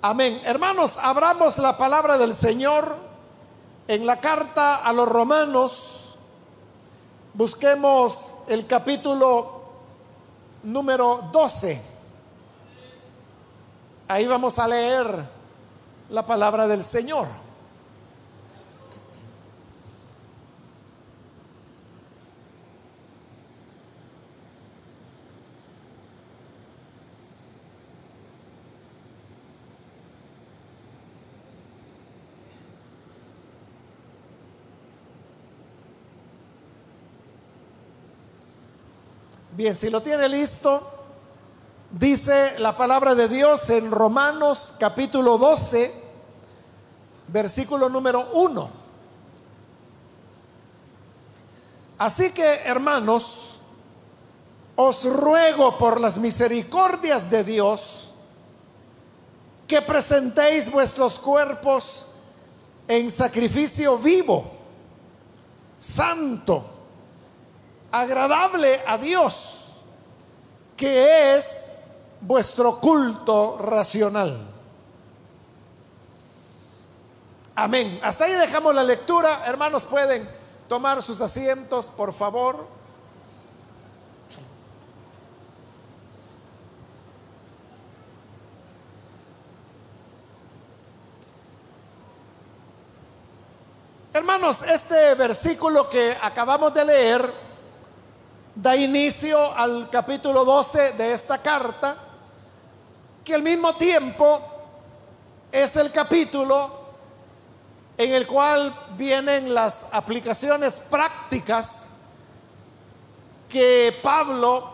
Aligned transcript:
Amén. 0.00 0.40
Hermanos, 0.44 0.96
abramos 0.96 1.58
la 1.58 1.76
palabra 1.76 2.18
del 2.18 2.32
Señor 2.32 2.96
en 3.88 4.06
la 4.06 4.20
carta 4.20 4.76
a 4.76 4.92
los 4.92 5.08
romanos. 5.08 6.14
Busquemos 7.34 8.34
el 8.46 8.68
capítulo 8.68 9.60
número 10.62 11.28
12. 11.32 11.82
Ahí 14.06 14.24
vamos 14.28 14.60
a 14.60 14.68
leer 14.68 15.28
la 16.10 16.24
palabra 16.24 16.68
del 16.68 16.84
Señor. 16.84 17.26
Bien, 39.58 39.74
si 39.74 39.90
lo 39.90 40.00
tiene 40.00 40.28
listo, 40.28 40.88
dice 41.90 42.60
la 42.60 42.76
palabra 42.76 43.16
de 43.16 43.26
Dios 43.26 43.68
en 43.70 43.90
Romanos 43.90 44.72
capítulo 44.78 45.36
12, 45.36 45.92
versículo 47.26 47.88
número 47.88 48.28
1. 48.34 48.70
Así 51.98 52.30
que, 52.30 52.60
hermanos, 52.66 53.56
os 54.76 55.04
ruego 55.04 55.76
por 55.76 56.00
las 56.00 56.18
misericordias 56.18 57.28
de 57.28 57.42
Dios 57.42 58.12
que 59.66 59.82
presentéis 59.82 60.70
vuestros 60.70 61.18
cuerpos 61.18 62.06
en 62.86 63.10
sacrificio 63.10 63.98
vivo, 63.98 64.52
santo, 65.78 66.77
agradable 67.90 68.80
a 68.86 68.98
Dios, 68.98 69.66
que 70.76 71.36
es 71.36 71.76
vuestro 72.20 72.78
culto 72.80 73.58
racional. 73.58 74.46
Amén. 77.54 77.98
Hasta 78.02 78.24
ahí 78.24 78.32
dejamos 78.34 78.74
la 78.74 78.84
lectura. 78.84 79.42
Hermanos, 79.46 79.84
pueden 79.84 80.28
tomar 80.68 81.02
sus 81.02 81.20
asientos, 81.20 81.86
por 81.86 82.12
favor. 82.12 82.78
Hermanos, 94.12 94.62
este 94.62 95.14
versículo 95.14 95.88
que 95.88 96.16
acabamos 96.20 96.74
de 96.74 96.84
leer 96.84 97.47
da 98.60 98.74
inicio 98.74 99.56
al 99.56 99.88
capítulo 99.88 100.44
12 100.44 100.94
de 100.94 101.12
esta 101.12 101.38
carta, 101.40 101.96
que 103.22 103.32
al 103.32 103.42
mismo 103.42 103.72
tiempo 103.74 104.40
es 105.52 105.76
el 105.76 105.92
capítulo 105.92 106.68
en 107.96 108.14
el 108.14 108.26
cual 108.26 108.74
vienen 108.96 109.54
las 109.54 109.86
aplicaciones 109.92 110.82
prácticas 110.90 111.90
que 113.48 113.96
Pablo, 114.02 114.70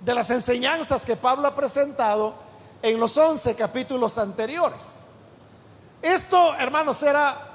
de 0.00 0.14
las 0.14 0.30
enseñanzas 0.30 1.04
que 1.04 1.14
Pablo 1.14 1.46
ha 1.46 1.54
presentado 1.54 2.34
en 2.82 2.98
los 2.98 3.16
11 3.16 3.54
capítulos 3.54 4.18
anteriores. 4.18 5.06
Esto, 6.02 6.54
hermanos, 6.54 7.00
era 7.04 7.48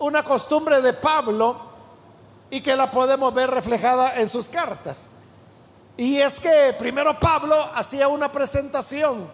una 0.00 0.24
costumbre 0.24 0.82
de 0.82 0.92
Pablo 0.92 1.69
y 2.50 2.60
que 2.60 2.76
la 2.76 2.90
podemos 2.90 3.32
ver 3.32 3.50
reflejada 3.50 4.16
en 4.16 4.28
sus 4.28 4.48
cartas. 4.48 5.10
Y 5.96 6.18
es 6.18 6.40
que 6.40 6.74
primero 6.78 7.18
Pablo 7.18 7.56
hacía 7.74 8.08
una 8.08 8.30
presentación 8.30 9.28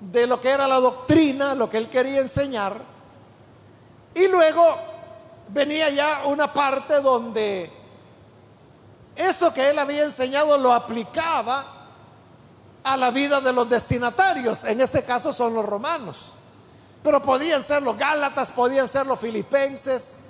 de 0.00 0.26
lo 0.26 0.40
que 0.40 0.50
era 0.50 0.68
la 0.68 0.76
doctrina, 0.76 1.54
lo 1.54 1.68
que 1.68 1.78
él 1.78 1.88
quería 1.88 2.20
enseñar, 2.20 2.76
y 4.14 4.28
luego 4.28 4.76
venía 5.48 5.90
ya 5.90 6.22
una 6.26 6.52
parte 6.52 7.00
donde 7.00 7.70
eso 9.14 9.52
que 9.52 9.70
él 9.70 9.78
había 9.78 10.04
enseñado 10.04 10.56
lo 10.58 10.72
aplicaba 10.72 11.64
a 12.84 12.96
la 12.96 13.10
vida 13.10 13.40
de 13.40 13.52
los 13.52 13.68
destinatarios, 13.68 14.64
en 14.64 14.80
este 14.80 15.02
caso 15.02 15.32
son 15.32 15.54
los 15.54 15.64
romanos, 15.64 16.32
pero 17.02 17.20
podían 17.20 17.62
ser 17.62 17.82
los 17.82 17.96
gálatas, 17.96 18.52
podían 18.52 18.86
ser 18.86 19.06
los 19.06 19.18
filipenses, 19.18 20.20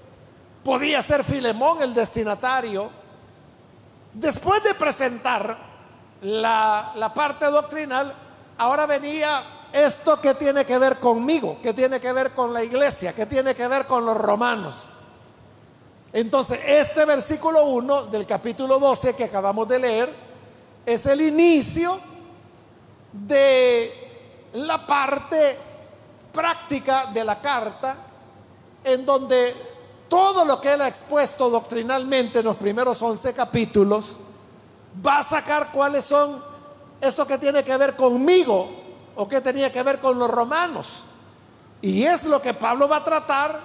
podía 0.66 1.00
ser 1.00 1.22
Filemón 1.22 1.80
el 1.80 1.94
destinatario. 1.94 2.90
Después 4.12 4.64
de 4.64 4.74
presentar 4.74 5.56
la, 6.22 7.12
parte 7.14 7.46
doctrinal, 7.46 8.12
ahora 8.58 8.84
venía 8.84 9.44
esto 9.72 10.20
que 10.20 10.34
tiene 10.34 10.64
que 10.64 10.76
ver 10.76 10.96
conmigo, 10.98 11.58
que 11.62 11.72
tiene 11.72 12.00
que 12.00 12.12
ver 12.12 12.32
con 12.32 12.52
la 12.52 12.64
iglesia, 12.64 13.14
que 13.14 13.26
tiene 13.26 13.54
que 13.54 13.68
ver 13.68 13.86
con 13.86 14.04
los 14.04 14.18
romanos. 14.18 14.82
Entonces, 16.12 16.58
este 16.66 17.04
versículo 17.04 17.66
1 17.66 18.06
del 18.06 18.26
capítulo 18.26 18.80
12 18.80 19.14
que 19.14 19.24
acabamos 19.24 19.68
de 19.68 19.78
leer 19.78 20.12
es 20.84 21.06
el 21.06 21.20
inicio 21.20 21.96
de 23.12 23.92
la 24.54 24.84
parte 24.84 25.56
práctica 26.32 27.06
de 27.14 27.22
la 27.22 27.40
carta 27.40 27.96
en 28.82 29.06
donde 29.06 29.75
todo 30.08 30.44
lo 30.44 30.60
que 30.60 30.74
él 30.74 30.80
ha 30.80 30.88
expuesto 30.88 31.50
doctrinalmente 31.50 32.40
en 32.40 32.44
los 32.44 32.56
primeros 32.56 33.00
11 33.02 33.34
capítulos, 33.34 34.16
va 35.04 35.18
a 35.18 35.22
sacar 35.22 35.70
cuáles 35.72 36.04
son 36.04 36.42
esto 37.00 37.26
que 37.26 37.38
tiene 37.38 37.62
que 37.62 37.76
ver 37.76 37.96
conmigo 37.96 38.68
o 39.14 39.28
que 39.28 39.40
tenía 39.40 39.70
que 39.70 39.82
ver 39.82 39.98
con 39.98 40.18
los 40.18 40.30
romanos. 40.30 41.02
Y 41.82 42.04
es 42.04 42.24
lo 42.24 42.40
que 42.40 42.54
Pablo 42.54 42.88
va 42.88 42.98
a 42.98 43.04
tratar 43.04 43.60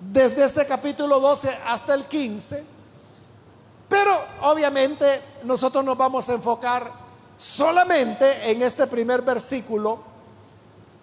desde 0.00 0.44
este 0.44 0.66
capítulo 0.66 1.20
12 1.20 1.58
hasta 1.66 1.94
el 1.94 2.04
15. 2.04 2.64
Pero 3.88 4.18
obviamente 4.42 5.20
nosotros 5.44 5.84
nos 5.84 5.96
vamos 5.96 6.28
a 6.28 6.32
enfocar 6.32 6.90
solamente 7.36 8.50
en 8.50 8.62
este 8.62 8.86
primer 8.86 9.22
versículo 9.22 9.98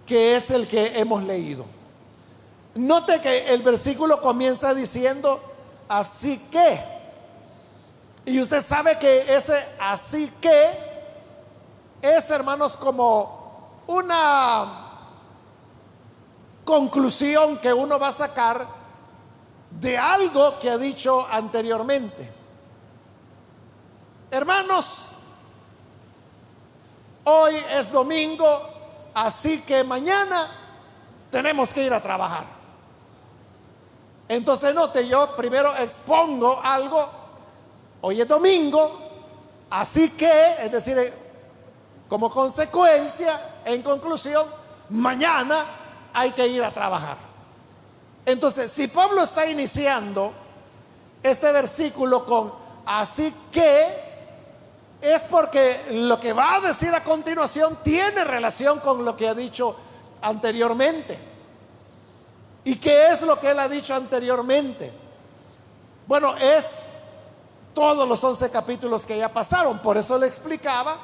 que 0.06 0.36
es 0.36 0.52
el 0.52 0.68
que 0.68 1.00
hemos 1.00 1.24
leído. 1.24 1.66
Note 2.76 3.20
que 3.22 3.54
el 3.54 3.62
versículo 3.62 4.22
comienza 4.22 4.74
diciendo, 4.74 5.42
así 5.90 6.38
que. 6.52 6.80
Y 8.26 8.40
usted 8.40 8.62
sabe 8.62 8.98
que 8.98 9.34
ese 9.36 9.66
así 9.80 10.32
que 10.40 10.70
es, 12.02 12.30
hermanos, 12.30 12.78
como 12.78 13.82
una 13.88 14.90
conclusión 16.64 17.58
que 17.58 17.74
uno 17.74 18.00
va 18.00 18.10
a 18.10 18.14
sacar 18.14 18.66
de 19.72 19.98
algo 19.98 20.60
que 20.60 20.70
ha 20.70 20.78
dicho 20.78 21.28
anteriormente. 21.30 22.32
Hermanos, 24.30 25.10
hoy 27.26 27.56
es 27.72 27.92
domingo, 27.92 29.12
así 29.14 29.62
que 29.62 29.84
mañana 29.84 30.48
tenemos 31.30 31.74
que 31.74 31.84
ir 31.84 31.94
a 31.94 32.02
trabajar. 32.02 32.61
Entonces 34.32 34.74
note, 34.74 35.06
yo 35.06 35.36
primero 35.36 35.76
expongo 35.76 36.62
algo, 36.64 37.06
hoy 38.00 38.22
es 38.22 38.28
domingo, 38.30 38.98
así 39.70 40.12
que, 40.12 40.54
es 40.58 40.72
decir, 40.72 41.14
como 42.08 42.30
consecuencia, 42.32 43.58
en 43.66 43.82
conclusión, 43.82 44.46
mañana 44.88 45.66
hay 46.14 46.32
que 46.32 46.48
ir 46.48 46.64
a 46.64 46.72
trabajar. 46.72 47.18
Entonces, 48.26 48.72
si 48.72 48.88
Pablo 48.88 49.22
está 49.22 49.46
iniciando 49.48 50.32
este 51.22 51.52
versículo 51.52 52.26
con 52.26 52.54
así 52.86 53.36
que, 53.52 53.86
es 55.02 55.24
porque 55.24 55.88
lo 55.92 56.18
que 56.22 56.32
va 56.32 56.56
a 56.56 56.60
decir 56.62 56.96
a 56.96 57.04
continuación 57.04 57.80
tiene 57.84 58.24
relación 58.24 58.80
con 58.80 59.04
lo 59.04 59.14
que 59.18 59.28
ha 59.28 59.36
dicho 59.36 59.76
anteriormente. 60.22 61.31
¿Y 62.64 62.76
qué 62.76 63.08
es 63.08 63.22
lo 63.22 63.40
que 63.40 63.52
él 63.52 63.60
ha 63.60 63.68
dicho 63.68 63.94
anteriormente? 63.96 64.92
Bueno, 66.08 66.36
es 66.38 66.84
todos 67.74 68.08
los 68.08 68.24
11 68.24 68.50
capítulos 68.50 69.06
que 69.06 69.18
ya 69.18 69.30
pasaron. 69.30 69.80
Por 69.80 69.98
eso 69.98 70.18
le 70.18 70.28
explicaba 70.28 70.98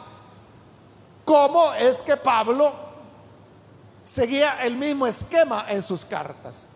cómo 1.25 1.73
es 1.73 2.01
que 2.01 2.17
Pablo 2.17 2.73
seguía 4.03 4.63
el 4.63 4.75
mismo 4.75 5.07
esquema 5.07 5.65
en 5.69 5.81
sus 5.81 6.05
cartas. 6.05 6.67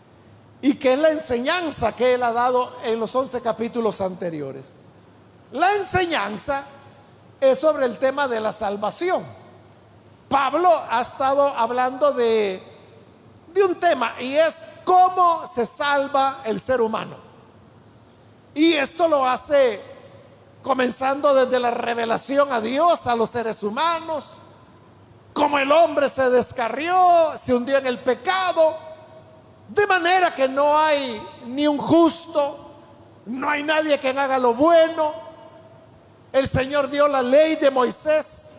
Y 0.61 0.75
que 0.75 0.93
es 0.93 0.99
la 0.99 1.09
enseñanza 1.09 1.95
que 1.95 2.13
él 2.13 2.23
ha 2.23 2.31
dado 2.31 2.73
en 2.83 2.99
los 2.99 3.15
11 3.15 3.41
capítulos 3.41 3.99
anteriores. 4.01 4.73
La 5.51 5.75
enseñanza 5.75 6.63
es 7.39 7.59
sobre 7.59 7.85
el 7.85 7.97
tema 7.97 8.27
de 8.27 8.39
la 8.39 8.51
salvación. 8.51 9.23
Pablo 10.29 10.71
ha 10.89 11.01
estado 11.01 11.47
hablando 11.49 12.13
de, 12.13 12.63
de 13.53 13.63
un 13.63 13.75
tema 13.75 14.13
y 14.19 14.35
es 14.35 14.63
cómo 14.83 15.45
se 15.47 15.65
salva 15.65 16.41
el 16.45 16.59
ser 16.59 16.81
humano. 16.81 17.15
Y 18.53 18.73
esto 18.73 19.07
lo 19.07 19.27
hace 19.27 19.81
comenzando 20.61 21.33
desde 21.33 21.59
la 21.59 21.71
revelación 21.71 22.51
a 22.51 22.61
Dios, 22.61 23.07
a 23.07 23.15
los 23.15 23.29
seres 23.29 23.63
humanos, 23.63 24.37
como 25.33 25.57
el 25.57 25.71
hombre 25.71 26.09
se 26.09 26.29
descarrió, 26.29 27.31
se 27.37 27.53
hundió 27.53 27.77
en 27.77 27.87
el 27.87 27.99
pecado, 27.99 28.75
de 29.69 29.87
manera 29.87 30.35
que 30.35 30.47
no 30.47 30.77
hay 30.77 31.21
ni 31.45 31.65
un 31.65 31.77
justo, 31.77 32.71
no 33.25 33.49
hay 33.49 33.63
nadie 33.63 33.97
que 33.99 34.09
haga 34.09 34.37
lo 34.37 34.53
bueno. 34.53 35.13
El 36.33 36.47
Señor 36.47 36.89
dio 36.89 37.07
la 37.07 37.21
ley 37.21 37.55
de 37.55 37.71
Moisés. 37.71 38.57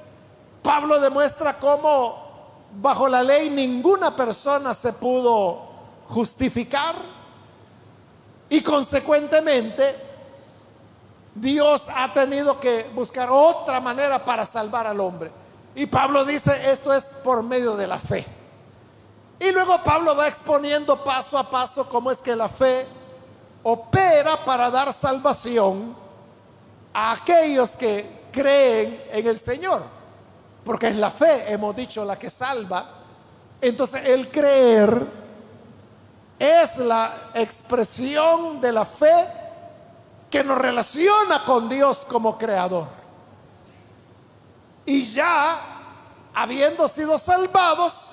Pablo 0.63 0.99
demuestra 0.99 1.59
cómo 1.59 2.32
bajo 2.81 3.09
la 3.09 3.23
ley 3.23 3.51
ninguna 3.51 4.15
persona 4.15 4.73
se 4.75 4.93
pudo 4.93 5.61
justificar 6.09 6.97
y 8.49 8.61
consecuentemente 8.63 9.97
Dios 11.35 11.87
ha 11.95 12.13
tenido 12.13 12.61
que 12.61 12.91
buscar 12.95 13.29
otra 13.31 13.81
manera 13.81 14.23
para 14.25 14.45
salvar 14.45 14.87
al 14.87 15.01
hombre. 15.01 15.31
Y 15.75 15.87
Pablo 15.87 16.25
dice, 16.25 16.71
esto 16.71 16.93
es 16.93 17.05
por 17.25 17.43
medio 17.43 17.77
de 17.77 17.87
la 17.87 17.99
fe. 17.99 18.27
Y 19.41 19.51
luego 19.53 19.79
Pablo 19.79 20.15
va 20.15 20.29
exponiendo 20.29 21.03
paso 21.03 21.39
a 21.39 21.49
paso 21.49 21.89
cómo 21.89 22.11
es 22.11 22.21
que 22.21 22.37
la 22.37 22.49
fe 22.49 22.87
opera 23.63 24.45
para 24.45 24.71
dar 24.71 24.93
salvación 24.93 25.97
a 26.93 27.13
aquellos 27.13 27.77
que 27.77 28.29
creen 28.31 29.03
en 29.11 29.27
el 29.27 29.39
Señor. 29.39 29.83
Porque 30.65 30.89
es 30.89 30.97
la 30.97 31.11
fe, 31.11 31.53
hemos 31.53 31.75
dicho, 31.75 32.05
la 32.05 32.19
que 32.19 32.31
salva. 32.31 32.89
Entonces 33.61 34.07
el 34.07 34.31
creer 34.31 35.07
es 36.39 36.79
la 36.79 37.13
expresión 37.35 38.61
de 38.61 38.73
la 38.73 38.85
fe 38.85 39.27
que 40.31 40.43
nos 40.43 40.59
relaciona 40.59 41.45
con 41.45 41.69
Dios 41.69 42.07
como 42.09 42.39
creador. 42.39 42.89
Y 44.87 45.13
ya, 45.13 45.61
habiendo 46.35 46.89
sido 46.89 47.19
salvados, 47.19 48.13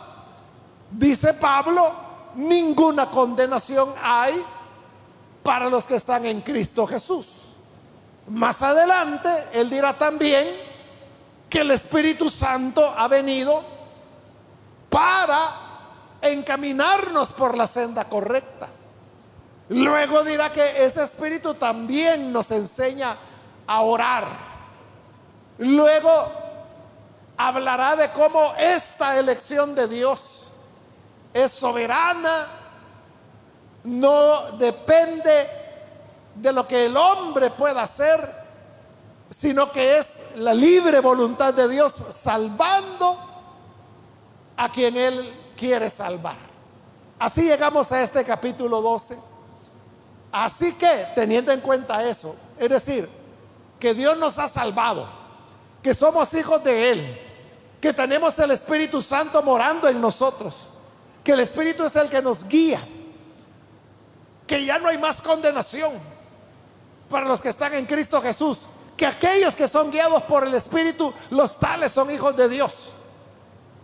dice 0.91 1.33
Pablo, 1.33 1.91
ninguna 2.35 3.09
condenación 3.09 3.93
hay 4.01 4.43
para 5.41 5.69
los 5.69 5.85
que 5.85 5.95
están 5.95 6.25
en 6.25 6.41
Cristo 6.41 6.85
Jesús. 6.85 7.27
Más 8.27 8.61
adelante, 8.61 9.29
él 9.53 9.69
dirá 9.69 9.97
también 9.97 10.68
que 11.49 11.61
el 11.61 11.71
Espíritu 11.71 12.29
Santo 12.29 12.85
ha 12.85 13.07
venido 13.07 13.63
para 14.89 15.69
encaminarnos 16.21 17.33
por 17.33 17.55
la 17.55 17.67
senda 17.67 18.05
correcta. 18.05 18.67
Luego 19.69 20.23
dirá 20.23 20.51
que 20.51 20.83
ese 20.83 21.03
espíritu 21.03 21.53
también 21.53 22.33
nos 22.33 22.49
enseña 22.51 23.15
a 23.67 23.81
orar. 23.81 24.27
Luego 25.59 26.31
hablará 27.37 27.95
de 27.95 28.09
cómo 28.11 28.53
esta 28.57 29.19
elección 29.19 29.75
de 29.75 29.87
Dios 29.87 30.51
es 31.33 31.51
soberana, 31.51 32.47
no 33.83 34.51
depende 34.53 35.47
de 36.35 36.51
lo 36.51 36.67
que 36.67 36.87
el 36.87 36.97
hombre 36.97 37.51
pueda 37.51 37.83
hacer, 37.83 38.38
sino 39.29 39.71
que 39.71 39.97
es 39.97 40.19
la 40.35 40.53
libre 40.53 40.99
voluntad 40.99 41.53
de 41.53 41.67
Dios 41.67 41.95
salvando 42.09 43.17
a 44.57 44.69
quien 44.71 44.97
Él 44.97 45.33
quiere 45.55 45.89
salvar. 45.89 46.37
Así 47.17 47.43
llegamos 47.43 47.91
a 47.91 48.01
este 48.01 48.23
capítulo 48.23 48.81
12 48.81 49.29
Así 50.31 50.73
que, 50.73 51.07
teniendo 51.15 51.51
en 51.51 51.61
cuenta 51.61 52.07
eso, 52.07 52.35
es 52.57 52.69
decir, 52.69 53.09
que 53.79 53.93
Dios 53.93 54.17
nos 54.17 54.37
ha 54.37 54.47
salvado, 54.47 55.07
que 55.81 55.93
somos 55.93 56.33
hijos 56.33 56.63
de 56.63 56.91
Él, 56.91 57.19
que 57.81 57.93
tenemos 57.93 58.37
el 58.39 58.51
Espíritu 58.51 59.01
Santo 59.01 59.41
morando 59.41 59.87
en 59.87 59.99
nosotros, 59.99 60.69
que 61.23 61.31
el 61.31 61.39
Espíritu 61.39 61.83
es 61.83 61.95
el 61.95 62.09
que 62.09 62.21
nos 62.21 62.47
guía, 62.47 62.79
que 64.45 64.63
ya 64.65 64.77
no 64.77 64.87
hay 64.87 64.97
más 64.97 65.21
condenación 65.21 65.93
para 67.09 67.25
los 67.25 67.41
que 67.41 67.49
están 67.49 67.73
en 67.73 67.85
Cristo 67.85 68.21
Jesús, 68.21 68.59
que 68.99 69.05
aquellos 69.05 69.55
que 69.55 69.65
son 69.65 69.89
guiados 69.89 70.23
por 70.23 70.45
el 70.45 70.53
Espíritu, 70.53 71.13
los 71.29 71.57
tales 71.57 71.89
son 71.89 72.11
hijos 72.11 72.35
de 72.35 72.49
Dios. 72.49 72.89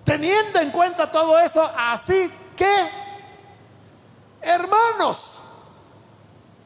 Teniendo 0.03 0.59
en 0.59 0.71
cuenta 0.71 1.09
todo 1.09 1.39
eso, 1.39 1.71
así 1.77 2.29
que, 2.57 2.89
hermanos, 4.41 5.37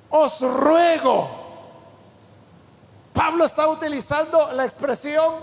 os 0.10 0.42
ruego. 0.42 1.30
Pablo 3.14 3.46
está 3.46 3.68
utilizando 3.68 4.52
la 4.54 4.66
expresión 4.66 5.36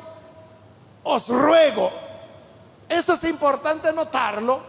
os 1.04 1.28
ruego. 1.28 1.92
Esto 2.88 3.12
es 3.12 3.22
importante 3.22 3.92
notarlo 3.92 4.60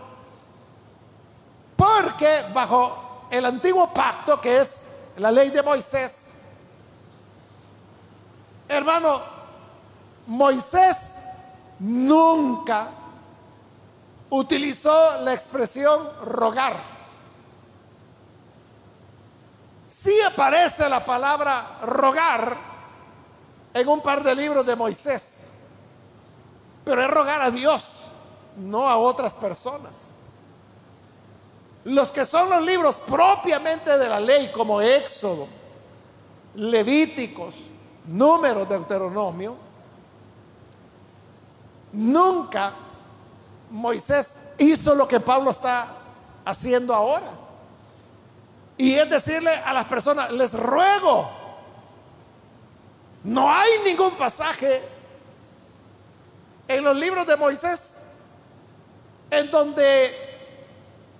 porque 1.75 2.43
bajo 2.53 3.25
el 3.31 3.43
antiguo 3.45 3.91
pacto, 3.91 4.39
que 4.39 4.61
es 4.61 4.87
la 5.15 5.31
ley 5.31 5.49
de 5.49 5.63
Moisés, 5.63 6.26
hermano, 8.67 9.21
Moisés 10.27 11.17
nunca 11.79 12.89
utilizó 14.29 15.21
la 15.21 15.33
expresión 15.33 16.09
rogar. 16.23 16.75
Sí 19.87 20.19
aparece 20.21 20.87
la 20.89 21.05
palabra 21.05 21.79
rogar 21.81 22.57
en 23.73 23.87
un 23.87 24.01
par 24.01 24.23
de 24.23 24.35
libros 24.35 24.65
de 24.65 24.75
Moisés, 24.75 25.53
pero 26.83 27.01
es 27.01 27.09
rogar 27.09 27.41
a 27.41 27.51
Dios, 27.51 28.03
no 28.57 28.89
a 28.89 28.97
otras 28.97 29.33
personas. 29.35 30.11
Los 31.85 32.09
que 32.09 32.25
son 32.25 32.49
los 32.49 32.61
libros 32.63 32.97
propiamente 33.07 33.97
de 33.97 34.09
la 34.09 34.19
ley, 34.19 34.51
como 34.51 34.81
Éxodo, 34.81 35.47
Levíticos, 36.55 37.55
Números, 38.07 38.67
Deuteronomio, 38.69 39.55
nunca 41.91 42.73
Moisés 43.69 44.39
hizo 44.57 44.95
lo 44.95 45.07
que 45.07 45.19
Pablo 45.19 45.51
está 45.51 45.89
haciendo 46.45 46.93
ahora. 46.93 47.31
Y 48.77 48.93
es 48.93 49.09
decirle 49.09 49.51
a 49.51 49.73
las 49.73 49.85
personas, 49.85 50.31
les 50.31 50.53
ruego, 50.53 51.29
no 53.23 53.51
hay 53.51 53.69
ningún 53.83 54.11
pasaje 54.11 54.81
en 56.67 56.83
los 56.83 56.95
libros 56.95 57.25
de 57.25 57.35
Moisés 57.35 57.99
en 59.29 59.51
donde 59.51 60.11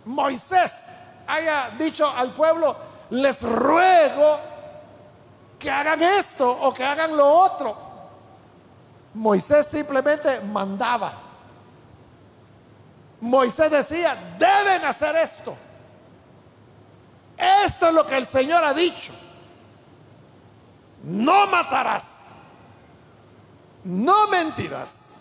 Moisés 0.06 0.88
haya 1.25 1.72
dicho 1.77 2.10
al 2.10 2.32
pueblo, 2.32 2.75
les 3.10 3.41
ruego 3.44 4.39
que 5.60 5.70
hagan 5.72 6.02
esto 6.02 6.50
o 6.50 6.74
que 6.74 6.84
hagan 6.84 7.16
lo 7.16 7.28
otro. 7.28 7.78
Moisés 9.14 9.66
simplemente 9.68 10.42
mandaba. 10.42 11.14
Moisés 13.20 13.72
decía, 13.72 14.16
deben 14.38 14.86
hacer 14.86 15.16
esto. 15.16 15.58
Esto 17.38 17.88
es 17.88 17.94
lo 17.94 18.06
que 18.06 18.18
el 18.18 18.26
Señor 18.26 18.64
ha 18.64 18.74
dicho. 18.74 19.14
No 21.04 21.48
matarás. 21.48 22.36
No 23.84 24.28
mentirás. 24.28 25.16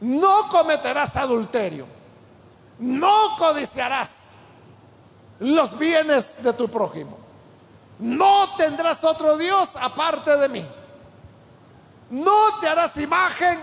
No 0.00 0.48
cometerás 0.48 1.16
adulterio. 1.16 1.86
No 2.78 3.36
codiciarás 3.36 4.40
los 5.38 5.78
bienes 5.78 6.42
de 6.42 6.52
tu 6.52 6.68
prójimo. 6.68 7.19
No 8.00 8.56
tendrás 8.56 9.04
otro 9.04 9.36
Dios 9.36 9.76
aparte 9.76 10.36
de 10.36 10.48
mí. 10.48 10.66
No 12.10 12.58
te 12.60 12.68
harás 12.68 12.96
imagen 12.96 13.60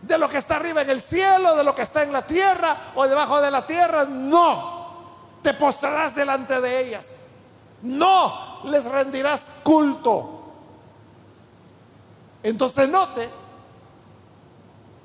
de 0.00 0.18
lo 0.18 0.28
que 0.28 0.38
está 0.38 0.56
arriba 0.56 0.82
en 0.82 0.90
el 0.90 1.00
cielo, 1.00 1.54
de 1.56 1.62
lo 1.62 1.74
que 1.74 1.82
está 1.82 2.02
en 2.02 2.12
la 2.12 2.26
tierra 2.26 2.76
o 2.94 3.06
debajo 3.06 3.40
de 3.40 3.50
la 3.50 3.66
tierra. 3.66 4.04
No 4.04 5.38
te 5.42 5.52
postrarás 5.54 6.14
delante 6.14 6.60
de 6.60 6.86
ellas. 6.86 7.26
No 7.82 8.62
les 8.64 8.84
rendirás 8.84 9.50
culto. 9.62 10.32
Entonces 12.42 12.88
note, 12.88 13.28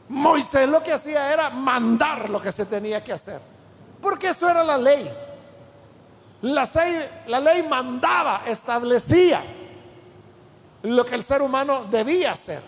Moisés 0.10 0.70
lo 0.70 0.82
que 0.82 0.94
hacía 0.94 1.32
era 1.34 1.50
mandar 1.50 2.30
lo 2.30 2.42
que 2.42 2.51
se 2.51 2.66
tenía 2.66 3.04
que 3.04 3.13
hacer. 3.13 3.42
Porque 4.01 4.30
eso 4.30 4.50
era 4.50 4.63
la 4.63 4.78
ley. 4.78 5.12
La, 6.41 6.67
la 7.27 7.39
ley 7.39 7.63
mandaba, 7.63 8.43
establecía 8.48 9.41
lo 10.83 11.05
que 11.05 11.15
el 11.15 11.24
ser 11.24 11.41
humano 11.41 11.86
debía 11.86 12.31
hacer. 12.31 12.62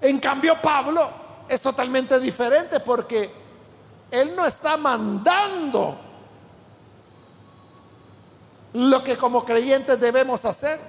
En 0.00 0.18
cambio, 0.18 0.60
Pablo 0.60 1.10
es 1.48 1.60
totalmente 1.60 2.18
diferente 2.18 2.80
porque 2.80 3.30
Él 4.10 4.34
no 4.34 4.46
está 4.46 4.76
mandando 4.76 5.98
lo 8.74 9.04
que 9.04 9.16
como 9.16 9.44
creyentes 9.44 10.00
debemos 10.00 10.44
hacer, 10.44 10.80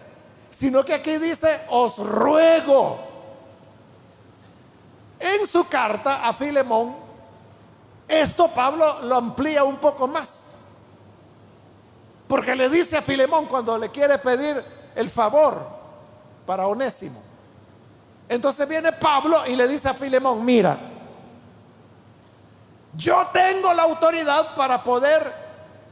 sino 0.50 0.84
que 0.84 0.94
aquí 0.94 1.18
dice, 1.18 1.62
os 1.70 1.98
ruego. 1.98 3.00
En 5.20 5.46
su 5.46 5.68
carta 5.68 6.28
a 6.28 6.34
Filemón, 6.34 6.96
esto 8.08 8.48
Pablo 8.50 9.02
lo 9.04 9.16
amplía 9.16 9.64
un 9.64 9.78
poco 9.78 10.08
más. 10.08 10.45
Porque 12.28 12.56
le 12.56 12.70
dice 12.70 12.98
a 12.98 13.02
Filemón 13.02 13.46
cuando 13.46 13.78
le 13.78 13.90
quiere 13.90 14.18
pedir 14.18 14.64
el 14.96 15.10
favor 15.10 15.68
para 16.46 16.68
Onésimo. 16.68 17.22
Entonces 18.28 18.68
viene 18.68 18.92
Pablo 18.92 19.46
y 19.46 19.56
le 19.56 19.68
dice 19.68 19.90
a 19.90 19.94
Filemón, 19.94 20.44
mira, 20.44 20.78
yo 22.96 23.28
tengo 23.32 23.74
la 23.74 23.84
autoridad 23.84 24.56
para 24.56 24.84
poder 24.84 25.32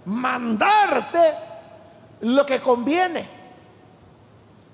mandarte 0.06 1.34
lo 2.22 2.46
que 2.46 2.60
conviene. 2.60 3.28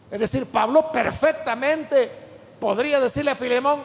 Es 0.09 0.19
decir, 0.19 0.45
Pablo 0.45 0.91
perfectamente 0.91 2.09
podría 2.59 2.99
decirle 2.99 3.31
a 3.31 3.35
Filemón, 3.35 3.81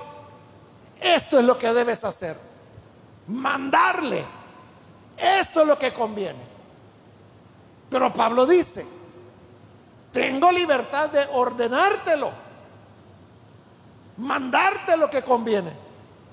esto 1.00 1.38
es 1.38 1.44
lo 1.44 1.58
que 1.58 1.72
debes 1.72 2.04
hacer. 2.04 2.36
Mandarle, 3.26 4.24
esto 5.16 5.62
es 5.62 5.66
lo 5.66 5.78
que 5.78 5.92
conviene. 5.92 6.53
Pero 7.90 8.12
Pablo 8.12 8.46
dice, 8.46 8.86
tengo 10.12 10.50
libertad 10.50 11.10
de 11.10 11.26
ordenártelo, 11.32 12.30
mandarte 14.16 14.96
lo 14.96 15.10
que 15.10 15.22
conviene, 15.22 15.72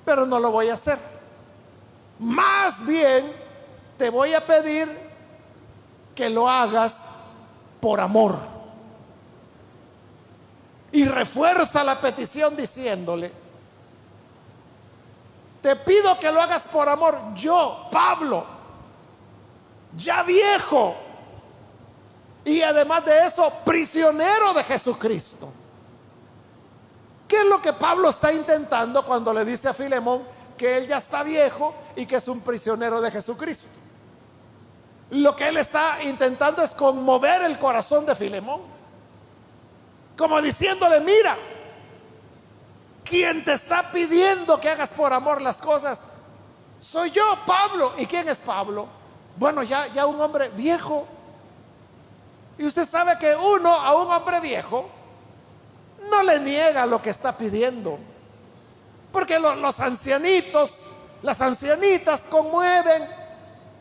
pero 0.06 0.26
no 0.26 0.40
lo 0.40 0.52
voy 0.52 0.70
a 0.70 0.76
hacer. 0.76 1.00
Más 2.20 2.86
bien 2.86 3.32
te 3.98 4.10
voy 4.10 4.34
a 4.34 4.46
pedir 4.46 4.88
que 6.16 6.30
lo 6.30 6.48
hagas 6.48 7.06
por 7.80 8.00
amor. 8.00 8.38
Y 10.92 11.06
refuerza 11.06 11.84
la 11.84 12.00
petición 12.00 12.56
diciéndole, 12.56 13.32
te 15.62 15.76
pido 15.76 16.20
que 16.20 16.32
lo 16.32 16.42
hagas 16.42 16.68
por 16.68 16.90
amor. 16.90 17.18
Yo, 17.36 17.88
Pablo, 17.92 18.46
ya 19.96 20.24
viejo, 20.24 20.96
y 22.44 22.62
además 22.62 23.06
de 23.06 23.26
eso, 23.26 23.52
prisionero 23.64 24.54
de 24.54 24.64
Jesucristo. 24.64 25.52
¿Qué 27.28 27.38
es 27.38 27.46
lo 27.46 27.62
que 27.62 27.74
Pablo 27.74 28.10
está 28.10 28.34
intentando 28.34 29.06
cuando 29.06 29.34
le 29.34 29.46
dice 29.46 29.70
a 29.70 29.74
Filemón 29.74 30.24
que 30.58 30.78
él 30.78 30.88
ya 30.88 30.98
está 30.98 31.24
viejo 31.24 31.74
y 31.96 32.06
que 32.06 32.18
es 32.18 32.28
un 32.28 32.42
prisionero 32.42 33.00
de 33.00 33.12
Jesucristo? 33.12 33.68
Lo 35.12 35.36
que 35.36 35.48
él 35.48 35.58
está 35.58 36.04
intentando 36.04 36.64
es 36.64 36.74
conmover 36.74 37.44
el 37.44 37.58
corazón 37.60 38.06
de 38.06 38.16
Filemón. 38.16 38.62
Como 40.18 40.42
diciéndole, 40.42 41.00
mira, 41.00 41.38
quien 43.04 43.44
te 43.44 43.54
está 43.54 43.92
pidiendo 43.92 44.60
que 44.60 44.70
hagas 44.70 44.90
por 44.90 45.14
amor 45.14 45.42
las 45.42 45.58
cosas, 45.58 46.04
soy 46.80 47.12
yo, 47.12 47.38
Pablo. 47.46 47.94
¿Y 47.98 48.06
quién 48.08 48.28
es 48.28 48.40
Pablo? 48.40 48.88
Bueno, 49.38 49.64
ya, 49.64 49.88
ya 49.88 50.06
un 50.06 50.20
hombre 50.20 50.50
viejo 50.50 51.08
y 52.58 52.66
usted 52.66 52.88
sabe 52.88 53.18
que 53.18 53.36
uno 53.36 53.74
a 53.74 53.96
un 53.96 54.12
hombre 54.12 54.40
viejo 54.40 54.90
no 56.10 56.24
le 56.24 56.40
niega 56.40 56.86
lo 56.86 57.02
que 57.02 57.10
está 57.10 57.38
pidiendo. 57.38 57.98
Porque 59.12 59.40
los 59.40 59.80
ancianitos, 59.80 60.78
las 61.22 61.42
ancianitas 61.42 62.24
conmueven 62.24 63.08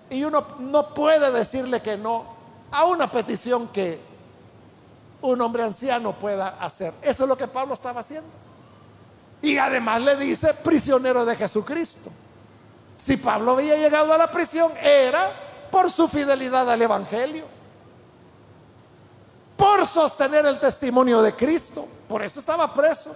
y 0.08 0.24
uno 0.24 0.44
no 0.58 0.92
puede 0.92 1.30
decirle 1.30 1.80
que 1.80 1.96
no 1.96 2.24
a 2.72 2.84
una 2.84 3.10
petición 3.10 3.68
que 3.68 4.00
un 5.22 5.40
hombre 5.40 5.62
anciano 5.62 6.12
pueda 6.12 6.56
hacer. 6.60 6.94
Eso 7.02 7.24
es 7.24 7.28
lo 7.28 7.36
que 7.36 7.46
Pablo 7.46 7.74
estaba 7.74 8.00
haciendo. 8.00 8.30
Y 9.42 9.56
además 9.56 10.02
le 10.02 10.16
dice 10.16 10.54
prisionero 10.54 11.24
de 11.24 11.36
Jesucristo. 11.36 12.10
Si 12.96 13.16
Pablo 13.16 13.52
había 13.52 13.76
llegado 13.76 14.12
a 14.12 14.18
la 14.18 14.30
prisión 14.30 14.72
era 14.82 15.30
por 15.70 15.90
su 15.90 16.08
fidelidad 16.08 16.70
al 16.70 16.82
Evangelio 16.82 17.59
por 19.60 19.86
sostener 19.86 20.46
el 20.46 20.58
testimonio 20.58 21.20
de 21.20 21.34
Cristo. 21.34 21.86
Por 22.08 22.22
eso 22.22 22.40
estaba 22.40 22.72
preso. 22.72 23.14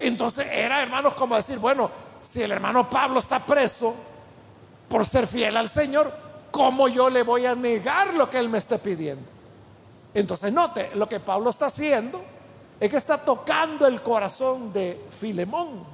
Entonces 0.00 0.46
era, 0.50 0.82
hermanos, 0.82 1.12
como 1.12 1.36
decir, 1.36 1.58
bueno, 1.58 1.90
si 2.22 2.40
el 2.40 2.50
hermano 2.50 2.88
Pablo 2.88 3.18
está 3.18 3.38
preso 3.38 3.94
por 4.88 5.04
ser 5.04 5.26
fiel 5.26 5.58
al 5.58 5.68
Señor, 5.68 6.10
¿cómo 6.50 6.88
yo 6.88 7.10
le 7.10 7.24
voy 7.24 7.44
a 7.44 7.54
negar 7.54 8.14
lo 8.14 8.30
que 8.30 8.38
él 8.38 8.48
me 8.48 8.56
esté 8.56 8.78
pidiendo? 8.78 9.28
Entonces 10.14 10.50
note, 10.50 10.92
lo 10.94 11.06
que 11.06 11.20
Pablo 11.20 11.50
está 11.50 11.66
haciendo 11.66 12.22
es 12.80 12.88
que 12.88 12.96
está 12.96 13.18
tocando 13.18 13.86
el 13.86 14.00
corazón 14.00 14.72
de 14.72 15.08
Filemón 15.20 15.84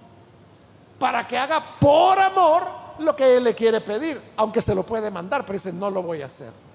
para 0.96 1.26
que 1.26 1.36
haga 1.36 1.76
por 1.80 2.20
amor 2.20 2.62
lo 3.00 3.16
que 3.16 3.36
él 3.36 3.42
le 3.42 3.54
quiere 3.56 3.80
pedir, 3.80 4.20
aunque 4.36 4.62
se 4.62 4.76
lo 4.76 4.84
puede 4.84 5.10
mandar, 5.10 5.42
pero 5.42 5.54
dice, 5.54 5.72
no 5.72 5.90
lo 5.90 6.02
voy 6.02 6.22
a 6.22 6.26
hacer. 6.26 6.67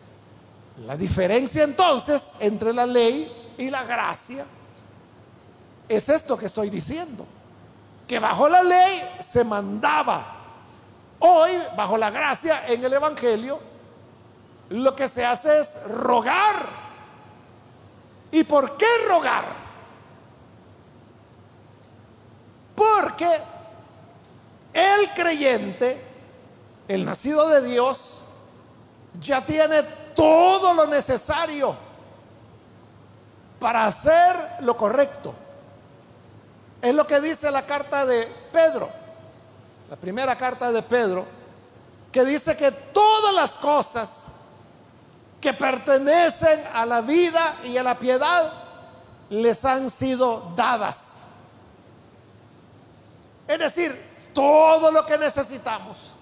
La 0.80 0.98
diferencia 0.98 1.64
entonces 1.64 2.34
entre 2.40 2.74
la 2.74 2.86
ley 2.86 3.54
y 3.58 3.70
la 3.70 3.84
gracia 3.84 4.46
es 5.88 6.10
esto 6.10 6.38
que 6.38 6.48
estoy 6.48 6.70
diciendo. 6.70 7.26
Que 8.08 8.20
bajo 8.20 8.50
la 8.50 8.64
ley 8.64 9.02
se 9.20 9.44
mandaba. 9.44 10.26
Hoy, 11.20 11.52
bajo 11.78 11.98
la 11.98 12.10
gracia 12.10 12.68
en 12.68 12.84
el 12.84 12.94
Evangelio, 12.94 13.60
lo 14.70 14.96
que 14.96 15.08
se 15.08 15.26
hace 15.26 15.60
es 15.60 15.82
rogar. 15.88 16.68
¿Y 18.32 18.44
por 18.44 18.76
qué 18.76 18.88
rogar? 19.08 19.46
Porque 22.76 23.30
el 24.74 25.10
creyente, 25.14 26.02
el 26.88 27.06
nacido 27.06 27.48
de 27.48 27.62
Dios, 27.62 28.28
ya 29.22 29.46
tiene 29.46 29.84
todo 30.16 30.74
lo 30.74 30.88
necesario 30.88 31.76
para 33.60 33.86
hacer 33.86 34.36
lo 34.60 34.76
correcto. 34.76 35.34
Es 36.82 36.94
lo 36.94 37.08
que 37.08 37.22
dice 37.22 37.50
la 37.50 37.66
carta 37.66 38.06
de 38.06 38.28
Pedro, 38.52 38.90
la 39.90 39.96
primera 39.96 40.36
carta 40.38 40.72
de 40.72 40.82
Pedro, 40.84 41.26
que 42.12 42.26
dice 42.26 42.58
que 42.58 42.72
todas 42.72 43.34
las 43.34 43.52
cosas 43.58 44.28
que 45.40 45.54
pertenecen 45.54 46.64
a 46.74 46.86
la 46.86 47.02
vida 47.02 47.56
y 47.64 47.78
a 47.78 47.84
la 47.84 47.98
piedad 47.98 48.52
les 49.30 49.64
han 49.66 49.90
sido 49.90 50.52
dadas. 50.56 51.30
Es 53.48 53.60
decir, 53.60 54.30
todo 54.34 54.92
lo 54.92 55.06
que 55.06 55.18
necesitamos 55.18 56.14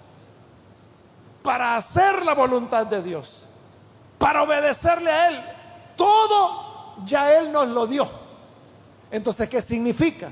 para 1.44 1.76
hacer 1.76 2.24
la 2.24 2.34
voluntad 2.34 2.86
de 2.86 3.02
Dios 3.02 3.48
para 4.22 4.44
obedecerle 4.44 5.10
a 5.10 5.30
Él. 5.30 5.44
Todo 5.98 6.96
ya 7.06 7.40
Él 7.40 7.52
nos 7.52 7.68
lo 7.68 7.88
dio. 7.88 8.08
Entonces, 9.10 9.50
¿qué 9.50 9.62
significa? 9.62 10.32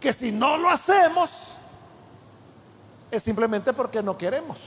Que 0.00 0.12
si 0.12 0.30
no 0.30 0.56
lo 0.56 0.70
hacemos, 0.70 1.56
es 3.10 3.20
simplemente 3.20 3.72
porque 3.72 4.02
no 4.02 4.16
queremos. 4.16 4.58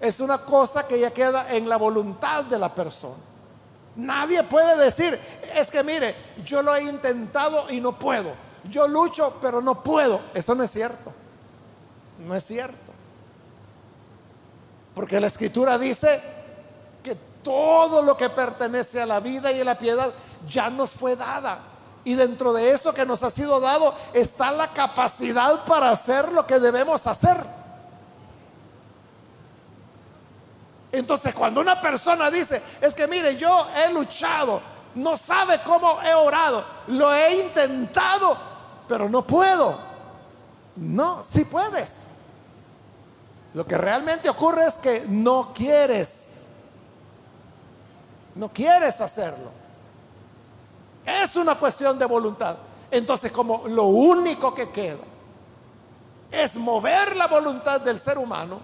Es 0.00 0.20
una 0.20 0.38
cosa 0.38 0.86
que 0.86 1.00
ya 1.00 1.10
queda 1.10 1.52
en 1.52 1.68
la 1.68 1.76
voluntad 1.76 2.44
de 2.44 2.58
la 2.60 2.72
persona. 2.72 3.16
Nadie 3.96 4.44
puede 4.44 4.76
decir, 4.76 5.18
es 5.54 5.68
que 5.70 5.82
mire, 5.82 6.14
yo 6.44 6.62
lo 6.62 6.76
he 6.76 6.82
intentado 6.84 7.68
y 7.70 7.80
no 7.80 7.98
puedo. 7.98 8.30
Yo 8.70 8.86
lucho, 8.86 9.38
pero 9.42 9.60
no 9.60 9.82
puedo. 9.82 10.20
Eso 10.32 10.54
no 10.54 10.62
es 10.62 10.70
cierto. 10.70 11.12
No 12.20 12.36
es 12.36 12.44
cierto. 12.44 12.92
Porque 14.94 15.18
la 15.18 15.26
escritura 15.26 15.76
dice 15.76 16.35
todo 17.46 18.02
lo 18.02 18.16
que 18.16 18.28
pertenece 18.28 19.00
a 19.00 19.06
la 19.06 19.20
vida 19.20 19.52
y 19.52 19.60
a 19.60 19.64
la 19.64 19.78
piedad 19.78 20.12
ya 20.48 20.68
nos 20.68 20.90
fue 20.90 21.14
dada. 21.14 21.60
Y 22.02 22.14
dentro 22.14 22.52
de 22.52 22.72
eso 22.72 22.92
que 22.92 23.06
nos 23.06 23.22
ha 23.22 23.30
sido 23.30 23.60
dado 23.60 23.94
está 24.12 24.50
la 24.50 24.72
capacidad 24.72 25.64
para 25.64 25.90
hacer 25.90 26.32
lo 26.32 26.44
que 26.44 26.58
debemos 26.58 27.06
hacer. 27.06 27.36
Entonces 30.90 31.32
cuando 31.36 31.60
una 31.60 31.80
persona 31.80 32.32
dice, 32.32 32.60
es 32.80 32.96
que 32.96 33.06
mire, 33.06 33.36
yo 33.36 33.64
he 33.76 33.92
luchado, 33.92 34.60
no 34.96 35.16
sabe 35.16 35.60
cómo 35.64 36.02
he 36.02 36.14
orado, 36.14 36.64
lo 36.88 37.14
he 37.14 37.44
intentado, 37.44 38.36
pero 38.88 39.08
no 39.08 39.24
puedo. 39.24 39.78
No, 40.74 41.22
si 41.22 41.44
puedes. 41.44 42.08
Lo 43.54 43.64
que 43.64 43.78
realmente 43.78 44.28
ocurre 44.28 44.66
es 44.66 44.74
que 44.74 45.04
no 45.06 45.52
quieres. 45.54 46.35
No 48.36 48.50
quieres 48.52 49.00
hacerlo. 49.00 49.50
Es 51.04 51.36
una 51.36 51.56
cuestión 51.56 51.98
de 51.98 52.04
voluntad. 52.04 52.56
Entonces, 52.90 53.32
como 53.32 53.66
lo 53.66 53.84
único 53.84 54.54
que 54.54 54.70
queda 54.70 54.98
es 56.30 56.56
mover 56.56 57.16
la 57.16 57.26
voluntad 57.26 57.80
del 57.80 57.98
ser 57.98 58.18
humano. 58.18 58.60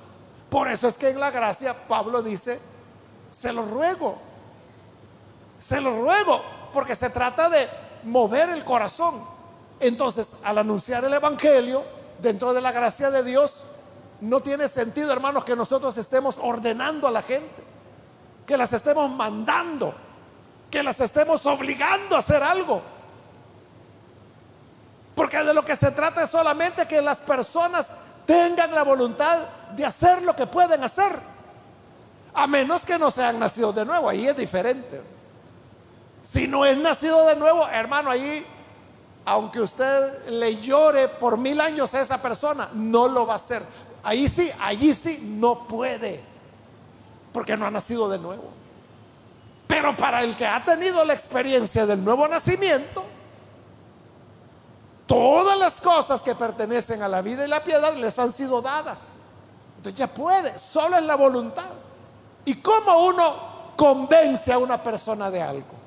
Por 0.50 0.68
eso 0.68 0.88
es 0.88 0.98
que 0.98 1.08
en 1.08 1.20
la 1.20 1.30
gracia 1.30 1.74
Pablo 1.88 2.22
dice, 2.22 2.60
se 3.30 3.52
lo 3.52 3.64
ruego, 3.64 4.18
se 5.58 5.80
lo 5.80 6.02
ruego, 6.02 6.42
porque 6.74 6.94
se 6.94 7.08
trata 7.10 7.48
de 7.48 7.66
mover 8.04 8.50
el 8.50 8.64
corazón. 8.64 9.24
Entonces, 9.80 10.34
al 10.44 10.58
anunciar 10.58 11.04
el 11.04 11.14
Evangelio, 11.14 11.82
dentro 12.20 12.52
de 12.52 12.60
la 12.60 12.72
gracia 12.72 13.10
de 13.10 13.24
Dios, 13.24 13.64
no 14.20 14.40
tiene 14.40 14.68
sentido, 14.68 15.12
hermanos, 15.12 15.44
que 15.44 15.56
nosotros 15.56 15.96
estemos 15.96 16.38
ordenando 16.40 17.08
a 17.08 17.10
la 17.10 17.22
gente, 17.22 17.71
que 18.46 18.56
las 18.56 18.72
estemos 18.72 19.10
mandando, 19.10 19.94
que 20.70 20.82
las 20.82 21.00
estemos 21.00 21.44
obligando 21.46 22.16
a 22.16 22.18
hacer 22.18 22.42
algo. 22.42 22.82
Porque 25.14 25.38
de 25.38 25.54
lo 25.54 25.64
que 25.64 25.76
se 25.76 25.90
trata 25.90 26.22
es 26.22 26.30
solamente 26.30 26.86
que 26.86 27.02
las 27.02 27.18
personas 27.18 27.90
tengan 28.26 28.74
la 28.74 28.82
voluntad 28.82 29.38
de 29.74 29.84
hacer 29.84 30.22
lo 30.22 30.34
que 30.34 30.46
pueden 30.46 30.82
hacer. 30.82 31.12
A 32.34 32.46
menos 32.46 32.84
que 32.84 32.98
no 32.98 33.10
sean 33.10 33.38
nacidos 33.38 33.74
de 33.74 33.84
nuevo, 33.84 34.08
ahí 34.08 34.26
es 34.26 34.36
diferente. 34.36 35.02
Si 36.22 36.46
no 36.46 36.64
es 36.64 36.78
nacido 36.78 37.26
de 37.26 37.36
nuevo, 37.36 37.68
hermano, 37.68 38.08
ahí, 38.08 38.46
aunque 39.24 39.60
usted 39.60 40.28
le 40.28 40.56
llore 40.56 41.08
por 41.08 41.36
mil 41.36 41.60
años 41.60 41.92
a 41.94 42.00
esa 42.00 42.22
persona, 42.22 42.70
no 42.72 43.06
lo 43.08 43.26
va 43.26 43.34
a 43.34 43.36
hacer. 43.36 43.62
Ahí 44.02 44.28
sí, 44.28 44.50
allí 44.60 44.94
sí, 44.94 45.20
no 45.22 45.66
puede, 45.66 46.22
porque 47.32 47.56
no 47.56 47.66
ha 47.66 47.70
nacido 47.70 48.08
de 48.08 48.18
nuevo. 48.18 48.50
Pero 49.66 49.96
para 49.96 50.22
el 50.22 50.36
que 50.36 50.46
ha 50.46 50.62
tenido 50.64 51.04
la 51.04 51.14
experiencia 51.14 51.86
del 51.86 52.04
nuevo 52.04 52.28
nacimiento, 52.28 53.04
todas 55.06 55.58
las 55.58 55.80
cosas 55.80 56.22
que 56.22 56.34
pertenecen 56.34 57.02
a 57.02 57.08
la 57.08 57.22
vida 57.22 57.44
y 57.44 57.48
la 57.48 57.64
piedad 57.64 57.94
les 57.96 58.18
han 58.18 58.30
sido 58.30 58.60
dadas. 58.60 59.14
Entonces 59.78 59.98
ya 59.98 60.06
puede, 60.06 60.58
solo 60.58 60.96
es 60.96 61.04
la 61.04 61.16
voluntad. 61.16 61.70
¿Y 62.44 62.56
cómo 62.56 63.06
uno 63.06 63.34
convence 63.76 64.52
a 64.52 64.58
una 64.58 64.82
persona 64.82 65.30
de 65.30 65.40
algo? 65.40 65.82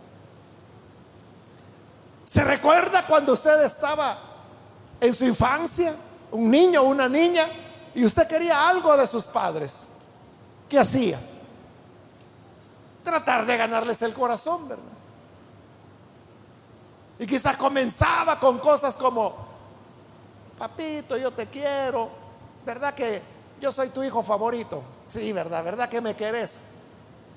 ¿Se 2.26 2.44
recuerda 2.44 3.06
cuando 3.06 3.34
usted 3.34 3.64
estaba 3.64 4.18
en 5.00 5.14
su 5.14 5.26
infancia, 5.26 5.96
un 6.32 6.50
niño 6.50 6.82
o 6.82 6.86
una 6.86 7.08
niña, 7.08 7.46
y 7.94 8.04
usted 8.04 8.28
quería 8.28 8.68
algo 8.68 8.98
de 8.98 9.06
sus 9.06 9.26
padres? 9.26 9.86
¿Qué 10.68 10.80
hacía? 10.80 11.20
Tratar 13.16 13.46
de 13.46 13.56
ganarles 13.56 14.02
el 14.02 14.14
corazón, 14.14 14.68
¿verdad? 14.68 14.84
Y 17.18 17.26
quizás 17.26 17.56
comenzaba 17.56 18.38
con 18.38 18.60
cosas 18.60 18.94
como, 18.98 19.34
papito, 20.60 21.16
yo 21.16 21.32
te 21.32 21.48
quiero, 21.48 22.10
¿verdad 22.66 22.94
que 22.94 23.22
yo 23.62 23.72
soy 23.72 23.88
tu 23.88 24.04
hijo 24.04 24.22
favorito? 24.22 24.84
Sí, 25.08 25.32
¿verdad? 25.32 25.64
¿Verdad 25.64 25.88
que 25.88 26.02
me 26.02 26.14
querés? 26.14 26.58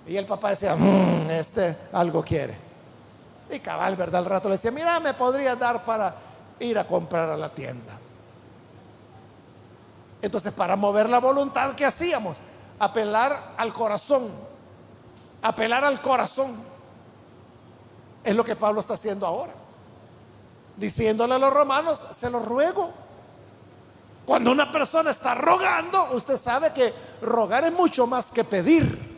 Y 0.04 0.16
el 0.16 0.26
papá 0.26 0.50
decía, 0.50 0.74
mmm, 0.74 1.30
este 1.30 1.76
algo 1.92 2.24
quiere. 2.24 2.56
Y 3.48 3.60
cabal, 3.60 3.94
¿verdad? 3.94 4.22
Al 4.22 4.26
rato 4.26 4.48
le 4.48 4.54
decía, 4.54 4.72
mira, 4.72 4.98
me 4.98 5.14
podría 5.14 5.54
dar 5.54 5.84
para 5.84 6.12
ir 6.58 6.76
a 6.76 6.88
comprar 6.88 7.30
a 7.30 7.36
la 7.36 7.54
tienda. 7.54 7.96
Entonces, 10.20 10.52
para 10.52 10.74
mover 10.74 11.08
la 11.08 11.20
voluntad, 11.20 11.72
¿qué 11.74 11.86
hacíamos? 11.86 12.38
Apelar 12.80 13.54
al 13.56 13.72
corazón. 13.72 14.47
Apelar 15.42 15.84
al 15.84 16.00
corazón. 16.00 16.56
Es 18.24 18.34
lo 18.34 18.44
que 18.44 18.56
Pablo 18.56 18.80
está 18.80 18.94
haciendo 18.94 19.26
ahora. 19.26 19.52
Diciéndole 20.76 21.34
a 21.34 21.38
los 21.38 21.52
romanos, 21.52 22.04
se 22.12 22.30
lo 22.30 22.40
ruego. 22.40 22.90
Cuando 24.26 24.52
una 24.52 24.70
persona 24.70 25.10
está 25.10 25.34
rogando, 25.34 26.08
usted 26.12 26.36
sabe 26.36 26.72
que 26.72 26.92
rogar 27.22 27.64
es 27.64 27.72
mucho 27.72 28.06
más 28.06 28.30
que 28.30 28.44
pedir. 28.44 29.08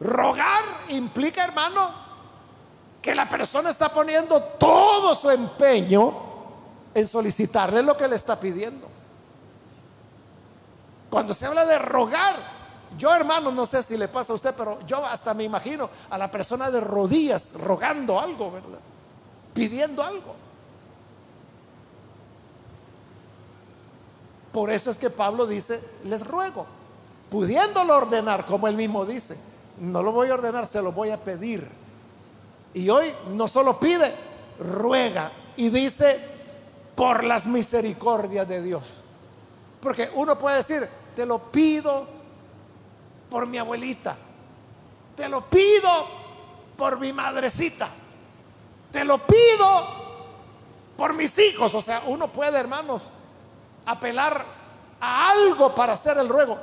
Rogar 0.00 0.62
implica, 0.90 1.42
hermano, 1.42 1.90
que 3.00 3.14
la 3.14 3.28
persona 3.28 3.70
está 3.70 3.88
poniendo 3.88 4.42
todo 4.42 5.14
su 5.14 5.30
empeño 5.30 6.14
en 6.94 7.06
solicitarle 7.06 7.82
lo 7.82 7.96
que 7.96 8.08
le 8.08 8.16
está 8.16 8.38
pidiendo. 8.38 8.88
Cuando 11.10 11.32
se 11.32 11.46
habla 11.46 11.64
de 11.64 11.78
rogar, 11.78 12.53
yo 12.98 13.14
hermano, 13.14 13.50
no 13.50 13.66
sé 13.66 13.82
si 13.82 13.96
le 13.96 14.08
pasa 14.08 14.32
a 14.32 14.36
usted, 14.36 14.54
pero 14.56 14.78
yo 14.86 15.04
hasta 15.04 15.34
me 15.34 15.44
imagino 15.44 15.88
a 16.10 16.18
la 16.18 16.30
persona 16.30 16.70
de 16.70 16.80
rodillas 16.80 17.54
rogando 17.54 18.18
algo, 18.18 18.50
¿verdad? 18.50 18.80
Pidiendo 19.52 20.02
algo. 20.02 20.34
Por 24.52 24.70
eso 24.70 24.90
es 24.90 24.98
que 24.98 25.10
Pablo 25.10 25.46
dice, 25.46 25.80
les 26.04 26.24
ruego, 26.24 26.66
pudiéndolo 27.30 27.96
ordenar, 27.96 28.46
como 28.46 28.68
él 28.68 28.76
mismo 28.76 29.04
dice, 29.04 29.36
no 29.80 30.02
lo 30.02 30.12
voy 30.12 30.30
a 30.30 30.34
ordenar, 30.34 30.66
se 30.66 30.80
lo 30.80 30.92
voy 30.92 31.10
a 31.10 31.22
pedir 31.22 31.68
y 32.74 32.90
hoy 32.90 33.12
no 33.30 33.48
solo 33.48 33.78
pide, 33.78 34.12
ruega 34.58 35.30
y 35.56 35.70
dice, 35.70 36.18
por 36.94 37.24
las 37.24 37.46
misericordias 37.46 38.46
de 38.48 38.62
Dios. 38.62 38.94
Porque 39.80 40.10
uno 40.14 40.38
puede 40.38 40.58
decir, 40.58 40.86
te 41.14 41.24
lo 41.24 41.38
pido 41.38 42.06
por 43.34 43.48
mi 43.48 43.58
abuelita, 43.58 44.16
te 45.16 45.28
lo 45.28 45.40
pido 45.50 45.90
por 46.76 47.00
mi 47.00 47.12
madrecita, 47.12 47.88
te 48.92 49.04
lo 49.04 49.18
pido 49.26 49.86
por 50.96 51.14
mis 51.14 51.36
hijos. 51.40 51.74
O 51.74 51.82
sea, 51.82 52.04
uno 52.06 52.28
puede, 52.28 52.56
hermanos, 52.56 53.02
apelar 53.86 54.46
a 55.00 55.30
algo 55.32 55.74
para 55.74 55.94
hacer 55.94 56.16
el 56.18 56.28
ruego. 56.28 56.60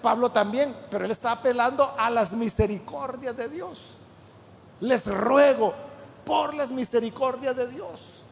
Pablo 0.00 0.32
también, 0.32 0.74
pero 0.90 1.04
él 1.04 1.10
está 1.10 1.32
apelando 1.32 1.94
a 1.98 2.08
las 2.08 2.32
misericordias 2.32 3.36
de 3.36 3.50
Dios. 3.50 3.92
Les 4.80 5.06
ruego 5.06 5.74
por 6.24 6.54
las 6.54 6.70
misericordias 6.70 7.54
de 7.54 7.66
Dios. 7.66 8.22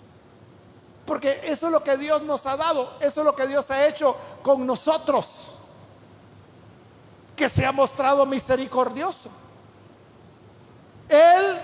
Porque 1.05 1.39
eso 1.45 1.67
es 1.67 1.73
lo 1.73 1.85
que 1.85 1.99
Dios 1.99 2.23
nos 2.23 2.47
ha 2.47 2.57
dado, 2.57 2.95
eso 3.01 3.21
es 3.21 3.27
lo 3.27 3.37
que 3.37 3.47
Dios 3.47 3.71
ha 3.71 3.87
hecho 3.87 4.17
con 4.43 4.67
nosotros, 4.67 5.54
que 7.37 7.49
se 7.49 7.67
ha 7.67 7.73
mostrado 7.73 8.25
misericordioso. 8.27 9.31
Él 11.09 11.61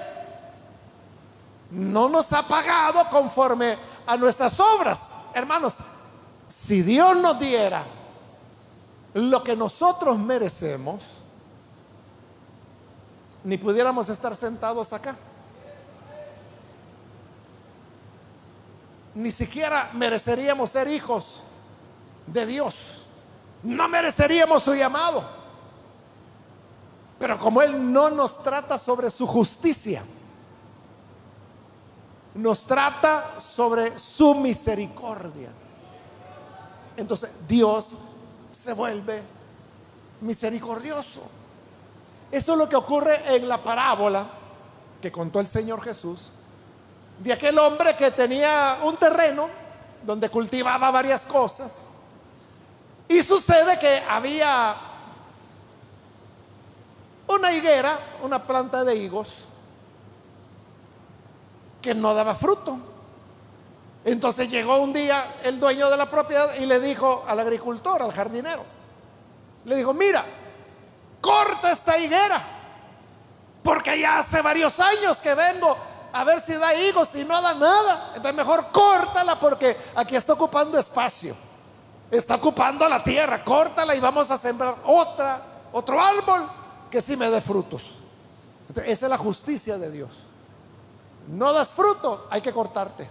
no 1.70 2.08
nos 2.08 2.32
ha 2.32 2.42
pagado 2.46 3.08
conforme 3.10 3.76
a 4.06 4.16
nuestras 4.16 4.58
obras. 4.58 5.10
Hermanos, 5.34 5.76
si 6.46 6.82
Dios 6.82 7.16
nos 7.16 7.38
diera 7.38 7.84
lo 9.14 9.42
que 9.42 9.56
nosotros 9.56 10.18
merecemos, 10.18 11.04
ni 13.44 13.56
pudiéramos 13.56 14.08
estar 14.08 14.34
sentados 14.36 14.92
acá. 14.92 15.16
Ni 19.14 19.30
siquiera 19.30 19.90
mereceríamos 19.92 20.70
ser 20.70 20.88
hijos 20.88 21.42
de 22.26 22.46
Dios. 22.46 23.02
No 23.62 23.88
mereceríamos 23.88 24.62
su 24.62 24.74
llamado. 24.74 25.39
Pero 27.20 27.38
como 27.38 27.60
Él 27.60 27.92
no 27.92 28.08
nos 28.08 28.42
trata 28.42 28.78
sobre 28.78 29.10
su 29.10 29.26
justicia, 29.26 30.02
nos 32.34 32.64
trata 32.64 33.38
sobre 33.38 33.98
su 33.98 34.34
misericordia. 34.34 35.50
Entonces 36.96 37.30
Dios 37.46 37.90
se 38.50 38.72
vuelve 38.72 39.22
misericordioso. 40.22 41.20
Eso 42.32 42.52
es 42.52 42.58
lo 42.58 42.68
que 42.70 42.76
ocurre 42.76 43.36
en 43.36 43.46
la 43.46 43.58
parábola 43.58 44.26
que 45.02 45.12
contó 45.12 45.40
el 45.40 45.46
Señor 45.46 45.82
Jesús 45.82 46.32
de 47.18 47.34
aquel 47.34 47.58
hombre 47.58 47.96
que 47.96 48.10
tenía 48.12 48.78
un 48.82 48.96
terreno 48.96 49.46
donde 50.06 50.30
cultivaba 50.30 50.90
varias 50.90 51.26
cosas. 51.26 51.88
Y 53.06 53.22
sucede 53.22 53.78
que 53.78 54.02
había 54.08 54.89
una 57.34 57.52
higuera, 57.52 57.98
una 58.22 58.44
planta 58.44 58.84
de 58.84 58.96
higos, 58.96 59.46
que 61.80 61.94
no 61.94 62.14
daba 62.14 62.34
fruto. 62.34 62.78
Entonces 64.04 64.48
llegó 64.48 64.78
un 64.78 64.92
día 64.92 65.36
el 65.42 65.60
dueño 65.60 65.90
de 65.90 65.96
la 65.96 66.06
propiedad 66.06 66.54
y 66.58 66.66
le 66.66 66.80
dijo 66.80 67.24
al 67.26 67.38
agricultor, 67.40 68.02
al 68.02 68.12
jardinero, 68.12 68.64
le 69.64 69.76
dijo, 69.76 69.92
mira, 69.92 70.24
corta 71.20 71.70
esta 71.70 71.98
higuera, 71.98 72.42
porque 73.62 73.98
ya 74.00 74.18
hace 74.18 74.40
varios 74.40 74.80
años 74.80 75.18
que 75.18 75.34
vengo 75.34 75.76
a 76.12 76.24
ver 76.24 76.40
si 76.40 76.54
da 76.54 76.74
higos 76.74 77.14
y 77.14 77.24
no 77.24 77.40
da 77.40 77.54
nada. 77.54 78.12
Entonces 78.16 78.34
mejor 78.34 78.66
córtala 78.72 79.38
porque 79.38 79.76
aquí 79.94 80.16
está 80.16 80.32
ocupando 80.32 80.78
espacio. 80.78 81.36
Está 82.10 82.34
ocupando 82.34 82.88
la 82.88 83.04
tierra, 83.04 83.44
córtala 83.44 83.94
y 83.94 84.00
vamos 84.00 84.30
a 84.30 84.36
sembrar 84.36 84.74
otra, 84.84 85.40
otro 85.72 86.00
árbol 86.00 86.59
que 86.90 87.00
sí 87.00 87.16
me 87.16 87.30
dé 87.30 87.40
frutos. 87.40 87.90
esa 88.84 89.06
es 89.06 89.10
la 89.10 89.18
justicia 89.18 89.78
de 89.78 89.90
Dios. 89.90 90.10
No 91.28 91.52
das 91.52 91.68
fruto, 91.68 92.26
hay 92.30 92.40
que 92.40 92.52
cortarte. 92.52 93.08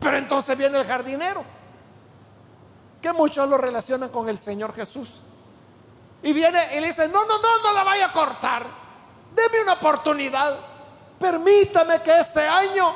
Pero 0.00 0.16
entonces 0.18 0.56
viene 0.56 0.78
el 0.78 0.86
jardinero 0.86 1.42
que 3.00 3.12
muchos 3.12 3.48
lo 3.48 3.56
relacionan 3.56 4.08
con 4.08 4.28
el 4.28 4.38
Señor 4.38 4.74
Jesús. 4.74 5.20
Y 6.22 6.32
viene 6.32 6.76
y 6.76 6.80
le 6.80 6.88
dice, 6.88 7.08
no, 7.08 7.24
no, 7.24 7.38
no, 7.38 7.62
no 7.62 7.72
la 7.72 7.84
vaya 7.84 8.06
a 8.06 8.12
cortar. 8.12 8.66
Deme 9.34 9.62
una 9.62 9.74
oportunidad. 9.74 10.58
Permítame 11.18 12.00
que 12.02 12.18
este 12.18 12.46
año 12.46 12.92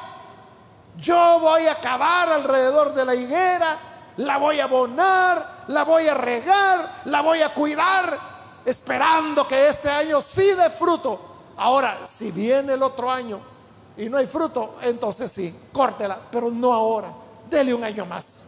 yo 0.97 1.39
voy 1.41 1.67
a 1.67 1.77
cavar 1.77 2.29
alrededor 2.31 2.93
de 2.93 3.05
la 3.05 3.15
higuera, 3.15 3.79
la 4.17 4.37
voy 4.39 4.61
a 4.61 4.65
abonar, 4.65 5.65
la 5.69 5.85
voy 5.85 6.09
a 6.09 6.15
regar, 6.15 7.03
la 7.05 7.21
voy 7.21 7.43
a 7.43 7.55
cuidar, 7.55 8.19
esperando 8.65 9.47
que 9.47 9.69
este 9.69 9.91
año 9.91 10.21
sí 10.21 10.53
dé 10.55 10.71
fruto. 10.71 11.19
Ahora, 11.57 12.07
si 12.07 12.31
viene 12.31 12.75
el 12.75 12.83
otro 12.83 13.11
año 13.11 13.41
y 13.97 14.09
no 14.09 14.17
hay 14.17 14.27
fruto, 14.27 14.77
entonces 14.83 15.31
sí, 15.31 15.55
córtela, 15.73 16.19
pero 16.31 16.51
no 16.51 16.73
ahora, 16.73 17.13
dele 17.51 17.75
un 17.75 17.85
año 17.85 18.07
más. 18.07 18.45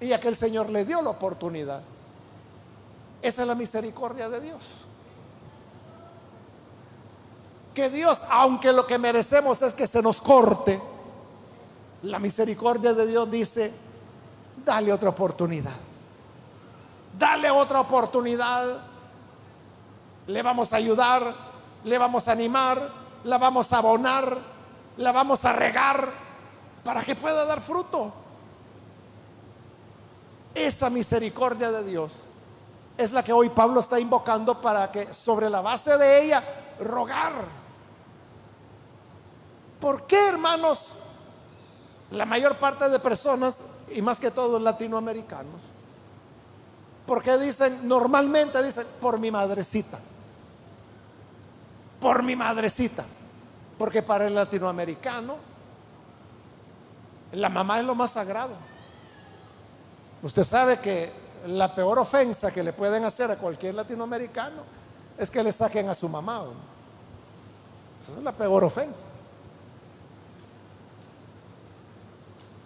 Y 0.00 0.12
aquel 0.12 0.36
Señor 0.36 0.68
le 0.70 0.84
dio 0.84 1.02
la 1.02 1.10
oportunidad. 1.10 1.82
Esa 3.22 3.42
es 3.42 3.48
la 3.48 3.54
misericordia 3.54 4.28
de 4.28 4.40
Dios. 4.40 4.62
Que 7.74 7.90
Dios, 7.90 8.22
aunque 8.30 8.72
lo 8.72 8.86
que 8.86 8.98
merecemos 8.98 9.60
es 9.62 9.74
que 9.74 9.86
se 9.86 10.02
nos 10.02 10.20
corte, 10.20 10.80
la 12.02 12.18
misericordia 12.18 12.94
de 12.94 13.06
Dios 13.06 13.30
dice, 13.30 13.72
dale 14.64 14.92
otra 14.92 15.10
oportunidad. 15.10 15.72
Dale 17.18 17.50
otra 17.50 17.80
oportunidad. 17.80 18.89
Le 20.26 20.42
vamos 20.42 20.72
a 20.72 20.76
ayudar, 20.76 21.34
le 21.84 21.98
vamos 21.98 22.28
a 22.28 22.32
animar, 22.32 22.90
la 23.24 23.38
vamos 23.38 23.72
a 23.72 23.78
abonar, 23.78 24.38
la 24.96 25.12
vamos 25.12 25.44
a 25.44 25.52
regar 25.52 26.12
para 26.84 27.02
que 27.02 27.14
pueda 27.14 27.44
dar 27.44 27.60
fruto. 27.60 28.12
Esa 30.54 30.90
misericordia 30.90 31.70
de 31.70 31.84
Dios 31.84 32.24
es 32.96 33.12
la 33.12 33.22
que 33.22 33.32
hoy 33.32 33.48
Pablo 33.48 33.80
está 33.80 33.98
invocando 33.98 34.60
para 34.60 34.90
que 34.90 35.12
sobre 35.14 35.48
la 35.48 35.60
base 35.60 35.96
de 35.96 36.24
ella 36.24 36.42
rogar. 36.80 37.32
¿Por 39.80 40.06
qué, 40.06 40.28
hermanos? 40.28 40.88
La 42.10 42.26
mayor 42.26 42.58
parte 42.58 42.88
de 42.88 42.98
personas, 42.98 43.62
y 43.94 44.02
más 44.02 44.20
que 44.20 44.30
todos 44.30 44.60
latinoamericanos, 44.60 45.62
porque 47.10 47.36
dicen, 47.38 47.88
normalmente 47.88 48.62
dicen, 48.62 48.86
por 49.00 49.18
mi 49.18 49.32
madrecita, 49.32 49.98
por 52.00 52.22
mi 52.22 52.36
madrecita, 52.36 53.04
porque 53.76 54.00
para 54.00 54.28
el 54.28 54.34
latinoamericano, 54.36 55.34
la 57.32 57.48
mamá 57.48 57.80
es 57.80 57.84
lo 57.84 57.96
más 57.96 58.12
sagrado. 58.12 58.52
Usted 60.22 60.44
sabe 60.44 60.78
que 60.78 61.10
la 61.46 61.74
peor 61.74 61.98
ofensa 61.98 62.52
que 62.52 62.62
le 62.62 62.72
pueden 62.72 63.02
hacer 63.04 63.28
a 63.32 63.34
cualquier 63.34 63.74
latinoamericano 63.74 64.62
es 65.18 65.28
que 65.30 65.42
le 65.42 65.50
saquen 65.50 65.88
a 65.88 65.96
su 65.96 66.08
mamá. 66.08 66.44
Esa 68.00 68.12
es 68.12 68.22
la 68.22 68.30
peor 68.30 68.62
ofensa. 68.62 69.08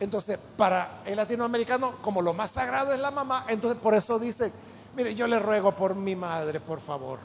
Entonces, 0.04 0.38
para 0.56 1.00
el 1.06 1.16
latinoamericano, 1.16 1.96
como 2.02 2.20
lo 2.20 2.34
más 2.34 2.50
sagrado 2.50 2.92
es 2.92 3.00
la 3.00 3.10
mamá, 3.10 3.46
entonces 3.48 3.80
por 3.80 3.94
eso 3.94 4.18
dice, 4.18 4.52
mire, 4.94 5.14
yo 5.14 5.26
le 5.26 5.38
ruego 5.38 5.74
por 5.74 5.94
mi 5.94 6.14
madre, 6.14 6.60
por 6.60 6.78
favor. 6.78 7.18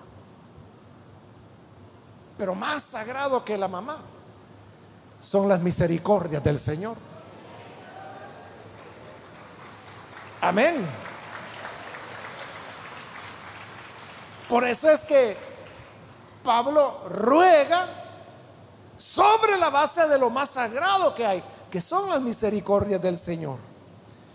Pero 2.38 2.56
más 2.56 2.84
sagrado 2.84 3.44
que 3.44 3.58
la 3.58 3.68
mamá 3.68 3.98
son 5.20 5.50
las 5.50 5.60
misericordias 5.62 6.42
del 6.42 6.58
Señor. 6.58 6.96
Amén. 10.39 10.86
Por 14.48 14.63
eso 14.63 14.89
es 14.89 15.04
que 15.04 15.36
Pablo 16.46 17.10
ruega 17.10 17.88
sobre 18.96 19.58
la 19.58 19.70
base 19.70 20.08
de 20.08 20.18
lo 20.18 20.30
más 20.30 20.52
sagrado 20.52 21.13
que 21.13 21.26
hay 21.26 21.44
que 21.69 21.82
son 21.82 22.10
las 22.10 22.21
misericordias 22.21 23.01
del 23.01 23.17
Señor. 23.17 23.58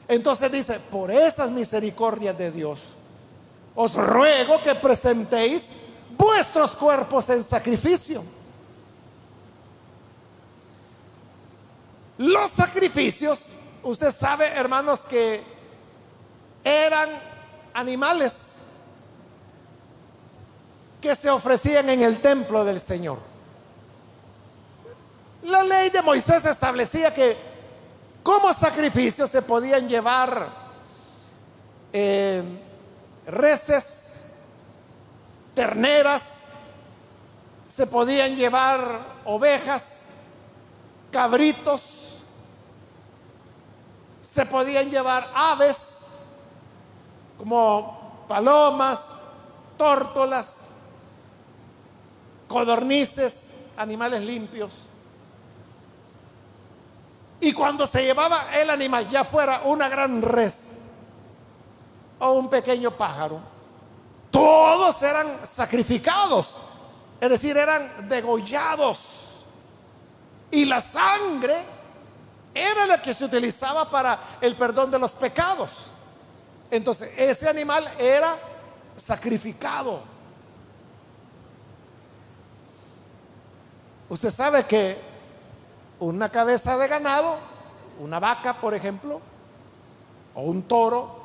Entonces 0.07 0.51
dice, 0.53 0.79
por 0.79 1.11
esas 1.11 1.51
misericordias 1.51 2.37
de 2.37 2.51
Dios, 2.51 2.81
os 3.75 3.95
ruego 3.95 4.61
que 4.63 4.75
presentéis 4.75 5.71
vuestros 6.17 6.77
cuerpos 6.77 7.29
en 7.31 7.43
sacrificio. 7.43 8.23
Los 12.19 12.51
sacrificios, 12.51 13.41
usted 13.83 14.13
sabe, 14.13 14.47
hermanos, 14.47 15.05
que 15.05 15.43
eran 16.63 17.09
animales 17.73 18.63
que 21.01 21.15
se 21.15 21.29
ofrecían 21.29 21.91
en 21.91 22.03
el 22.03 22.21
templo 22.21 22.65
del 22.65 22.81
Señor. 22.81 23.34
La 25.45 25.63
ley 25.63 25.91
de 25.91 26.01
Moisés 26.01 26.45
establecía 26.47 27.13
que 27.13 27.37
como 28.23 28.55
sacrificio 28.55 29.27
se 29.27 29.43
podían 29.43 29.87
llevar 29.87 30.49
eh, 31.93 32.43
reses, 33.27 34.25
terneras, 35.55 36.63
se 37.69 37.87
podían 37.87 38.35
llevar 38.35 39.21
ovejas, 39.27 40.17
cabritos, 41.11 42.17
se 44.23 44.47
podían 44.47 44.91
llevar 44.91 45.31
aves 45.35 46.21
como 47.37 48.25
palomas, 48.27 49.11
tórtolas, 49.77 50.71
codornices, 52.49 53.53
animales 53.77 54.23
limpios. 54.23 54.75
Y 57.41 57.53
cuando 57.53 57.87
se 57.87 58.05
llevaba 58.05 58.55
el 58.57 58.71
animal, 58.71 59.09
ya 59.09 59.25
fuera 59.25 59.63
una 59.65 59.89
gran 59.89 60.23
res 60.23 60.79
o 62.19 62.33
un 62.33 62.49
pequeño 62.49 62.91
pájaro, 62.97 63.41
todos 64.31 65.03
eran 65.03 65.47
sacrificados, 65.47 66.57
es 67.21 67.31
decir, 67.31 67.57
eran 67.57 68.09
degollados. 68.09 68.99
Y 70.51 70.65
la 70.65 70.81
sangre 70.81 71.57
era 72.55 72.87
la 72.87 73.03
que 73.03 73.13
se 73.13 73.25
utilizaba 73.25 73.91
para 73.91 74.19
el 74.41 74.55
perdón 74.57 74.91
de 74.91 74.99
los 74.99 75.13
pecados. 75.13 75.87
Entonces, 76.71 77.13
ese 77.17 77.49
animal 77.49 77.89
era 77.99 78.37
sacrificado. 78.97 80.01
Usted 84.09 84.31
sabe 84.31 84.65
que 84.65 85.14
una 86.05 86.29
cabeza 86.29 86.77
de 86.77 86.89
ganado, 86.89 87.37
una 88.01 88.19
vaca, 88.19 88.55
por 88.61 88.75
ejemplo, 88.75 89.21
o 90.35 90.43
un 90.43 90.63
toro, 90.63 91.17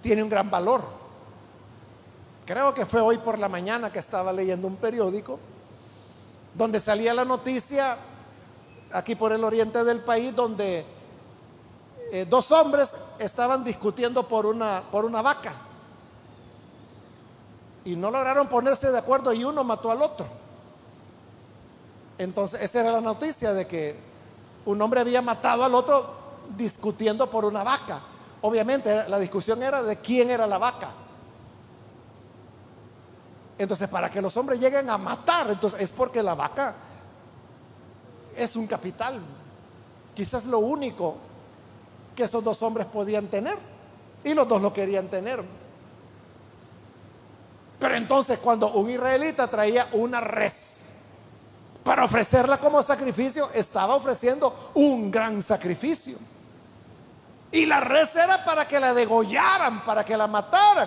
tiene 0.00 0.22
un 0.22 0.28
gran 0.28 0.50
valor. 0.50 0.82
Creo 2.46 2.72
que 2.72 2.86
fue 2.86 3.00
hoy 3.00 3.18
por 3.18 3.38
la 3.38 3.48
mañana 3.48 3.92
que 3.92 3.98
estaba 3.98 4.32
leyendo 4.32 4.66
un 4.66 4.76
periódico 4.76 5.38
donde 6.54 6.80
salía 6.80 7.12
la 7.12 7.24
noticia 7.24 7.96
aquí 8.92 9.14
por 9.14 9.32
el 9.32 9.44
oriente 9.44 9.84
del 9.84 10.00
país 10.00 10.34
donde 10.34 10.84
eh, 12.10 12.26
dos 12.28 12.50
hombres 12.52 12.96
estaban 13.18 13.62
discutiendo 13.62 14.26
por 14.26 14.46
una, 14.46 14.82
por 14.90 15.04
una 15.04 15.20
vaca 15.20 15.52
y 17.84 17.94
no 17.96 18.10
lograron 18.10 18.48
ponerse 18.48 18.90
de 18.90 18.98
acuerdo 18.98 19.32
y 19.32 19.44
uno 19.44 19.62
mató 19.62 19.90
al 19.90 20.02
otro. 20.02 20.37
Entonces, 22.18 22.60
esa 22.60 22.80
era 22.80 22.92
la 22.92 23.00
noticia 23.00 23.54
de 23.54 23.66
que 23.66 23.96
un 24.66 24.82
hombre 24.82 25.00
había 25.00 25.22
matado 25.22 25.64
al 25.64 25.74
otro 25.74 26.16
discutiendo 26.56 27.30
por 27.30 27.44
una 27.44 27.62
vaca. 27.62 28.00
Obviamente, 28.42 29.08
la 29.08 29.18
discusión 29.18 29.62
era 29.62 29.82
de 29.82 29.96
quién 29.96 30.30
era 30.30 30.46
la 30.46 30.58
vaca. 30.58 30.90
Entonces, 33.56 33.88
para 33.88 34.10
que 34.10 34.20
los 34.20 34.36
hombres 34.36 34.60
lleguen 34.60 34.88
a 34.90 34.98
matar, 34.98 35.50
entonces 35.50 35.80
es 35.80 35.92
porque 35.92 36.22
la 36.22 36.34
vaca 36.34 36.74
es 38.36 38.54
un 38.56 38.66
capital. 38.66 39.20
Quizás 40.14 40.44
lo 40.44 40.58
único 40.58 41.16
que 42.14 42.24
estos 42.24 42.42
dos 42.42 42.62
hombres 42.62 42.86
podían 42.86 43.28
tener. 43.28 43.56
Y 44.24 44.34
los 44.34 44.48
dos 44.48 44.60
lo 44.60 44.72
querían 44.72 45.08
tener. 45.08 45.44
Pero 47.78 47.94
entonces 47.94 48.38
cuando 48.38 48.72
un 48.72 48.90
israelita 48.90 49.48
traía 49.48 49.88
una 49.92 50.20
res, 50.20 50.77
para 51.88 52.04
ofrecerla 52.04 52.58
como 52.58 52.82
sacrificio, 52.82 53.48
estaba 53.54 53.94
ofreciendo 53.94 54.72
un 54.74 55.10
gran 55.10 55.40
sacrificio. 55.40 56.18
Y 57.50 57.64
la 57.64 57.80
res 57.80 58.14
era 58.14 58.44
para 58.44 58.68
que 58.68 58.78
la 58.78 58.92
degollaran, 58.92 59.82
para 59.86 60.04
que 60.04 60.14
la 60.14 60.26
mataran. 60.26 60.86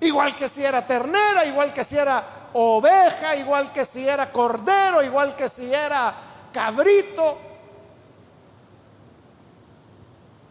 Igual 0.00 0.34
que 0.34 0.48
si 0.48 0.64
era 0.64 0.86
ternera, 0.86 1.44
igual 1.44 1.70
que 1.74 1.84
si 1.84 1.98
era 1.98 2.24
oveja, 2.54 3.36
igual 3.36 3.70
que 3.74 3.84
si 3.84 4.08
era 4.08 4.32
cordero, 4.32 5.02
igual 5.02 5.36
que 5.36 5.50
si 5.50 5.70
era 5.70 6.14
cabrito. 6.50 7.36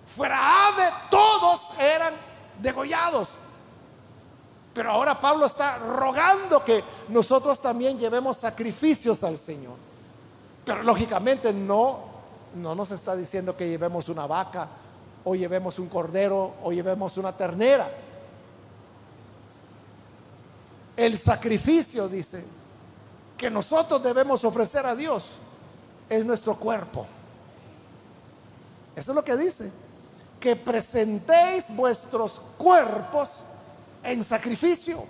fuera 0.05 0.67
ave, 0.67 0.91
todos 1.09 1.71
eran 1.79 2.13
degollados. 2.59 3.29
Pero 4.73 4.91
ahora 4.91 5.19
Pablo 5.19 5.45
está 5.45 5.77
rogando 5.77 6.63
que 6.63 6.83
nosotros 7.09 7.61
también 7.61 7.97
llevemos 7.99 8.37
sacrificios 8.37 9.23
al 9.23 9.37
Señor. 9.37 9.75
Pero 10.63 10.83
lógicamente 10.83 11.51
no, 11.51 11.99
no 12.55 12.73
nos 12.73 12.91
está 12.91 13.15
diciendo 13.15 13.57
que 13.57 13.67
llevemos 13.67 14.07
una 14.07 14.25
vaca 14.25 14.67
o 15.23 15.35
llevemos 15.35 15.77
un 15.79 15.87
cordero 15.87 16.53
o 16.63 16.71
llevemos 16.71 17.17
una 17.17 17.35
ternera. 17.35 17.89
El 20.95 21.17
sacrificio, 21.17 22.07
dice, 22.07 22.45
que 23.37 23.49
nosotros 23.49 24.01
debemos 24.03 24.43
ofrecer 24.43 24.85
a 24.85 24.95
Dios 24.95 25.25
es 26.07 26.25
nuestro 26.25 26.55
cuerpo. 26.55 27.07
Eso 28.95 29.11
es 29.11 29.15
lo 29.15 29.23
que 29.23 29.35
dice. 29.35 29.71
Que 30.39 30.55
presentéis 30.55 31.75
vuestros 31.75 32.41
cuerpos 32.57 33.43
en 34.03 34.23
sacrificio. 34.23 35.05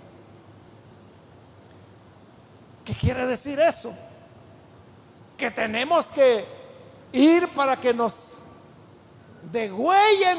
¿Qué 2.84 2.94
quiere 2.94 3.26
decir 3.26 3.60
eso? 3.60 3.92
Que 5.36 5.50
tenemos 5.50 6.10
que 6.10 6.44
ir 7.12 7.48
para 7.48 7.76
que 7.76 7.94
nos 7.94 8.38
degüellen, 9.50 10.38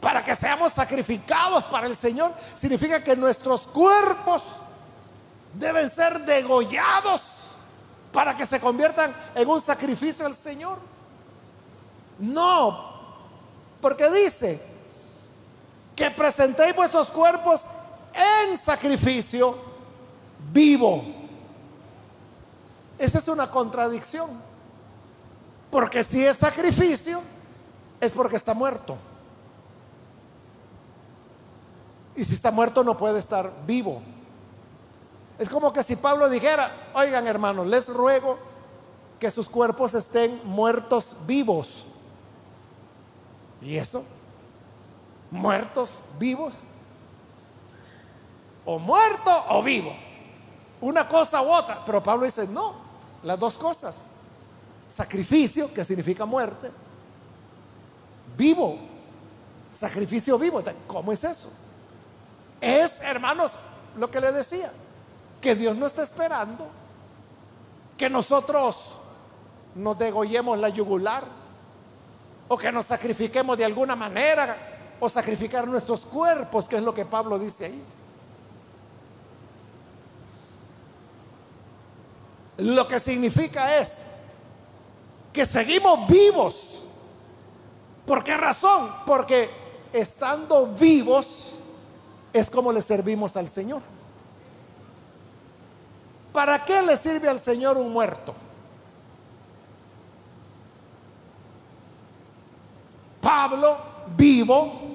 para 0.00 0.22
que 0.22 0.34
seamos 0.34 0.72
sacrificados 0.72 1.64
para 1.64 1.86
el 1.86 1.96
Señor. 1.96 2.32
Significa 2.54 3.02
que 3.02 3.16
nuestros 3.16 3.66
cuerpos 3.66 4.42
deben 5.54 5.88
ser 5.88 6.20
degollados 6.20 7.52
para 8.12 8.34
que 8.34 8.46
se 8.46 8.60
conviertan 8.60 9.14
en 9.34 9.48
un 9.48 9.60
sacrificio 9.60 10.26
al 10.26 10.34
Señor. 10.34 10.78
No, 12.18 12.94
porque 13.80 14.10
dice 14.10 14.75
que 15.96 16.10
presentéis 16.10 16.76
vuestros 16.76 17.10
cuerpos 17.10 17.62
en 18.14 18.56
sacrificio 18.56 19.56
vivo. 20.52 21.02
Esa 22.98 23.18
es 23.18 23.28
una 23.28 23.50
contradicción. 23.50 24.30
Porque 25.70 26.04
si 26.04 26.24
es 26.24 26.36
sacrificio, 26.36 27.20
es 28.00 28.12
porque 28.12 28.36
está 28.36 28.54
muerto. 28.54 28.96
Y 32.14 32.24
si 32.24 32.34
está 32.34 32.50
muerto 32.50 32.84
no 32.84 32.96
puede 32.96 33.18
estar 33.18 33.50
vivo. 33.66 34.00
Es 35.38 35.50
como 35.50 35.72
que 35.72 35.82
si 35.82 35.96
Pablo 35.96 36.28
dijera, 36.28 36.70
oigan 36.94 37.26
hermanos, 37.26 37.66
les 37.66 37.88
ruego 37.88 38.38
que 39.18 39.30
sus 39.30 39.48
cuerpos 39.48 39.94
estén 39.94 40.40
muertos 40.44 41.14
vivos. 41.26 41.84
¿Y 43.60 43.76
eso? 43.76 44.04
¿Muertos 45.30 46.00
vivos? 46.18 46.62
O 48.64 48.78
muerto 48.78 49.44
o 49.50 49.62
vivo. 49.62 49.94
Una 50.80 51.08
cosa 51.08 51.42
u 51.42 51.50
otra. 51.50 51.84
Pero 51.84 52.02
Pablo 52.02 52.24
dice, 52.24 52.46
no, 52.46 52.74
las 53.22 53.38
dos 53.38 53.54
cosas. 53.54 54.08
Sacrificio, 54.88 55.72
que 55.72 55.84
significa 55.84 56.26
muerte. 56.26 56.70
Vivo. 58.36 58.78
Sacrificio 59.72 60.38
vivo. 60.38 60.62
¿Cómo 60.86 61.12
es 61.12 61.24
eso? 61.24 61.48
Es, 62.60 63.00
hermanos, 63.00 63.52
lo 63.96 64.10
que 64.10 64.20
le 64.20 64.32
decía 64.32 64.72
que 65.40 65.54
Dios 65.54 65.76
no 65.76 65.86
está 65.86 66.02
esperando 66.02 66.66
que 67.96 68.10
nosotros 68.10 68.96
nos 69.74 69.98
degollemos 69.98 70.58
la 70.58 70.68
yugular 70.68 71.24
o 72.48 72.56
que 72.56 72.70
nos 72.70 72.86
sacrifiquemos 72.86 73.56
de 73.56 73.64
alguna 73.64 73.96
manera 73.96 74.75
o 75.00 75.08
sacrificar 75.08 75.66
nuestros 75.68 76.06
cuerpos, 76.06 76.68
que 76.68 76.76
es 76.76 76.82
lo 76.82 76.94
que 76.94 77.04
Pablo 77.04 77.38
dice 77.38 77.66
ahí. 77.66 77.84
Lo 82.58 82.88
que 82.88 82.98
significa 82.98 83.78
es 83.78 84.06
que 85.32 85.44
seguimos 85.44 86.08
vivos. 86.08 86.86
¿Por 88.06 88.24
qué 88.24 88.36
razón? 88.36 88.90
Porque 89.04 89.50
estando 89.92 90.66
vivos 90.66 91.54
es 92.32 92.48
como 92.48 92.72
le 92.72 92.80
servimos 92.80 93.36
al 93.36 93.48
Señor. 93.48 93.82
¿Para 96.32 96.64
qué 96.64 96.82
le 96.82 96.96
sirve 96.96 97.28
al 97.28 97.40
Señor 97.40 97.76
un 97.76 97.92
muerto? 97.92 98.34
Pablo, 103.20 103.78
vivo, 104.16 104.85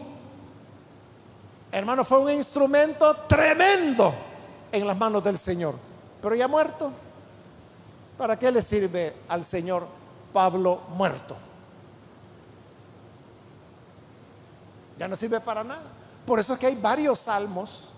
hermano, 1.71 2.03
fue 2.03 2.19
un 2.19 2.31
instrumento 2.31 3.15
tremendo 3.27 4.13
en 4.71 4.85
las 4.85 4.97
manos 4.97 5.23
del 5.23 5.37
Señor, 5.37 5.75
pero 6.21 6.35
ya 6.35 6.47
muerto. 6.47 6.91
¿Para 8.17 8.37
qué 8.37 8.51
le 8.51 8.61
sirve 8.61 9.13
al 9.27 9.43
Señor 9.43 9.87
Pablo 10.31 10.81
muerto? 10.89 11.35
Ya 14.99 15.07
no 15.07 15.15
sirve 15.15 15.39
para 15.39 15.63
nada. 15.63 15.81
Por 16.25 16.39
eso 16.39 16.53
es 16.53 16.59
que 16.59 16.67
hay 16.67 16.75
varios 16.75 17.19
salmos, 17.19 17.89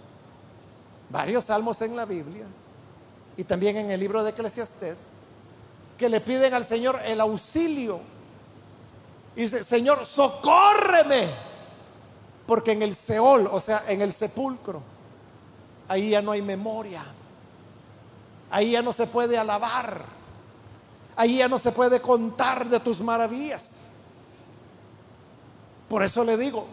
varios 1.09 1.43
salmos 1.43 1.81
en 1.81 1.95
la 1.95 2.05
Biblia 2.05 2.45
y 3.35 3.43
también 3.43 3.75
en 3.77 3.91
el 3.91 3.99
libro 3.99 4.23
de 4.23 4.29
Eclesiastés, 4.29 5.07
que 5.97 6.07
le 6.07 6.21
piden 6.21 6.53
al 6.53 6.65
Señor 6.65 6.99
el 7.05 7.19
auxilio. 7.19 7.99
Y 9.35 9.41
dice, 9.41 9.63
Señor, 9.63 10.05
socórreme, 10.05 11.27
porque 12.45 12.73
en 12.73 12.81
el 12.81 12.95
Seol, 12.95 13.47
o 13.51 13.59
sea, 13.59 13.83
en 13.87 14.01
el 14.01 14.11
sepulcro, 14.11 14.81
ahí 15.87 16.09
ya 16.09 16.21
no 16.21 16.31
hay 16.31 16.41
memoria, 16.41 17.03
ahí 18.51 18.71
ya 18.71 18.81
no 18.81 18.91
se 18.91 19.07
puede 19.07 19.37
alabar, 19.37 20.03
ahí 21.15 21.37
ya 21.37 21.47
no 21.47 21.57
se 21.57 21.71
puede 21.71 22.01
contar 22.01 22.67
de 22.67 22.79
tus 22.79 22.99
maravillas. 22.99 23.89
Por 25.87 26.03
eso 26.03 26.23
le 26.23 26.37
digo, 26.37 26.65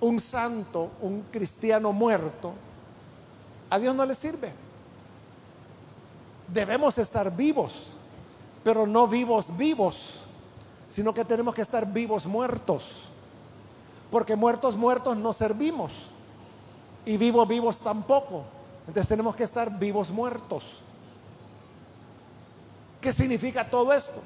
un 0.00 0.18
santo, 0.18 0.92
un 1.02 1.22
cristiano 1.30 1.92
muerto, 1.92 2.54
a 3.68 3.78
Dios 3.78 3.94
no 3.94 4.06
le 4.06 4.14
sirve. 4.14 4.52
Debemos 6.48 6.98
estar 6.98 7.34
vivos, 7.34 7.94
pero 8.64 8.86
no 8.86 9.06
vivos 9.06 9.56
vivos, 9.56 10.24
sino 10.88 11.14
que 11.14 11.24
tenemos 11.24 11.54
que 11.54 11.62
estar 11.62 11.86
vivos 11.86 12.26
muertos. 12.26 13.09
Porque 14.10 14.36
muertos 14.36 14.76
muertos 14.76 15.16
no 15.16 15.32
servimos 15.32 15.92
y 17.04 17.16
vivos 17.16 17.46
vivos 17.46 17.80
tampoco. 17.80 18.44
Entonces 18.86 19.08
tenemos 19.08 19.36
que 19.36 19.44
estar 19.44 19.78
vivos 19.78 20.10
muertos. 20.10 20.80
¿Qué 23.00 23.12
significa 23.12 23.68
todo 23.68 23.92
esto? 23.92 24.20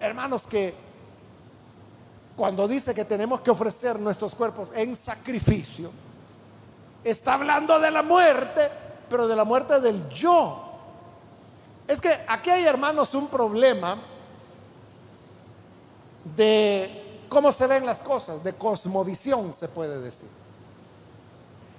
Hermanos, 0.00 0.46
que 0.46 0.74
cuando 2.36 2.66
dice 2.66 2.94
que 2.94 3.04
tenemos 3.04 3.40
que 3.40 3.50
ofrecer 3.50 3.98
nuestros 3.98 4.34
cuerpos 4.34 4.72
en 4.74 4.96
sacrificio, 4.96 5.90
está 7.02 7.34
hablando 7.34 7.78
de 7.78 7.90
la 7.90 8.02
muerte, 8.02 8.70
pero 9.08 9.28
de 9.28 9.36
la 9.36 9.44
muerte 9.44 9.80
del 9.80 10.08
yo. 10.08 10.62
Es 11.86 12.00
que 12.00 12.16
aquí 12.26 12.50
hay, 12.50 12.64
hermanos, 12.64 13.12
un 13.14 13.28
problema 13.28 13.98
de 16.36 17.03
cómo 17.34 17.50
se 17.50 17.66
ven 17.66 17.84
las 17.84 18.02
cosas, 18.02 18.42
de 18.44 18.54
cosmovisión 18.54 19.52
se 19.52 19.68
puede 19.68 20.00
decir. 20.00 20.28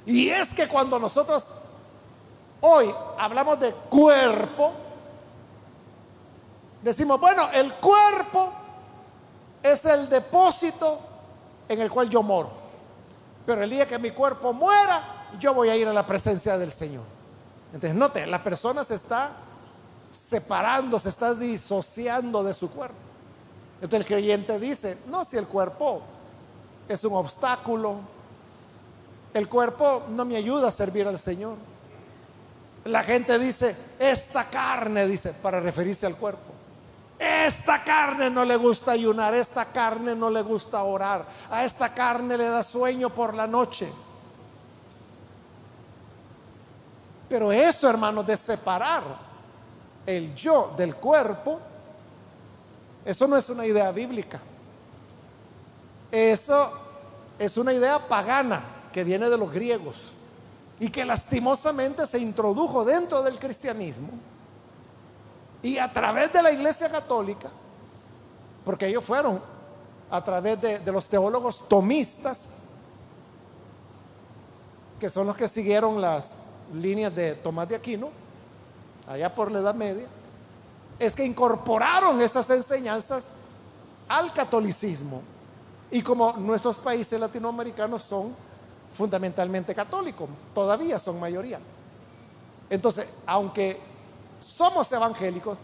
Y 0.06 0.30
es 0.30 0.54
que 0.54 0.68
cuando 0.68 1.00
nosotros 1.00 1.54
hoy 2.60 2.94
hablamos 3.18 3.60
de 3.60 3.74
cuerpo, 3.90 4.74
decimos, 6.84 7.20
bueno, 7.20 7.50
el 7.54 7.74
cuerpo 7.76 8.52
es 9.64 9.86
el 9.86 10.10
depósito 10.10 11.00
en 11.70 11.80
el 11.82 11.90
cual 11.90 12.10
yo 12.10 12.22
moro. 12.22 12.50
Pero 13.46 13.64
el 13.64 13.70
día 13.70 13.88
que 13.88 13.98
mi 13.98 14.12
cuerpo 14.12 14.52
muera, 14.52 15.02
yo 15.40 15.54
voy 15.54 15.70
a 15.70 15.76
ir 15.78 15.88
a 15.88 15.94
la 15.94 16.06
presencia 16.06 16.58
del 16.58 16.72
Señor. 16.72 17.04
Entonces, 17.74 17.98
note, 17.98 18.28
la 18.28 18.44
persona 18.44 18.84
se 18.84 18.96
está 18.96 19.32
separando, 20.10 21.00
se 21.00 21.10
está 21.10 21.34
disociando 21.34 22.44
de 22.44 22.54
su 22.54 22.70
cuerpo. 22.70 23.05
Entonces 23.86 24.10
el 24.10 24.16
creyente 24.16 24.60
dice, 24.60 24.98
no, 25.06 25.24
si 25.24 25.38
el 25.38 25.46
cuerpo 25.46 26.02
es 26.90 27.04
un 27.04 27.14
obstáculo, 27.14 27.98
el 29.32 29.48
cuerpo 29.48 30.06
no 30.10 30.26
me 30.26 30.36
ayuda 30.36 30.70
a 30.70 30.72
servir 30.72 31.08
al 31.08 31.20
Señor. 31.20 31.56
La 32.86 33.04
gente 33.04 33.38
dice, 33.38 33.76
esta 34.00 34.46
carne, 34.46 35.06
dice, 35.06 35.34
para 35.34 35.60
referirse 35.60 36.08
al 36.08 36.16
cuerpo. 36.16 36.52
Esta 37.20 37.84
carne 37.84 38.32
no 38.32 38.44
le 38.44 38.56
gusta 38.56 38.94
ayunar, 38.94 39.36
esta 39.36 39.66
carne 39.66 40.16
no 40.16 40.32
le 40.32 40.42
gusta 40.42 40.82
orar, 40.82 41.24
a 41.52 41.64
esta 41.64 41.94
carne 41.94 42.40
le 42.40 42.46
da 42.46 42.64
sueño 42.64 43.12
por 43.12 43.36
la 43.36 43.46
noche. 43.46 43.88
Pero 47.30 47.52
eso, 47.52 47.88
hermanos, 47.88 48.26
de 48.26 48.36
separar 48.36 49.04
el 50.08 50.34
yo 50.34 50.74
del 50.76 50.96
cuerpo, 50.96 51.60
eso 53.06 53.28
no 53.28 53.38
es 53.38 53.48
una 53.50 53.66
idea 53.66 53.92
bíblica. 53.92 54.42
Eso 56.12 56.72
es 57.38 57.56
una 57.58 57.72
idea 57.72 58.00
pagana 58.08 58.62
que 58.92 59.04
viene 59.04 59.30
de 59.30 59.38
los 59.38 59.52
griegos 59.54 60.12
y 60.80 60.90
que 60.90 61.06
lastimosamente 61.06 62.06
se 62.06 62.20
introdujo 62.20 62.84
dentro 62.84 63.22
del 63.22 63.38
cristianismo 63.38 64.10
y 65.62 65.78
a 65.78 65.92
través 65.92 66.32
de 66.34 66.42
la 66.42 66.52
iglesia 66.52 66.90
católica, 66.90 67.50
porque 68.64 68.88
ellos 68.88 69.04
fueron 69.04 69.42
a 70.10 70.24
través 70.24 70.60
de, 70.62 70.80
de 70.80 70.92
los 70.92 71.08
teólogos 71.08 71.68
tomistas, 71.68 72.62
que 75.00 75.10
son 75.10 75.28
los 75.28 75.36
que 75.36 75.48
siguieron 75.48 76.00
las 76.00 76.40
líneas 76.74 77.14
de 77.16 77.36
Tomás 77.36 77.68
de 77.68 77.76
Aquino, 77.76 78.10
allá 79.08 79.34
por 79.34 79.52
la 79.52 79.60
Edad 79.60 79.76
Media, 79.76 80.08
es 81.00 81.16
que 81.16 81.26
incorporaron 81.26 82.22
esas 82.22 82.50
enseñanzas 82.50 83.32
al 84.08 84.34
catolicismo. 84.34 85.22
Y 85.92 86.02
como 86.02 86.34
nuestros 86.34 86.78
países 86.78 87.20
latinoamericanos 87.20 88.02
son 88.02 88.36
fundamentalmente 88.94 89.76
católicos, 89.76 90.30
todavía 90.54 90.98
son 91.00 91.20
mayoría. 91.20 91.60
Entonces, 92.70 93.08
aunque 93.26 93.80
somos 94.40 94.92
evangélicos, 94.92 95.60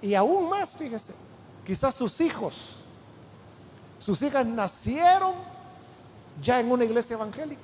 y 0.00 0.14
aún 0.14 0.48
más, 0.48 0.76
fíjese, 0.76 1.14
quizás 1.64 1.94
sus 1.94 2.20
hijos, 2.20 2.76
sus 3.98 4.20
hijas 4.22 4.46
nacieron 4.46 5.34
ya 6.42 6.60
en 6.60 6.70
una 6.70 6.84
iglesia 6.84 7.14
evangélica. 7.14 7.62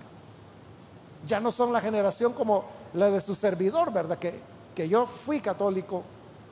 Ya 1.27 1.39
no 1.41 1.53
son 1.53 1.73
la 1.73 1.81
generación 1.81 2.33
como 2.33 2.65
la 2.95 3.11
de 3.11 3.21
su 3.21 3.35
servidor, 3.35 3.93
¿verdad? 3.93 4.19
Que, 4.19 4.89
yo 4.89 5.07
fui 5.07 5.41
católico 5.41 6.03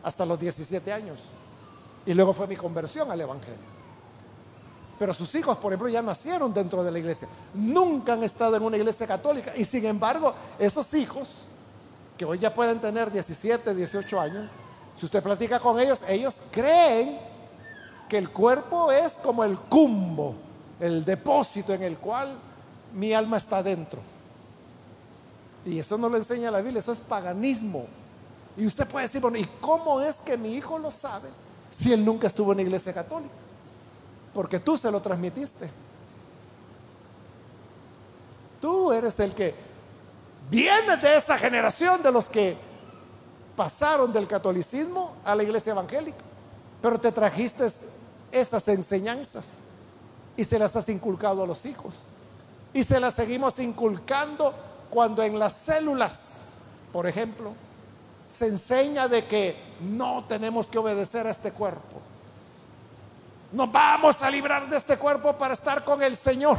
hasta 0.02 0.24
los 0.24 0.38
17 0.38 0.92
años. 0.92 1.18
Y 2.06 2.14
luego 2.14 2.32
fue 2.32 2.46
mi 2.46 2.56
conversión 2.56 3.10
al 3.10 3.20
Evangelio. 3.20 3.80
Pero 4.98 5.14
sus 5.14 5.34
hijos, 5.34 5.56
por 5.56 5.72
ejemplo, 5.72 5.88
ya 5.88 6.02
nacieron 6.02 6.52
dentro 6.52 6.84
de 6.84 6.90
la 6.90 6.98
iglesia. 6.98 7.26
Nunca 7.54 8.12
han 8.12 8.22
estado 8.22 8.56
en 8.56 8.62
una 8.62 8.76
iglesia 8.76 9.06
católica. 9.06 9.52
Y 9.56 9.64
sin 9.64 9.86
embargo, 9.86 10.34
esos 10.58 10.92
hijos, 10.92 11.46
que 12.18 12.24
hoy 12.24 12.38
ya 12.38 12.52
pueden 12.52 12.80
tener 12.80 13.10
17, 13.10 13.74
18 13.74 14.20
años, 14.20 14.50
si 14.94 15.06
usted 15.06 15.22
platica 15.22 15.58
con 15.58 15.80
ellos, 15.80 16.02
ellos 16.06 16.42
creen 16.50 17.18
que 18.10 18.18
el 18.18 18.30
cuerpo 18.30 18.92
es 18.92 19.14
como 19.14 19.42
el 19.42 19.58
cumbo, 19.58 20.34
el 20.78 21.04
depósito 21.04 21.72
en 21.72 21.82
el 21.82 21.96
cual 21.96 22.36
mi 22.92 23.14
alma 23.14 23.38
está 23.38 23.62
dentro. 23.62 24.00
Y 25.64 25.78
eso 25.78 25.96
no 25.96 26.08
lo 26.08 26.16
enseña 26.16 26.50
la 26.50 26.60
Biblia, 26.60 26.80
eso 26.80 26.92
es 26.92 27.00
paganismo. 27.00 27.86
Y 28.56 28.66
usted 28.66 28.86
puede 28.86 29.06
decir, 29.06 29.20
bueno, 29.20 29.38
¿y 29.38 29.48
cómo 29.60 30.00
es 30.00 30.16
que 30.16 30.36
mi 30.36 30.54
hijo 30.54 30.78
lo 30.78 30.90
sabe 30.90 31.28
si 31.70 31.92
él 31.92 32.04
nunca 32.04 32.26
estuvo 32.26 32.52
en 32.52 32.58
la 32.58 32.62
iglesia 32.62 32.92
católica? 32.92 33.34
Porque 34.34 34.58
tú 34.60 34.76
se 34.76 34.90
lo 34.90 35.00
transmitiste. 35.00 35.70
Tú 38.60 38.92
eres 38.92 39.18
el 39.20 39.34
que 39.34 39.54
viene 40.50 40.96
de 40.96 41.16
esa 41.16 41.38
generación 41.38 42.02
de 42.02 42.12
los 42.12 42.28
que 42.28 42.56
pasaron 43.56 44.12
del 44.12 44.26
catolicismo 44.26 45.12
a 45.24 45.34
la 45.34 45.42
iglesia 45.42 45.72
evangélica. 45.72 46.24
Pero 46.82 46.98
te 46.98 47.12
trajiste 47.12 47.70
esas 48.32 48.68
enseñanzas 48.68 49.58
y 50.36 50.44
se 50.44 50.58
las 50.58 50.74
has 50.76 50.88
inculcado 50.88 51.42
a 51.42 51.46
los 51.46 51.66
hijos. 51.66 52.02
Y 52.72 52.84
se 52.84 53.00
las 53.00 53.14
seguimos 53.14 53.58
inculcando 53.58 54.54
cuando 54.88 55.22
en 55.22 55.38
las 55.38 55.54
células, 55.54 56.58
por 56.92 57.06
ejemplo, 57.06 57.52
se 58.31 58.47
enseña 58.47 59.09
de 59.09 59.25
que 59.25 59.57
no 59.81 60.25
tenemos 60.25 60.69
que 60.69 60.79
obedecer 60.79 61.27
a 61.27 61.31
este 61.31 61.53
cuerpo. 61.53 62.01
Nos 63.53 63.71
vamos 63.71 64.23
a 64.23 64.31
librar 64.31 64.71
de 64.71 64.77
este 64.77 64.97
cuerpo 64.97 65.33
para 65.33 65.55
estar 65.55 65.85
con 65.85 66.03
el 66.03 66.16
Señor. 66.16 66.57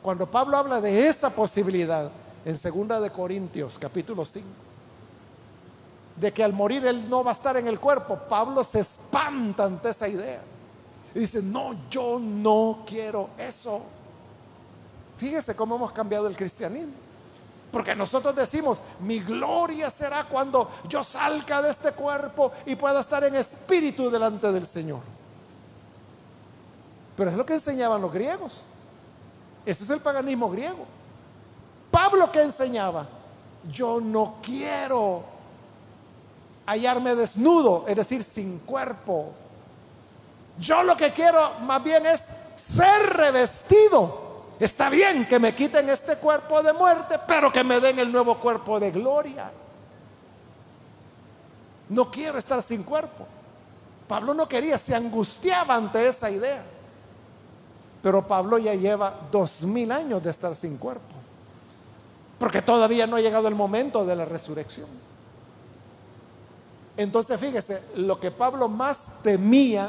Cuando 0.00 0.30
Pablo 0.30 0.56
habla 0.56 0.80
de 0.80 1.08
esa 1.08 1.30
posibilidad 1.30 2.10
en 2.44 2.56
segunda 2.56 3.00
de 3.00 3.10
Corintios 3.10 3.78
capítulo 3.78 4.24
5 4.24 4.46
de 6.14 6.32
que 6.32 6.42
al 6.42 6.52
morir 6.52 6.84
él 6.86 7.08
no 7.08 7.22
va 7.22 7.30
a 7.30 7.34
estar 7.34 7.56
en 7.56 7.68
el 7.68 7.78
cuerpo, 7.78 8.18
Pablo 8.28 8.64
se 8.64 8.80
espanta 8.80 9.64
ante 9.64 9.90
esa 9.90 10.08
idea. 10.08 10.40
Y 11.14 11.20
dice, 11.20 11.42
"No, 11.42 11.88
yo 11.90 12.18
no 12.18 12.80
quiero 12.86 13.30
eso." 13.38 13.82
Fíjese 15.16 15.54
cómo 15.54 15.76
hemos 15.76 15.92
cambiado 15.92 16.26
el 16.26 16.36
cristianismo. 16.36 17.07
Porque 17.70 17.94
nosotros 17.94 18.34
decimos, 18.34 18.80
mi 19.00 19.20
gloria 19.20 19.90
será 19.90 20.24
cuando 20.24 20.70
yo 20.88 21.02
salga 21.02 21.60
de 21.60 21.70
este 21.70 21.92
cuerpo 21.92 22.52
y 22.64 22.76
pueda 22.76 23.00
estar 23.00 23.22
en 23.24 23.34
espíritu 23.34 24.10
delante 24.10 24.50
del 24.50 24.66
Señor. 24.66 25.00
Pero 27.16 27.30
es 27.30 27.36
lo 27.36 27.44
que 27.44 27.54
enseñaban 27.54 28.00
los 28.00 28.12
griegos. 28.12 28.62
Ese 29.66 29.84
es 29.84 29.90
el 29.90 30.00
paganismo 30.00 30.50
griego. 30.50 30.86
Pablo 31.90 32.30
que 32.32 32.40
enseñaba, 32.40 33.06
yo 33.70 34.00
no 34.00 34.36
quiero 34.42 35.24
hallarme 36.64 37.14
desnudo, 37.14 37.84
es 37.86 37.96
decir, 37.96 38.22
sin 38.22 38.60
cuerpo. 38.60 39.32
Yo 40.58 40.82
lo 40.82 40.96
que 40.96 41.12
quiero 41.12 41.60
más 41.60 41.82
bien 41.82 42.06
es 42.06 42.28
ser 42.56 43.14
revestido 43.14 44.27
Está 44.58 44.90
bien 44.90 45.26
que 45.26 45.38
me 45.38 45.54
quiten 45.54 45.88
este 45.88 46.16
cuerpo 46.16 46.62
de 46.62 46.72
muerte, 46.72 47.16
pero 47.26 47.52
que 47.52 47.62
me 47.62 47.78
den 47.78 47.98
el 47.98 48.10
nuevo 48.10 48.38
cuerpo 48.38 48.80
de 48.80 48.90
gloria. 48.90 49.50
No 51.88 52.10
quiero 52.10 52.38
estar 52.38 52.60
sin 52.62 52.82
cuerpo. 52.82 53.26
Pablo 54.08 54.34
no 54.34 54.48
quería, 54.48 54.76
se 54.78 54.94
angustiaba 54.94 55.74
ante 55.74 56.08
esa 56.08 56.30
idea. 56.30 56.64
Pero 58.02 58.26
Pablo 58.26 58.58
ya 58.58 58.74
lleva 58.74 59.14
dos 59.30 59.62
mil 59.62 59.92
años 59.92 60.22
de 60.22 60.30
estar 60.30 60.54
sin 60.56 60.76
cuerpo. 60.76 61.14
Porque 62.38 62.62
todavía 62.62 63.06
no 63.06 63.16
ha 63.16 63.20
llegado 63.20 63.48
el 63.48 63.54
momento 63.54 64.04
de 64.04 64.16
la 64.16 64.24
resurrección. 64.24 64.88
Entonces 66.96 67.38
fíjese, 67.38 67.82
lo 67.94 68.18
que 68.18 68.32
Pablo 68.32 68.68
más 68.68 69.10
temía, 69.22 69.88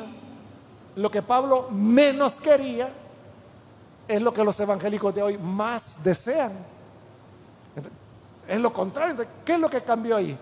lo 0.95 1.09
que 1.09 1.23
Pablo 1.23 1.67
menos 1.71 2.39
quería, 2.39 2.91
es 4.09 4.21
lo 4.23 4.33
que 4.33 4.43
los 4.43 4.59
evangélicos 4.59 5.13
de 5.13 5.21
hoy 5.21 5.37
más 5.37 6.03
desean. 6.03 6.51
Es 8.47 8.59
lo 8.59 8.73
contrario. 8.73 9.23
¿Qué 9.45 9.53
es 9.53 9.59
lo 9.59 9.69
que 9.69 9.81
cambió 9.81 10.15
ahí? 10.15 10.35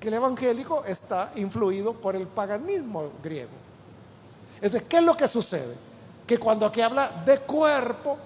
Que 0.00 0.08
el 0.08 0.14
evangélico 0.14 0.84
está 0.84 1.30
influido 1.36 1.92
por 1.92 2.16
el 2.16 2.26
paganismo 2.26 3.10
griego. 3.22 3.52
Entonces, 4.56 4.82
¿qué 4.88 4.96
es 4.96 5.04
lo 5.04 5.16
que 5.16 5.28
sucede? 5.28 5.76
Que 6.26 6.38
cuando 6.38 6.66
aquí 6.66 6.80
habla 6.80 7.22
de 7.24 7.38
cuerpo, 7.38 8.18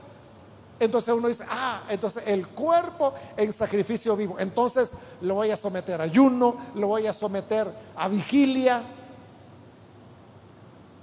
entonces 0.81 1.13
uno 1.13 1.29
dice, 1.29 1.45
ah, 1.51 1.83
entonces 1.91 2.23
el 2.27 2.49
cuerpo 2.49 3.13
en 3.37 3.53
sacrificio 3.53 4.17
vivo. 4.17 4.37
Entonces 4.39 4.95
lo 5.21 5.35
voy 5.35 5.51
a 5.51 5.57
someter 5.57 6.01
a 6.01 6.05
ayuno, 6.05 6.57
lo 6.75 6.89
voy 6.89 7.07
a 7.07 7.13
someter 7.13 7.71
a 7.95 8.09
vigilia. 8.09 8.83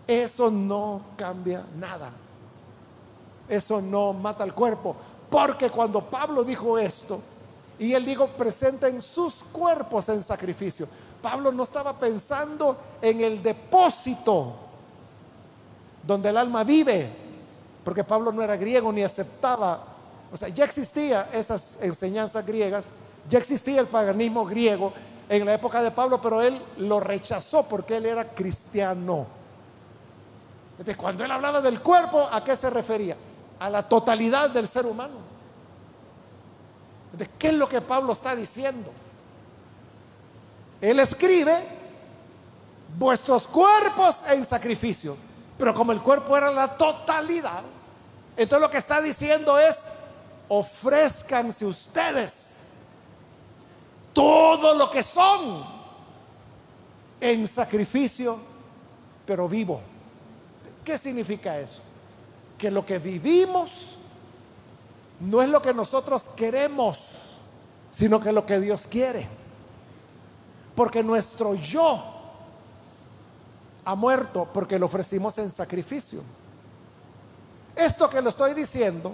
Eso 0.08 0.50
no 0.50 1.02
cambia 1.16 1.64
nada. 1.78 2.25
Eso 3.48 3.82
no 3.82 4.14
mata 4.14 4.44
al 4.44 4.54
cuerpo. 4.54 4.96
Porque 5.30 5.70
cuando 5.70 6.02
Pablo 6.02 6.44
dijo 6.44 6.78
esto, 6.78 7.20
y 7.78 7.94
él 7.94 8.06
dijo, 8.06 8.28
presenten 8.28 9.02
sus 9.02 9.44
cuerpos 9.52 10.08
en 10.10 10.22
sacrificio, 10.22 10.88
Pablo 11.22 11.52
no 11.52 11.64
estaba 11.64 11.94
pensando 11.94 12.78
en 13.02 13.22
el 13.22 13.42
depósito 13.42 14.54
donde 16.06 16.30
el 16.30 16.38
alma 16.38 16.64
vive, 16.64 17.10
porque 17.84 18.04
Pablo 18.04 18.32
no 18.32 18.42
era 18.42 18.56
griego 18.56 18.92
ni 18.92 19.04
aceptaba, 19.04 19.84
o 20.32 20.38
sea, 20.38 20.50
ya 20.50 20.66
existía 20.66 21.30
esas 21.34 21.78
enseñanzas 21.82 22.46
griegas, 22.46 22.88
ya 23.28 23.40
existía 23.40 23.82
el 23.82 23.88
paganismo 23.88 24.46
griego 24.46 24.94
en 25.28 25.46
la 25.46 25.56
época 25.56 25.82
de 25.82 25.92
Pablo, 25.92 26.22
pero 26.22 26.42
él 26.42 26.62
lo 26.78 27.00
rechazó 27.00 27.64
porque 27.64 27.98
él 27.98 28.06
era 28.06 28.26
cristiano. 28.26 29.26
Entonces, 30.72 30.98
cuando 30.98 31.24
él 31.24 31.32
hablaba 31.32 31.62
del 31.62 31.82
cuerpo, 31.82 32.28
¿a 32.32 32.44
qué 32.44 32.56
se 32.56 32.70
refería? 32.70 33.16
A 33.60 33.70
la 33.70 33.84
totalidad 33.88 34.50
del 34.50 34.68
ser 34.68 34.86
humano. 34.86 35.36
¿De 37.14 37.28
qué 37.40 37.48
es 37.48 37.54
lo 37.54 37.70
que 37.70 37.82
Pablo 37.82 38.14
está 38.14 38.36
diciendo? 38.36 38.92
Él 40.82 41.00
escribe 41.00 41.64
vuestros 42.98 43.48
cuerpos 43.48 44.24
en 44.30 44.46
sacrificio, 44.46 45.16
pero 45.58 45.74
como 45.74 45.92
el 45.92 46.02
cuerpo 46.02 46.36
era 46.36 46.52
la 46.52 46.78
totalidad, 46.78 47.64
entonces 48.38 48.62
lo 48.62 48.70
que 48.70 48.78
está 48.78 49.02
diciendo 49.02 49.58
es, 49.58 49.86
ofrezcanse 50.50 51.66
ustedes 51.66 52.68
todo 54.16 54.74
lo 54.76 54.90
que 54.90 55.04
son 55.04 55.66
en 57.20 57.48
sacrificio, 57.48 58.38
pero 59.26 59.48
vivo. 59.48 59.82
¿Qué 60.84 60.98
significa 60.98 61.60
eso? 61.60 61.82
Que 62.58 62.72
lo 62.72 62.86
que 62.86 63.00
vivimos 63.00 63.98
no 65.20 65.42
es 65.42 65.50
lo 65.50 65.62
que 65.62 65.74
nosotros 65.74 66.30
queremos, 66.36 67.22
sino 67.92 68.20
que 68.20 68.32
lo 68.32 68.46
que 68.46 68.60
Dios 68.60 68.88
quiere. 68.88 69.28
Porque 70.76 71.04
nuestro 71.04 71.56
yo 71.56 72.04
ha 73.86 73.96
muerto 73.96 74.48
porque 74.52 74.80
lo 74.80 74.88
ofrecimos 74.88 75.38
en 75.38 75.50
sacrificio. 75.50 76.22
Esto 77.76 78.10
que 78.10 78.22
lo 78.22 78.30
estoy 78.30 78.54
diciendo, 78.54 79.14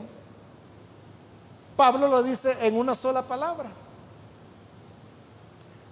Pablo 1.75 2.07
lo 2.07 2.23
dice 2.23 2.57
en 2.61 2.77
una 2.77 2.95
sola 2.95 3.23
palabra, 3.23 3.69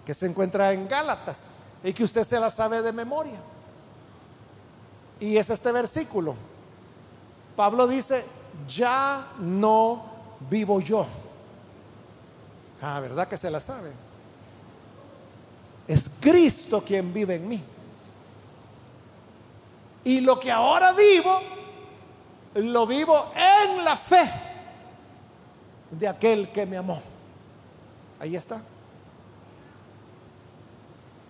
que 0.05 0.13
se 0.13 0.25
encuentra 0.25 0.71
en 0.73 0.87
Gálatas 0.87 1.51
y 1.83 1.93
que 1.93 2.03
usted 2.03 2.23
se 2.23 2.39
la 2.39 2.49
sabe 2.49 2.81
de 2.81 2.91
memoria. 2.91 3.39
Y 5.19 5.37
es 5.37 5.49
este 5.49 5.71
versículo. 5.71 6.35
Pablo 7.59 7.87
dice, 7.87 8.23
ya 8.69 9.33
no 9.39 10.01
vivo 10.49 10.79
yo. 10.79 11.05
Ah, 12.81 13.01
¿verdad 13.01 13.27
que 13.27 13.35
se 13.35 13.51
la 13.51 13.59
sabe? 13.59 13.91
Es 15.85 16.09
Cristo 16.21 16.81
quien 16.81 17.13
vive 17.13 17.35
en 17.35 17.49
mí. 17.49 17.61
Y 20.05 20.21
lo 20.21 20.39
que 20.39 20.49
ahora 20.49 20.93
vivo, 20.93 21.37
lo 22.55 22.87
vivo 22.87 23.25
en 23.35 23.83
la 23.83 23.97
fe 23.97 24.31
de 25.91 26.07
aquel 26.07 26.53
que 26.53 26.65
me 26.65 26.77
amó. 26.77 27.01
Ahí 28.21 28.37
está. 28.37 28.61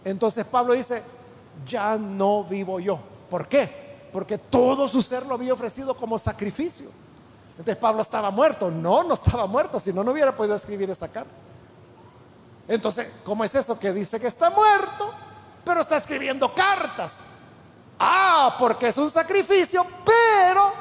Entonces 0.06 0.46
Pablo 0.46 0.74
dice, 0.74 1.02
ya 1.68 1.98
no 1.98 2.44
vivo 2.44 2.80
yo. 2.80 3.00
¿Por 3.32 3.48
qué? 3.48 3.89
Porque 4.12 4.38
todo 4.38 4.88
su 4.88 5.02
ser 5.02 5.26
lo 5.26 5.36
había 5.36 5.54
ofrecido 5.54 5.96
como 5.96 6.18
sacrificio. 6.18 6.90
Entonces 7.52 7.76
Pablo 7.78 8.02
estaba 8.02 8.32
muerto. 8.32 8.72
No, 8.72 9.04
no 9.04 9.14
estaba 9.14 9.46
muerto, 9.46 9.80
si 9.80 9.94
no, 9.94 10.04
no 10.04 10.12
hubiera 10.12 10.36
podido 10.36 10.56
escribir 10.56 10.90
esa 10.90 11.08
carta. 11.08 11.32
Entonces, 12.68 13.08
¿cómo 13.24 13.44
es 13.44 13.54
eso 13.56 13.80
que 13.80 13.92
dice 13.92 14.20
que 14.20 14.28
está 14.28 14.50
muerto, 14.52 15.12
pero 15.66 15.82
está 15.82 15.98
escribiendo 15.98 16.54
cartas? 16.54 17.22
Ah, 18.00 18.56
porque 18.58 18.88
es 18.88 18.98
un 18.98 19.10
sacrificio, 19.10 19.86
pero 20.06 20.72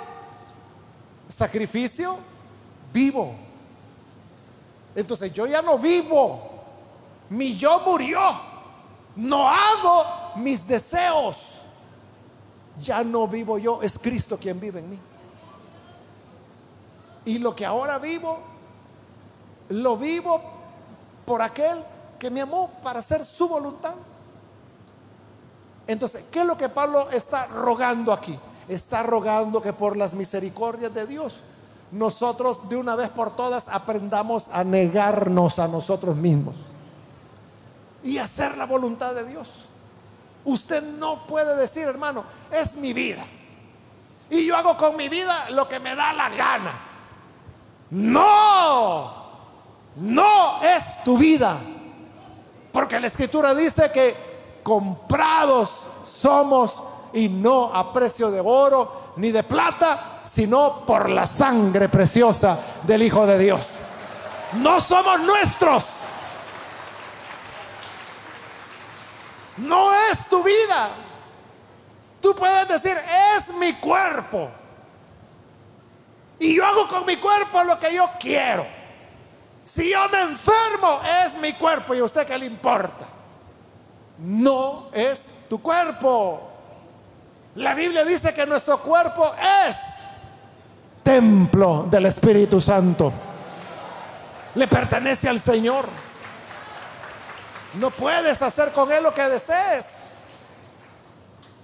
sacrificio 1.29 2.17
vivo. 2.93 3.35
Entonces 4.95 5.33
yo 5.33 5.47
ya 5.47 5.63
no 5.63 5.79
vivo, 5.79 6.41
mi 7.31 7.57
yo 7.57 7.81
murió, 7.81 8.21
no 9.17 9.49
hago 9.49 10.05
mis 10.37 10.67
deseos, 10.67 11.58
ya 12.83 13.05
no 13.05 13.29
vivo 13.29 13.59
yo, 13.59 13.83
es 13.83 13.99
Cristo 13.99 14.39
quien 14.39 14.59
vive 14.59 14.81
en 14.81 14.91
mí. 14.91 14.99
Y 17.25 17.39
lo 17.39 17.55
que 17.55 17.67
ahora 17.67 17.99
vivo, 17.99 18.39
lo 19.69 19.97
vivo 19.97 20.41
por 21.25 21.43
aquel 21.43 21.79
que 22.19 22.31
me 22.31 22.41
amó 22.41 22.71
para 22.83 23.01
hacer 23.01 23.25
su 23.25 23.49
voluntad. 23.49 23.95
Entonces, 25.87 26.25
¿qué 26.31 26.41
es 26.41 26.47
lo 26.47 26.57
que 26.57 26.69
Pablo 26.69 27.11
está 27.11 27.47
rogando 27.47 28.13
aquí? 28.13 28.39
Está 28.69 29.03
rogando 29.03 29.63
que 29.63 29.73
por 29.73 29.97
las 29.97 30.15
misericordias 30.15 30.93
de 30.93 31.07
Dios, 31.07 31.41
nosotros 31.91 32.69
de 32.69 32.77
una 32.77 32.97
vez 32.97 33.09
por 33.09 33.35
todas 33.35 33.69
aprendamos 33.69 34.49
a 34.49 34.65
negarnos 34.65 35.59
a 35.59 35.69
nosotros 35.69 36.17
mismos 36.17 36.57
y 38.03 38.19
hacer 38.19 38.57
la 38.57 38.67
voluntad 38.67 39.15
de 39.15 39.25
Dios. 39.25 39.68
Usted 40.49 40.83
no 40.83 41.27
puede 41.27 41.55
decir, 41.57 41.87
hermano, 41.87 42.25
es 42.51 42.75
mi 42.75 42.95
vida. 42.95 43.23
Y 44.31 44.47
yo 44.47 44.57
hago 44.57 44.79
con 44.79 44.97
mi 44.97 45.11
vida 45.11 45.51
lo 45.51 45.69
que 45.69 45.79
me 45.79 45.95
da 45.95 46.15
la 46.15 46.31
gana. 46.31 46.73
No, 47.91 49.13
no 49.97 50.63
es 50.63 51.05
tu 51.05 51.19
vida. 51.19 51.59
Porque 52.73 52.99
la 52.99 53.09
escritura 53.09 53.55
dice 53.55 53.91
que 53.93 54.17
comprados 54.63 55.83
somos 56.05 56.81
y 57.13 57.29
no 57.29 57.67
a 57.75 57.93
precio 57.93 58.31
de 58.31 58.41
oro 58.41 59.13
ni 59.17 59.31
de 59.31 59.43
plata, 59.43 60.23
sino 60.25 60.87
por 60.87 61.11
la 61.11 61.27
sangre 61.27 61.91
preciosa 61.91 62.59
del 62.85 63.03
Hijo 63.03 63.27
de 63.27 63.39
Dios. 63.39 63.67
No 64.55 64.81
somos 64.81 65.21
nuestros. 65.21 65.85
No 69.59 69.93
es 70.11 70.27
tu 70.29 70.43
vida. 70.43 70.91
Tú 72.21 72.35
puedes 72.35 72.69
decir, 72.69 72.97
es 73.37 73.53
mi 73.55 73.75
cuerpo. 73.75 74.51
Y 76.39 76.55
yo 76.55 76.65
hago 76.65 76.89
con 76.89 77.05
mi 77.07 77.17
cuerpo 77.17 77.63
lo 77.65 77.79
que 77.79 77.95
yo 77.95 78.09
quiero. 78.21 78.67
Si 79.65 79.91
yo 79.91 80.09
me 80.09 80.21
enfermo, 80.23 81.01
es 81.25 81.35
mi 81.37 81.53
cuerpo. 81.53 81.95
¿Y 81.95 81.99
a 81.99 82.05
usted 82.05 82.27
qué 82.27 82.39
le 82.39 82.47
importa? 82.47 83.19
no 84.19 84.89
es 84.93 85.31
tu 85.49 85.61
cuerpo. 85.61 86.51
La 87.55 87.75
Biblia 87.75 88.05
dice 88.05 88.35
que 88.35 88.47
nuestro 88.47 88.79
cuerpo 88.79 89.33
es 89.69 89.77
templo 91.03 91.87
del 91.91 92.07
Espíritu 92.07 92.61
Santo. 92.61 93.13
Le 94.55 94.67
pertenece 94.69 95.29
al 95.29 95.41
Señor. 95.41 95.87
No 97.75 97.91
puedes 97.91 98.41
hacer 98.41 98.73
con 98.73 98.91
él 98.93 99.03
lo 99.03 99.13
que 99.13 99.23
desees. 99.29 100.01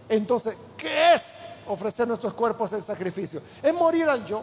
Entonces, 0.08 0.56
¿qué 0.76 1.14
es 1.14 1.38
ofrecer 1.66 2.06
nuestros 2.06 2.34
cuerpos 2.34 2.72
en 2.72 2.82
sacrificio? 2.82 3.40
Es 3.62 3.72
morir 3.72 4.08
al 4.08 4.24
yo. 4.24 4.42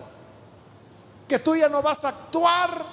Que 1.27 1.39
tú 1.39 1.55
ya 1.55 1.69
no 1.69 1.81
vas 1.81 2.03
a 2.03 2.09
actuar 2.09 2.85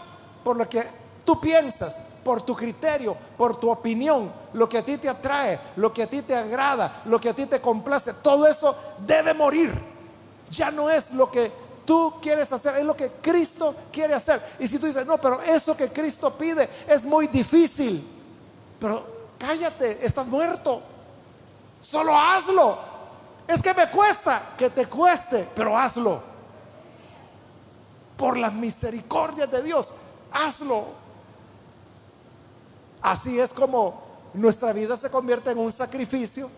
por 0.44 0.56
lo 0.56 0.68
que 0.68 0.84
tú 1.24 1.40
piensas, 1.40 1.98
por 2.22 2.42
tu 2.42 2.54
criterio, 2.54 3.16
por 3.36 3.58
tu 3.58 3.70
opinión, 3.70 4.30
lo 4.52 4.68
que 4.68 4.78
a 4.78 4.84
ti 4.84 4.98
te 4.98 5.08
atrae, 5.08 5.58
lo 5.76 5.92
que 5.92 6.02
a 6.02 6.06
ti 6.06 6.22
te 6.22 6.36
agrada, 6.36 7.02
lo 7.06 7.20
que 7.20 7.30
a 7.30 7.34
ti 7.34 7.46
te 7.46 7.60
complace, 7.60 8.12
todo 8.14 8.46
eso 8.46 8.76
debe 9.06 9.34
morir. 9.34 9.72
Ya 10.50 10.70
no 10.70 10.88
es 10.88 11.10
lo 11.10 11.30
que 11.30 11.50
tú 11.84 12.14
quieres 12.20 12.52
hacer, 12.52 12.76
es 12.76 12.84
lo 12.84 12.94
que 12.94 13.10
Cristo 13.22 13.74
quiere 13.90 14.14
hacer. 14.14 14.42
Y 14.58 14.68
si 14.68 14.78
tú 14.78 14.86
dices, 14.86 15.06
no, 15.06 15.18
pero 15.18 15.40
eso 15.42 15.76
que 15.76 15.88
Cristo 15.88 16.32
pide 16.34 16.68
es 16.86 17.04
muy 17.04 17.26
difícil, 17.26 18.06
pero 18.78 19.04
cállate, 19.38 20.04
estás 20.04 20.26
muerto. 20.26 20.82
Solo 21.80 22.16
hazlo. 22.16 22.78
Es 23.46 23.62
que 23.62 23.72
me 23.72 23.88
cuesta, 23.90 24.54
que 24.56 24.70
te 24.70 24.86
cueste, 24.86 25.48
pero 25.54 25.76
hazlo. 25.76 26.20
Por 28.16 28.36
las 28.36 28.52
misericordias 28.52 29.50
de 29.50 29.62
Dios, 29.62 29.92
hazlo. 30.32 30.86
Así 33.00 33.38
es 33.38 33.52
como 33.52 34.02
nuestra 34.34 34.72
vida 34.72 34.96
se 34.96 35.10
convierte 35.10 35.50
en 35.50 35.58
un 35.58 35.72
sacrificio 35.72 36.50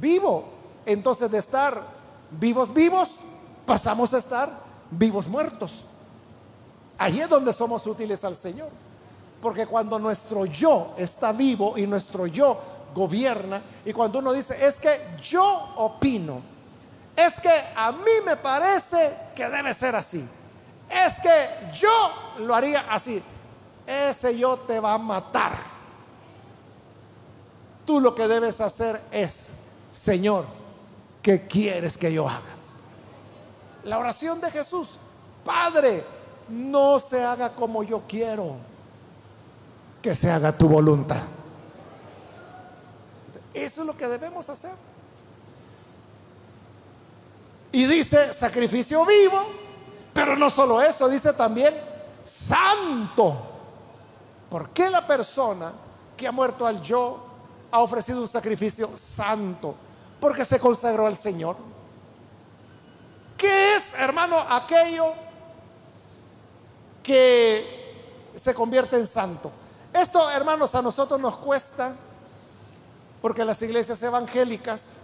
vivo. 0.00 0.44
Entonces 0.86 1.30
de 1.30 1.38
estar 1.38 1.82
vivos 2.30 2.72
vivos, 2.72 3.08
pasamos 3.66 4.14
a 4.14 4.18
estar 4.18 4.50
vivos 4.90 5.26
muertos. 5.26 5.82
Ahí 6.96 7.20
es 7.20 7.28
donde 7.28 7.52
somos 7.52 7.86
útiles 7.86 8.22
al 8.24 8.36
Señor. 8.36 8.70
Porque 9.40 9.66
cuando 9.66 9.98
nuestro 9.98 10.46
yo 10.46 10.94
está 10.96 11.32
vivo 11.32 11.78
y 11.78 11.86
nuestro 11.86 12.26
yo 12.26 12.58
gobierna, 12.94 13.62
y 13.84 13.92
cuando 13.92 14.18
uno 14.18 14.32
dice, 14.32 14.56
es 14.66 14.80
que 14.80 15.00
yo 15.22 15.74
opino, 15.76 16.42
es 17.14 17.40
que 17.40 17.52
a 17.76 17.92
mí 17.92 18.12
me 18.24 18.36
parece 18.36 19.14
que 19.34 19.48
debe 19.48 19.72
ser 19.74 19.94
así, 19.94 20.26
es 20.88 21.20
que 21.20 21.76
yo 21.78 22.10
lo 22.38 22.54
haría 22.54 22.86
así, 22.90 23.22
ese 23.86 24.36
yo 24.36 24.58
te 24.58 24.80
va 24.80 24.94
a 24.94 24.98
matar. 24.98 25.52
Tú 27.84 28.00
lo 28.00 28.14
que 28.14 28.28
debes 28.28 28.60
hacer 28.60 29.00
es, 29.10 29.52
Señor, 29.92 30.44
¿qué 31.22 31.46
quieres 31.46 31.96
que 31.96 32.12
yo 32.12 32.28
haga? 32.28 32.56
La 33.84 33.98
oración 33.98 34.40
de 34.40 34.50
Jesús, 34.50 34.98
Padre, 35.44 36.04
no 36.48 36.98
se 36.98 37.24
haga 37.24 37.54
como 37.54 37.82
yo 37.82 38.02
quiero, 38.06 38.56
que 40.02 40.14
se 40.14 40.30
haga 40.30 40.56
tu 40.56 40.68
voluntad. 40.68 41.22
Eso 43.52 43.80
es 43.80 43.86
lo 43.86 43.96
que 43.96 44.06
debemos 44.06 44.48
hacer. 44.48 44.72
Y 47.72 47.84
dice 47.86 48.32
sacrificio 48.32 49.04
vivo, 49.04 49.46
pero 50.14 50.36
no 50.36 50.48
solo 50.48 50.80
eso, 50.80 51.08
dice 51.08 51.32
también 51.32 51.74
santo. 52.24 53.42
¿Por 54.48 54.70
qué 54.70 54.88
la 54.88 55.06
persona 55.06 55.72
que 56.16 56.26
ha 56.26 56.32
muerto 56.32 56.66
al 56.66 56.82
yo 56.82 57.24
ha 57.70 57.80
ofrecido 57.80 58.20
un 58.20 58.28
sacrificio 58.28 58.90
santo 58.96 59.74
porque 60.20 60.44
se 60.44 60.58
consagró 60.58 61.06
al 61.06 61.16
Señor. 61.16 61.56
¿Qué 63.36 63.76
es, 63.76 63.94
hermano, 63.94 64.38
aquello 64.38 65.12
que 67.02 68.32
se 68.34 68.52
convierte 68.52 68.96
en 68.96 69.06
santo? 69.06 69.52
Esto, 69.92 70.30
hermanos, 70.30 70.74
a 70.74 70.82
nosotros 70.82 71.20
nos 71.20 71.36
cuesta 71.38 71.94
porque 73.20 73.44
las 73.44 73.60
iglesias 73.62 74.02
evangélicas 74.02 74.98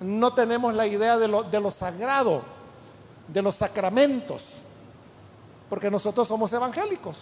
no 0.00 0.34
tenemos 0.34 0.74
la 0.74 0.86
idea 0.86 1.18
de 1.18 1.28
lo, 1.28 1.42
de 1.44 1.60
lo 1.60 1.70
sagrado, 1.70 2.42
de 3.28 3.42
los 3.42 3.54
sacramentos, 3.54 4.62
porque 5.68 5.90
nosotros 5.90 6.26
somos 6.26 6.52
evangélicos. 6.52 7.18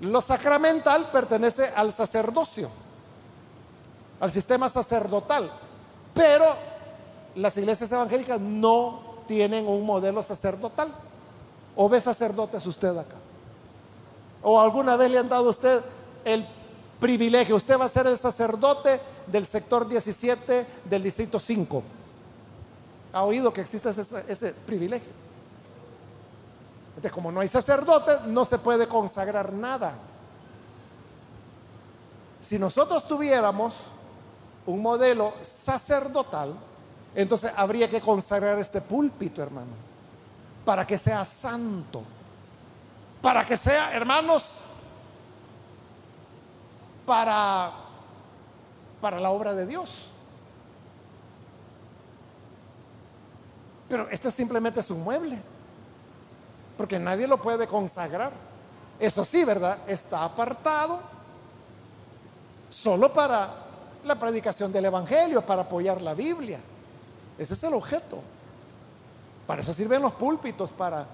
Lo 0.00 0.20
sacramental 0.20 1.10
pertenece 1.10 1.72
al 1.74 1.92
sacerdocio, 1.92 2.68
al 4.20 4.30
sistema 4.30 4.68
sacerdotal, 4.68 5.50
pero 6.12 6.44
las 7.34 7.56
iglesias 7.56 7.90
evangélicas 7.92 8.40
no 8.40 9.00
tienen 9.26 9.66
un 9.66 9.84
modelo 9.84 10.22
sacerdotal. 10.22 10.92
¿O 11.74 11.88
ve 11.88 12.00
sacerdotes 12.00 12.64
usted 12.64 12.96
acá? 12.96 13.16
¿O 14.42 14.60
alguna 14.60 14.96
vez 14.96 15.10
le 15.10 15.18
han 15.18 15.28
dado 15.28 15.46
a 15.46 15.50
usted 15.50 15.80
el 16.24 16.44
privilegio? 17.00 17.56
Usted 17.56 17.78
va 17.78 17.86
a 17.86 17.88
ser 17.88 18.06
el 18.06 18.18
sacerdote 18.18 19.00
del 19.26 19.46
sector 19.46 19.88
17 19.88 20.66
del 20.84 21.02
distrito 21.02 21.38
5. 21.38 21.82
¿Ha 23.12 23.22
oído 23.24 23.52
que 23.52 23.62
existe 23.62 23.90
ese, 23.90 24.02
ese 24.28 24.52
privilegio? 24.52 25.10
Entonces, 26.90 27.12
como 27.12 27.30
no 27.30 27.40
hay 27.40 27.48
sacerdote, 27.48 28.12
no 28.26 28.44
se 28.44 28.58
puede 28.58 28.86
consagrar 28.86 29.52
nada. 29.52 29.94
Si 32.40 32.58
nosotros 32.58 33.06
tuviéramos 33.06 33.74
un 34.66 34.80
modelo 34.80 35.32
sacerdotal, 35.40 36.54
entonces 37.14 37.50
habría 37.56 37.88
que 37.88 38.00
consagrar 38.00 38.58
este 38.58 38.80
púlpito, 38.80 39.42
hermano, 39.42 39.72
para 40.64 40.86
que 40.86 40.98
sea 40.98 41.24
santo, 41.24 42.02
para 43.20 43.44
que 43.44 43.56
sea, 43.56 43.92
hermanos, 43.94 44.60
para, 47.04 47.72
para 49.00 49.20
la 49.20 49.30
obra 49.30 49.54
de 49.54 49.66
Dios. 49.66 50.10
Pero 53.88 54.08
este 54.10 54.30
simplemente 54.30 54.80
es 54.80 54.90
un 54.90 55.02
mueble, 55.02 55.38
porque 56.76 56.98
nadie 56.98 57.26
lo 57.26 57.40
puede 57.40 57.66
consagrar. 57.66 58.32
Eso 58.98 59.24
sí, 59.24 59.44
¿verdad? 59.44 59.78
Está 59.86 60.24
apartado 60.24 61.00
solo 62.68 63.12
para 63.12 63.50
la 64.04 64.14
predicación 64.16 64.72
del 64.72 64.86
Evangelio, 64.86 65.42
para 65.42 65.62
apoyar 65.62 66.02
la 66.02 66.14
Biblia. 66.14 66.58
Ese 67.38 67.54
es 67.54 67.62
el 67.64 67.74
objeto. 67.74 68.20
Para 69.46 69.62
eso 69.62 69.72
sirven 69.72 70.02
los 70.02 70.12
púlpitos, 70.12 70.72
para 70.72 71.06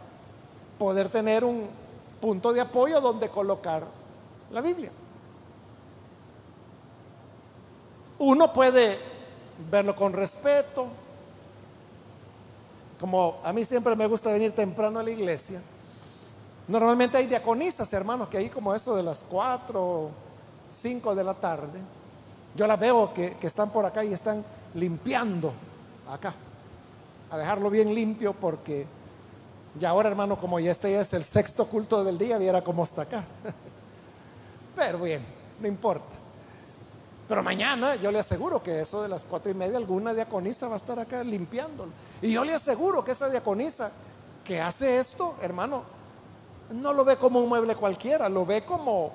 poder 0.78 1.09
tener 1.09 1.44
un 1.44 1.68
punto 2.22 2.52
de 2.52 2.60
apoyo 2.60 3.00
donde 3.00 3.28
colocar 3.28 3.84
la 4.52 4.60
Biblia. 4.60 4.92
Uno 8.20 8.52
puede 8.52 8.96
verlo 9.68 9.96
con 9.96 10.12
respeto, 10.12 10.86
como 13.00 13.40
a 13.42 13.52
mí 13.52 13.64
siempre 13.64 13.96
me 13.96 14.06
gusta 14.06 14.32
venir 14.32 14.52
temprano 14.52 15.00
a 15.00 15.02
la 15.02 15.10
iglesia. 15.10 15.60
Normalmente 16.68 17.18
hay 17.18 17.26
diaconisas, 17.26 17.92
hermanos, 17.92 18.28
que 18.28 18.38
ahí 18.38 18.48
como 18.48 18.72
eso 18.72 18.94
de 18.94 19.02
las 19.02 19.24
cuatro, 19.28 20.10
cinco 20.68 21.16
de 21.16 21.24
la 21.24 21.34
tarde, 21.34 21.80
yo 22.54 22.68
las 22.68 22.78
veo 22.78 23.12
que, 23.12 23.36
que 23.36 23.48
están 23.48 23.70
por 23.70 23.84
acá 23.84 24.04
y 24.04 24.12
están 24.12 24.44
limpiando 24.74 25.52
acá, 26.08 26.32
a 27.32 27.36
dejarlo 27.36 27.68
bien 27.68 27.92
limpio 27.92 28.32
porque 28.32 28.86
ya 29.78 29.90
ahora, 29.90 30.08
hermano, 30.08 30.38
como 30.38 30.60
ya 30.60 30.70
este 30.70 30.92
ya 30.92 31.00
es 31.00 31.12
el 31.12 31.24
sexto 31.24 31.66
culto 31.66 32.04
del 32.04 32.18
día, 32.18 32.38
viera 32.38 32.62
cómo 32.62 32.84
está 32.84 33.02
acá. 33.02 33.24
Pero 34.76 34.98
bien, 34.98 35.24
no 35.60 35.68
importa. 35.68 36.14
Pero 37.28 37.42
mañana 37.42 37.94
yo 37.96 38.10
le 38.10 38.18
aseguro 38.18 38.62
que 38.62 38.80
eso 38.80 39.02
de 39.02 39.08
las 39.08 39.24
cuatro 39.24 39.50
y 39.50 39.54
media 39.54 39.78
alguna 39.78 40.12
diaconisa 40.12 40.68
va 40.68 40.74
a 40.74 40.76
estar 40.76 40.98
acá 40.98 41.24
limpiándolo. 41.24 41.92
Y 42.20 42.32
yo 42.32 42.44
le 42.44 42.54
aseguro 42.54 43.04
que 43.04 43.12
esa 43.12 43.30
diaconisa 43.30 43.90
que 44.44 44.60
hace 44.60 44.98
esto, 44.98 45.36
hermano, 45.40 45.84
no 46.70 46.92
lo 46.92 47.04
ve 47.04 47.16
como 47.16 47.40
un 47.40 47.48
mueble 47.48 47.74
cualquiera, 47.74 48.28
lo 48.28 48.44
ve 48.44 48.64
como 48.64 49.12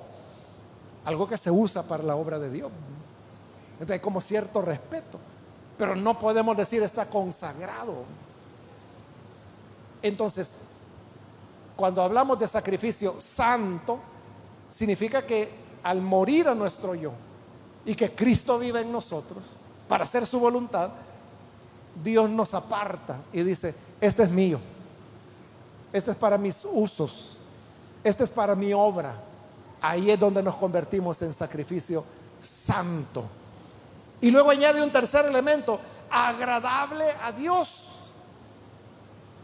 algo 1.04 1.28
que 1.28 1.36
se 1.36 1.50
usa 1.50 1.82
para 1.82 2.02
la 2.02 2.16
obra 2.16 2.38
de 2.38 2.50
Dios. 2.50 2.70
Entonces 3.74 4.00
como 4.00 4.20
cierto 4.20 4.62
respeto 4.62 5.18
pero 5.78 5.94
no 5.94 6.18
podemos 6.18 6.56
decir 6.56 6.82
está 6.82 7.06
consagrado. 7.08 8.04
Entonces, 10.02 10.56
cuando 11.76 12.02
hablamos 12.02 12.38
de 12.38 12.48
sacrificio 12.48 13.16
santo, 13.18 13.98
significa 14.68 15.24
que 15.24 15.48
al 15.82 16.02
morir 16.02 16.48
a 16.48 16.54
nuestro 16.54 16.94
yo 16.94 17.12
y 17.84 17.94
que 17.94 18.10
Cristo 18.10 18.58
vive 18.58 18.80
en 18.80 18.92
nosotros 18.92 19.44
para 19.88 20.04
hacer 20.04 20.26
su 20.26 20.38
voluntad, 20.40 20.90
Dios 22.02 22.28
nos 22.28 22.54
aparta 22.54 23.18
y 23.32 23.42
dice, 23.42 23.74
este 24.00 24.24
es 24.24 24.30
mío, 24.30 24.60
este 25.92 26.10
es 26.10 26.16
para 26.16 26.36
mis 26.38 26.66
usos, 26.70 27.38
este 28.04 28.24
es 28.24 28.30
para 28.30 28.54
mi 28.54 28.72
obra. 28.72 29.14
Ahí 29.80 30.10
es 30.10 30.18
donde 30.18 30.42
nos 30.42 30.56
convertimos 30.56 31.22
en 31.22 31.32
sacrificio 31.32 32.04
santo. 32.40 33.24
Y 34.20 34.30
luego 34.30 34.50
añade 34.50 34.82
un 34.82 34.90
tercer 34.90 35.26
elemento, 35.26 35.78
agradable 36.10 37.04
a 37.22 37.32
Dios. 37.32 37.87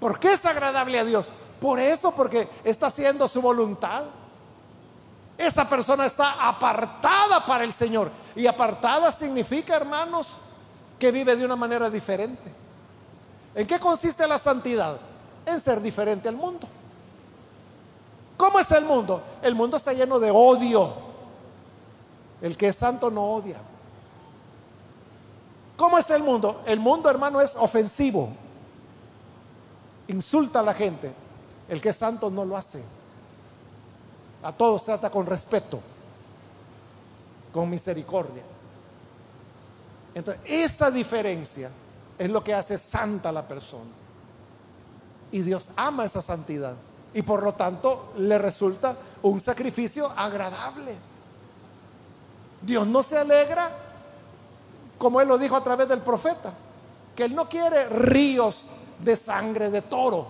¿Por 0.04 0.20
qué 0.20 0.34
es 0.34 0.44
agradable 0.44 0.98
a 0.98 1.04
Dios? 1.06 1.30
Por 1.58 1.80
eso, 1.80 2.10
porque 2.10 2.46
está 2.62 2.88
haciendo 2.88 3.26
su 3.26 3.40
voluntad. 3.40 4.04
Esa 5.38 5.66
persona 5.66 6.04
está 6.04 6.46
apartada 6.46 7.46
para 7.46 7.64
el 7.64 7.72
Señor. 7.72 8.10
Y 8.36 8.46
apartada 8.46 9.10
significa, 9.10 9.74
hermanos, 9.74 10.26
que 10.98 11.10
vive 11.10 11.34
de 11.34 11.46
una 11.46 11.56
manera 11.56 11.88
diferente. 11.88 12.52
¿En 13.54 13.66
qué 13.66 13.80
consiste 13.80 14.28
la 14.28 14.36
santidad? 14.36 14.98
En 15.46 15.58
ser 15.58 15.80
diferente 15.80 16.28
al 16.28 16.36
mundo. 16.36 16.68
¿Cómo 18.36 18.60
es 18.60 18.70
el 18.72 18.84
mundo? 18.84 19.22
El 19.40 19.54
mundo 19.54 19.78
está 19.78 19.94
lleno 19.94 20.20
de 20.20 20.30
odio. 20.30 20.92
El 22.42 22.58
que 22.58 22.68
es 22.68 22.76
santo 22.76 23.10
no 23.10 23.22
odia. 23.22 23.56
¿Cómo 25.78 25.96
es 25.96 26.10
el 26.10 26.22
mundo? 26.22 26.60
El 26.66 26.78
mundo, 26.78 27.08
hermano, 27.08 27.40
es 27.40 27.56
ofensivo. 27.56 28.43
Insulta 30.08 30.60
a 30.60 30.62
la 30.62 30.74
gente. 30.74 31.12
El 31.68 31.80
que 31.80 31.90
es 31.90 31.96
santo 31.96 32.30
no 32.30 32.44
lo 32.44 32.56
hace. 32.56 32.82
A 34.42 34.52
todos 34.52 34.84
trata 34.84 35.10
con 35.10 35.24
respeto, 35.24 35.80
con 37.52 37.70
misericordia. 37.70 38.42
Entonces, 40.14 40.42
esa 40.46 40.90
diferencia 40.90 41.70
es 42.18 42.30
lo 42.30 42.44
que 42.44 42.52
hace 42.52 42.76
santa 42.76 43.32
la 43.32 43.46
persona. 43.48 43.90
Y 45.32 45.40
Dios 45.40 45.70
ama 45.76 46.04
esa 46.04 46.20
santidad. 46.20 46.74
Y 47.14 47.22
por 47.22 47.42
lo 47.42 47.54
tanto 47.54 48.12
le 48.18 48.38
resulta 48.38 48.96
un 49.22 49.40
sacrificio 49.40 50.12
agradable. 50.14 50.94
Dios 52.60 52.86
no 52.86 53.02
se 53.02 53.16
alegra 53.16 53.70
como 54.98 55.20
él 55.20 55.28
lo 55.28 55.38
dijo 55.38 55.56
a 55.56 55.62
través 55.62 55.88
del 55.88 56.00
profeta, 56.00 56.52
que 57.14 57.24
él 57.24 57.34
no 57.34 57.48
quiere 57.48 57.88
ríos 57.88 58.70
de 59.04 59.16
sangre 59.16 59.70
de 59.70 59.82
toro 59.82 60.26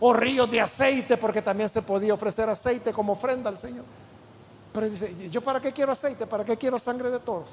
o 0.00 0.12
ríos 0.12 0.50
de 0.50 0.60
aceite, 0.60 1.16
porque 1.16 1.40
también 1.40 1.68
se 1.68 1.80
podía 1.80 2.12
ofrecer 2.12 2.48
aceite 2.50 2.92
como 2.92 3.12
ofrenda 3.12 3.48
al 3.48 3.56
Señor. 3.56 3.84
Pero 4.72 4.88
dice, 4.88 5.30
¿yo 5.30 5.40
para 5.40 5.60
qué 5.60 5.72
quiero 5.72 5.92
aceite? 5.92 6.26
¿Para 6.26 6.44
qué 6.44 6.56
quiero 6.56 6.78
sangre 6.78 7.10
de 7.10 7.20
toros? 7.20 7.48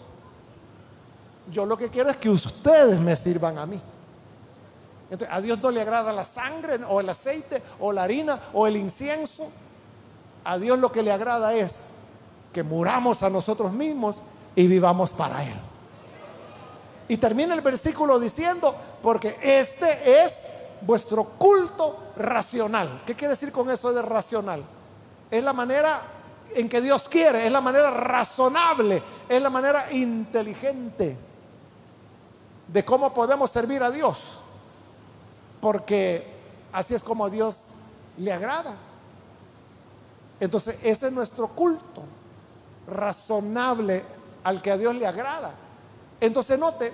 Yo 1.51 1.65
lo 1.65 1.77
que 1.77 1.89
quiero 1.89 2.09
es 2.09 2.17
que 2.17 2.29
ustedes 2.29 2.99
me 2.99 3.15
sirvan 3.15 3.57
a 3.57 3.65
mí. 3.65 3.79
Entonces, 5.11 5.27
a 5.31 5.41
Dios 5.41 5.59
no 5.61 5.71
le 5.71 5.81
agrada 5.81 6.11
la 6.11 6.23
sangre 6.23 6.79
o 6.87 6.99
el 6.99 7.09
aceite 7.09 7.61
o 7.79 7.91
la 7.91 8.03
harina 8.03 8.39
o 8.53 8.65
el 8.65 8.77
incienso. 8.77 9.49
A 10.43 10.57
Dios 10.57 10.79
lo 10.79 10.91
que 10.91 11.03
le 11.03 11.11
agrada 11.11 11.53
es 11.53 11.83
que 12.51 12.63
muramos 12.63 13.21
a 13.21 13.29
nosotros 13.29 13.71
mismos 13.71 14.21
y 14.55 14.67
vivamos 14.67 15.11
para 15.13 15.43
Él. 15.43 15.70
Y 17.11 17.17
termina 17.17 17.53
el 17.53 17.59
versículo 17.59 18.17
diciendo, 18.21 18.73
porque 19.03 19.37
este 19.41 20.23
es 20.23 20.43
vuestro 20.79 21.25
culto 21.25 22.13
racional. 22.15 23.01
¿Qué 23.05 23.15
quiere 23.15 23.33
decir 23.33 23.51
con 23.51 23.69
eso 23.69 23.91
de 23.91 24.01
racional? 24.01 24.63
Es 25.29 25.43
la 25.43 25.51
manera 25.51 26.03
en 26.55 26.69
que 26.69 26.79
Dios 26.79 27.09
quiere, 27.09 27.45
es 27.45 27.51
la 27.51 27.59
manera 27.59 27.91
razonable, 27.91 29.03
es 29.27 29.41
la 29.41 29.49
manera 29.49 29.91
inteligente 29.91 31.17
de 32.69 32.85
cómo 32.85 33.13
podemos 33.13 33.51
servir 33.51 33.83
a 33.83 33.91
Dios. 33.91 34.39
Porque 35.59 36.25
así 36.71 36.95
es 36.95 37.03
como 37.03 37.25
a 37.25 37.29
Dios 37.29 37.73
le 38.15 38.31
agrada. 38.31 38.75
Entonces, 40.39 40.77
ese 40.81 41.07
es 41.07 41.11
nuestro 41.11 41.49
culto 41.49 42.03
razonable 42.87 44.01
al 44.45 44.61
que 44.61 44.71
a 44.71 44.77
Dios 44.77 44.95
le 44.95 45.05
agrada. 45.05 45.51
Entonces 46.21 46.57
note, 46.57 46.93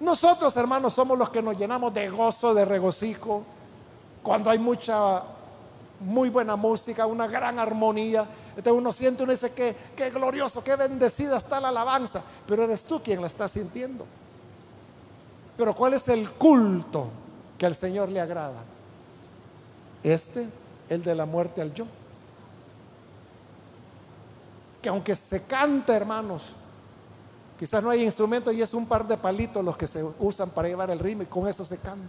nosotros 0.00 0.56
hermanos 0.56 0.92
somos 0.92 1.16
los 1.16 1.30
que 1.30 1.40
nos 1.40 1.56
llenamos 1.56 1.94
de 1.94 2.10
gozo, 2.10 2.52
de 2.52 2.64
regocijo, 2.64 3.44
cuando 4.24 4.50
hay 4.50 4.58
mucha, 4.58 5.22
muy 6.00 6.28
buena 6.30 6.56
música, 6.56 7.06
una 7.06 7.28
gran 7.28 7.60
armonía. 7.60 8.26
Entonces 8.50 8.72
uno 8.72 8.90
siente, 8.90 9.22
uno 9.22 9.30
dice, 9.30 9.52
que 9.52 9.76
qué 9.96 10.10
glorioso, 10.10 10.64
qué 10.64 10.74
bendecida 10.74 11.36
está 11.36 11.60
la 11.60 11.68
alabanza, 11.68 12.22
pero 12.46 12.64
eres 12.64 12.84
tú 12.84 13.00
quien 13.00 13.20
la 13.20 13.28
está 13.28 13.46
sintiendo. 13.46 14.04
Pero 15.56 15.72
¿cuál 15.74 15.94
es 15.94 16.08
el 16.08 16.28
culto 16.32 17.06
que 17.56 17.66
al 17.66 17.76
Señor 17.76 18.08
le 18.08 18.20
agrada? 18.20 18.64
Este, 20.02 20.48
el 20.88 21.04
de 21.04 21.14
la 21.14 21.24
muerte 21.24 21.62
al 21.62 21.72
yo. 21.72 21.84
Que 24.82 24.88
aunque 24.88 25.14
se 25.14 25.42
canta, 25.42 25.94
hermanos, 25.94 26.54
Quizás 27.60 27.82
no 27.82 27.90
hay 27.90 28.02
instrumento 28.02 28.50
y 28.50 28.62
es 28.62 28.72
un 28.72 28.86
par 28.86 29.06
de 29.06 29.18
palitos 29.18 29.62
los 29.62 29.76
que 29.76 29.86
se 29.86 30.02
usan 30.18 30.48
para 30.48 30.66
llevar 30.66 30.90
el 30.90 30.98
ritmo 30.98 31.24
y 31.24 31.26
con 31.26 31.46
eso 31.46 31.62
se 31.62 31.76
canta. 31.76 32.08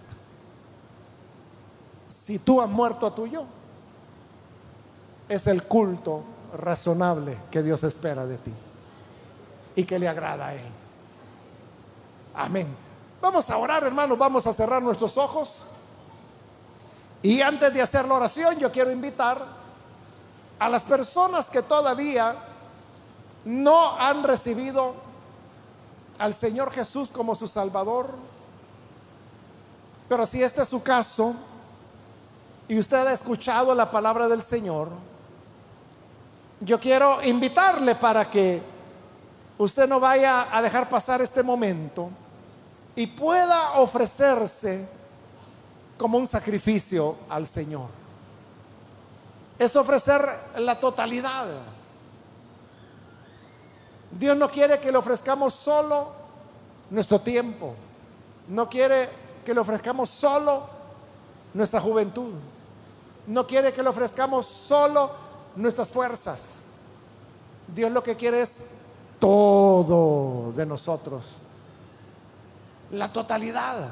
Si 2.08 2.40
tú 2.40 2.62
has 2.62 2.70
muerto 2.70 3.06
a 3.06 3.14
tu 3.14 3.28
yo, 3.28 3.44
es 5.28 5.48
el 5.48 5.64
culto 5.64 6.24
razonable 6.58 7.38
que 7.52 7.62
Dios 7.62 7.84
espera 7.84 8.26
de 8.26 8.38
ti 8.38 8.54
y 9.76 9.84
que 9.84 10.00
le 10.00 10.08
agrada 10.08 10.48
a 10.48 10.54
Él. 10.56 10.72
Amén. 12.34 12.74
Vamos 13.20 13.50
a 13.50 13.58
orar, 13.58 13.84
hermanos, 13.84 14.18
vamos 14.18 14.48
a 14.48 14.54
cerrar 14.54 14.82
nuestros 14.82 15.18
ojos. 15.18 15.66
Y 17.22 17.42
antes 17.42 17.74
de 17.74 17.82
hacer 17.82 18.08
la 18.08 18.14
oración, 18.14 18.58
yo 18.58 18.72
quiero 18.72 18.90
invitar 18.90 19.46
a 20.58 20.70
las 20.70 20.84
personas 20.84 21.50
que 21.50 21.62
todavía 21.62 22.38
no 23.44 23.98
han 24.00 24.24
recibido 24.24 25.11
al 26.22 26.36
Señor 26.36 26.72
Jesús 26.72 27.10
como 27.10 27.34
su 27.34 27.48
Salvador. 27.48 28.10
Pero 30.08 30.26
si 30.26 30.44
este 30.44 30.62
es 30.62 30.68
su 30.68 30.84
caso 30.84 31.34
y 32.68 32.78
usted 32.78 33.08
ha 33.08 33.14
escuchado 33.14 33.74
la 33.74 33.90
palabra 33.90 34.28
del 34.28 34.44
Señor, 34.44 34.90
yo 36.60 36.80
quiero 36.80 37.24
invitarle 37.24 37.96
para 37.96 38.30
que 38.30 38.62
usted 39.58 39.88
no 39.88 40.00
vaya 40.00 40.56
a 40.56 40.62
dejar 40.62 40.88
pasar 40.88 41.22
este 41.22 41.42
momento 41.42 42.10
y 42.96 43.08
pueda 43.08 43.80
ofrecerse 43.80 44.88
como 45.98 46.20
un 46.20 46.28
sacrificio 46.28 47.16
al 47.30 47.48
Señor. 47.48 47.88
Es 49.58 49.76
ofrecer 49.76 50.24
la 50.58 50.80
totalidad 50.80 51.48
Dios 54.12 54.38
no 54.38 54.50
quiere 54.50 54.80
que 54.80 54.92
le 54.92 54.98
ofrezcamos 54.98 55.54
solo 55.54 56.08
nuestro 56.90 57.20
tiempo. 57.20 57.74
No 58.48 58.70
quiere 58.70 59.10
que 59.46 59.54
le 59.54 59.60
ofrezcamos 59.60 60.10
solo 60.10 60.64
nuestra 61.54 61.80
juventud. 61.80 62.34
No 63.28 63.48
quiere 63.48 63.72
que 63.72 63.82
le 63.82 63.90
ofrezcamos 63.90 64.46
solo 64.46 65.12
nuestras 65.56 65.90
fuerzas. 65.90 66.60
Dios 67.74 67.92
lo 67.92 68.04
que 68.04 68.16
quiere 68.16 68.42
es 68.42 68.64
todo 69.20 70.52
de 70.54 70.66
nosotros. 70.66 71.36
La 72.92 73.12
totalidad. 73.12 73.90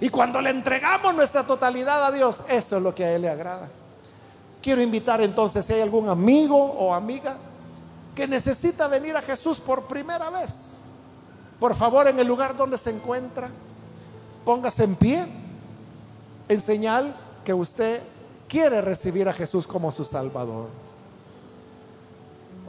Y 0.00 0.08
cuando 0.08 0.40
le 0.40 0.50
entregamos 0.50 1.14
nuestra 1.14 1.44
totalidad 1.44 2.04
a 2.04 2.10
Dios, 2.10 2.40
eso 2.48 2.76
es 2.76 2.82
lo 2.82 2.94
que 2.94 3.04
a 3.04 3.14
Él 3.14 3.22
le 3.22 3.28
agrada. 3.28 3.68
Quiero 4.62 4.80
invitar 4.80 5.20
entonces 5.20 5.64
si 5.64 5.74
hay 5.74 5.80
algún 5.82 6.08
amigo 6.08 6.56
o 6.56 6.94
amiga 6.94 7.36
que 8.16 8.26
necesita 8.26 8.88
venir 8.88 9.14
a 9.14 9.20
Jesús 9.20 9.60
por 9.60 9.84
primera 9.84 10.30
vez, 10.30 10.84
por 11.60 11.74
favor 11.74 12.08
en 12.08 12.18
el 12.18 12.26
lugar 12.26 12.56
donde 12.56 12.78
se 12.78 12.88
encuentra, 12.88 13.50
póngase 14.42 14.84
en 14.84 14.96
pie 14.96 15.26
en 16.48 16.60
señal 16.60 17.14
que 17.44 17.52
usted 17.52 18.02
quiere 18.48 18.80
recibir 18.80 19.28
a 19.28 19.34
Jesús 19.34 19.66
como 19.66 19.92
su 19.92 20.02
Salvador. 20.02 20.68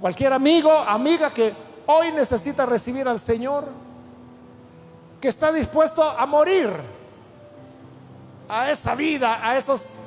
Cualquier 0.01 0.33
amigo, 0.33 0.71
amiga 0.71 1.31
que 1.31 1.53
hoy 1.85 2.11
necesita 2.11 2.65
recibir 2.65 3.07
al 3.07 3.19
Señor, 3.19 3.65
que 5.21 5.29
está 5.29 5.51
dispuesto 5.51 6.03
a 6.03 6.25
morir 6.25 6.69
a 8.49 8.69
esa 8.69 8.95
vida, 8.95 9.39
a 9.41 9.57
esos 9.57 9.99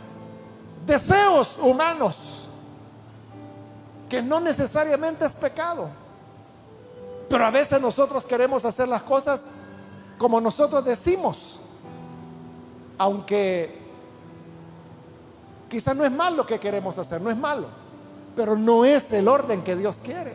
deseos 0.84 1.58
humanos 1.62 2.39
que 4.10 4.20
no 4.20 4.40
necesariamente 4.40 5.24
es 5.24 5.34
pecado. 5.34 5.88
Pero 7.30 7.46
a 7.46 7.50
veces 7.50 7.80
nosotros 7.80 8.26
queremos 8.26 8.64
hacer 8.64 8.88
las 8.88 9.02
cosas 9.02 9.46
como 10.18 10.40
nosotros 10.40 10.84
decimos. 10.84 11.60
Aunque 12.98 13.78
quizás 15.70 15.96
no 15.96 16.04
es 16.04 16.10
malo 16.10 16.38
lo 16.38 16.46
que 16.46 16.58
queremos 16.58 16.98
hacer, 16.98 17.22
no 17.22 17.30
es 17.30 17.36
malo. 17.36 17.68
Pero 18.34 18.56
no 18.56 18.84
es 18.84 19.12
el 19.12 19.28
orden 19.28 19.62
que 19.62 19.76
Dios 19.76 20.00
quiere. 20.02 20.34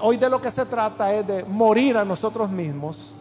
Hoy 0.00 0.16
de 0.16 0.30
lo 0.30 0.40
que 0.40 0.50
se 0.50 0.64
trata 0.64 1.12
es 1.12 1.26
de 1.26 1.44
morir 1.44 1.98
a 1.98 2.06
nosotros 2.06 2.48
mismos 2.48 3.12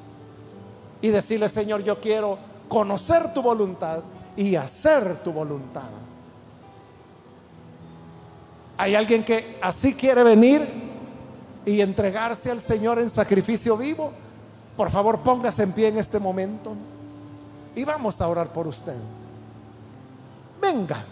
y 1.01 1.09
decirle, 1.09 1.49
Señor, 1.49 1.83
yo 1.83 1.99
quiero 1.99 2.37
conocer 2.69 3.33
tu 3.33 3.41
voluntad 3.41 3.99
y 4.37 4.55
hacer 4.55 5.17
tu 5.17 5.33
voluntad. 5.33 5.89
Hay 8.77 8.95
alguien 8.95 9.23
que 9.23 9.57
así 9.61 9.93
quiere 9.93 10.23
venir 10.23 10.67
y 11.65 11.81
entregarse 11.81 12.51
al 12.51 12.59
Señor 12.59 12.99
en 12.99 13.09
sacrificio 13.09 13.77
vivo. 13.77 14.11
Por 14.75 14.89
favor, 14.89 15.19
póngase 15.19 15.63
en 15.63 15.71
pie 15.71 15.89
en 15.89 15.97
este 15.97 16.19
momento 16.19 16.73
y 17.75 17.83
vamos 17.83 18.19
a 18.21 18.27
orar 18.27 18.47
por 18.51 18.67
usted. 18.67 18.97
Venga, 20.61 21.03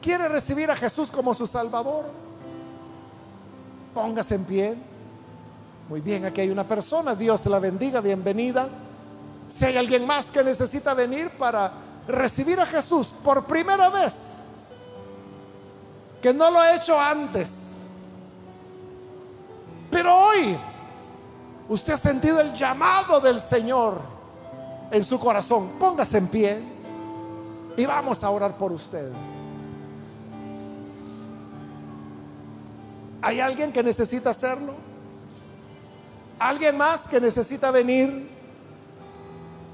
¿quiere 0.00 0.28
recibir 0.28 0.70
a 0.70 0.76
Jesús 0.76 1.10
como 1.10 1.34
su 1.34 1.46
Salvador? 1.46 2.06
Póngase 3.94 4.34
en 4.34 4.44
pie. 4.44 4.74
Muy 5.88 6.00
bien, 6.00 6.24
aquí 6.26 6.40
hay 6.42 6.50
una 6.50 6.64
persona, 6.64 7.14
Dios 7.14 7.46
la 7.46 7.58
bendiga, 7.58 8.00
bienvenida. 8.00 8.68
Si 9.48 9.64
hay 9.64 9.76
alguien 9.76 10.06
más 10.06 10.30
que 10.30 10.44
necesita 10.44 10.92
venir 10.92 11.30
para 11.30 11.72
recibir 12.06 12.60
a 12.60 12.66
Jesús 12.66 13.08
por 13.24 13.44
primera 13.44 13.88
vez, 13.88 14.37
que 16.20 16.32
no 16.32 16.50
lo 16.50 16.60
ha 16.60 16.74
hecho 16.74 16.98
antes. 16.98 17.88
Pero 19.90 20.16
hoy 20.16 20.56
usted 21.68 21.94
ha 21.94 21.96
sentido 21.96 22.40
el 22.40 22.54
llamado 22.54 23.20
del 23.20 23.40
Señor 23.40 24.00
en 24.90 25.04
su 25.04 25.18
corazón. 25.18 25.70
Póngase 25.78 26.18
en 26.18 26.26
pie 26.28 26.62
y 27.76 27.86
vamos 27.86 28.22
a 28.24 28.30
orar 28.30 28.56
por 28.56 28.72
usted. 28.72 29.10
¿Hay 33.20 33.40
alguien 33.40 33.72
que 33.72 33.82
necesita 33.82 34.30
hacerlo? 34.30 34.74
¿Alguien 36.38 36.76
más 36.76 37.08
que 37.08 37.20
necesita 37.20 37.70
venir? 37.70 38.28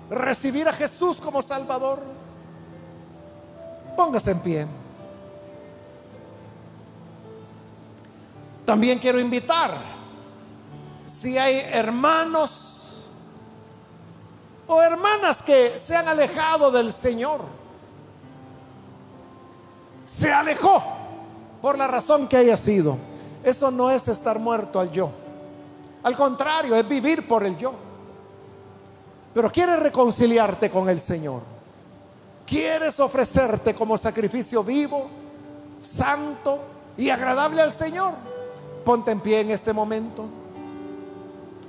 Recibir 0.08 0.68
a 0.68 0.72
Jesús 0.72 1.20
como 1.20 1.42
Salvador. 1.42 2.00
Póngase 3.96 4.30
en 4.30 4.40
pie. 4.40 4.66
También 8.64 8.98
quiero 8.98 9.20
invitar, 9.20 9.76
si 11.04 11.36
hay 11.36 11.56
hermanos 11.70 13.10
o 14.66 14.80
hermanas 14.80 15.42
que 15.42 15.78
se 15.78 15.94
han 15.94 16.08
alejado 16.08 16.70
del 16.70 16.90
Señor, 16.90 17.42
se 20.04 20.32
alejó 20.32 20.82
por 21.60 21.76
la 21.76 21.86
razón 21.86 22.26
que 22.26 22.38
haya 22.38 22.56
sido. 22.56 22.96
Eso 23.42 23.70
no 23.70 23.90
es 23.90 24.08
estar 24.08 24.38
muerto 24.38 24.80
al 24.80 24.90
yo. 24.90 25.10
Al 26.02 26.16
contrario, 26.16 26.74
es 26.74 26.88
vivir 26.88 27.28
por 27.28 27.44
el 27.44 27.58
yo. 27.58 27.74
Pero 29.34 29.50
quieres 29.50 29.78
reconciliarte 29.80 30.70
con 30.70 30.88
el 30.88 31.00
Señor. 31.00 31.42
Quieres 32.46 32.98
ofrecerte 33.00 33.74
como 33.74 33.98
sacrificio 33.98 34.62
vivo, 34.64 35.08
santo 35.82 36.60
y 36.96 37.10
agradable 37.10 37.60
al 37.60 37.72
Señor 37.72 38.33
Ponte 38.84 39.10
en 39.10 39.20
pie 39.20 39.40
en 39.40 39.50
este 39.50 39.72
momento. 39.72 40.26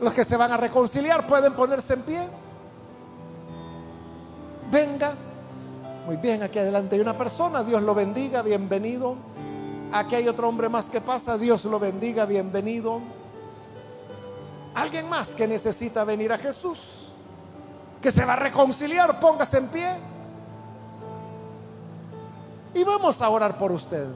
Los 0.02 0.14
que 0.14 0.26
se 0.26 0.36
van 0.36 0.52
a 0.52 0.58
reconciliar 0.58 1.26
pueden 1.26 1.54
ponerse 1.54 1.94
en 1.94 2.02
pie. 2.02 2.28
Venga. 4.70 5.14
Muy 6.06 6.18
bien, 6.18 6.44
aquí 6.44 6.60
adelante 6.60 6.96
hay 6.96 7.02
una 7.02 7.18
persona. 7.18 7.64
Dios 7.64 7.82
lo 7.82 7.96
bendiga, 7.96 8.42
bienvenido. 8.42 9.16
Aquí 9.92 10.16
hay 10.16 10.28
otro 10.28 10.50
hombre 10.50 10.68
más 10.68 10.90
que 10.90 11.00
pasa. 11.00 11.38
Dios 11.38 11.64
lo 11.66 11.80
bendiga, 11.80 12.26
bienvenido. 12.26 13.00
Alguien 14.76 15.08
más 15.08 15.34
que 15.34 15.48
necesita 15.48 16.04
venir 16.04 16.34
a 16.34 16.38
Jesús. 16.38 17.10
Que 18.02 18.12
se 18.12 18.26
va 18.26 18.34
a 18.34 18.36
reconciliar, 18.36 19.20
póngase 19.20 19.58
en 19.58 19.68
pie. 19.70 19.96
Y 22.74 22.84
vamos 22.84 23.22
a 23.22 23.30
orar 23.30 23.58
por 23.58 23.72
usted. 23.72 24.08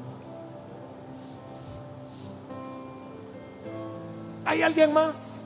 ¿Hay 4.50 4.64
alguien 4.64 4.91
más? 4.91 5.45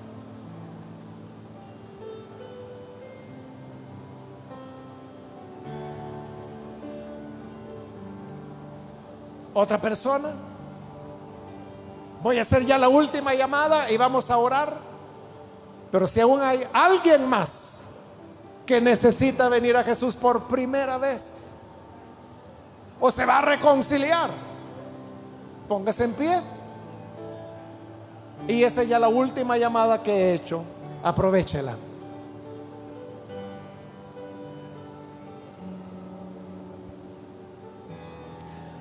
¿Otra 9.54 9.78
persona? 9.82 10.32
Voy 12.22 12.40
a 12.40 12.44
hacer 12.44 12.66
ya 12.66 12.78
la 12.78 12.88
última 12.88 13.34
llamada 13.34 13.92
y 13.92 13.98
vamos 13.98 14.32
a 14.32 14.38
orar. 14.38 14.74
Pero 15.92 16.08
si 16.08 16.22
aún 16.22 16.42
hay 16.42 16.66
alguien 16.72 17.28
más 17.28 17.88
que 18.66 18.80
necesita 18.80 19.50
venir 19.50 19.76
a 19.76 19.84
Jesús 19.84 20.16
por 20.16 20.44
primera 20.48 20.98
vez 20.98 21.52
o 23.02 23.12
se 23.12 23.26
va 23.26 23.40
a 23.40 23.42
reconciliar, 23.42 24.30
póngase 25.68 26.06
en 26.06 26.14
pie. 26.14 26.53
Y 28.48 28.64
esta 28.64 28.82
es 28.82 28.90
ya 28.90 29.00
la 29.00 29.08
última 29.08 29.58
llamada 29.58 30.02
que 30.04 30.12
he 30.12 30.34
hecho. 30.34 30.64
Aprovechela. 31.04 31.76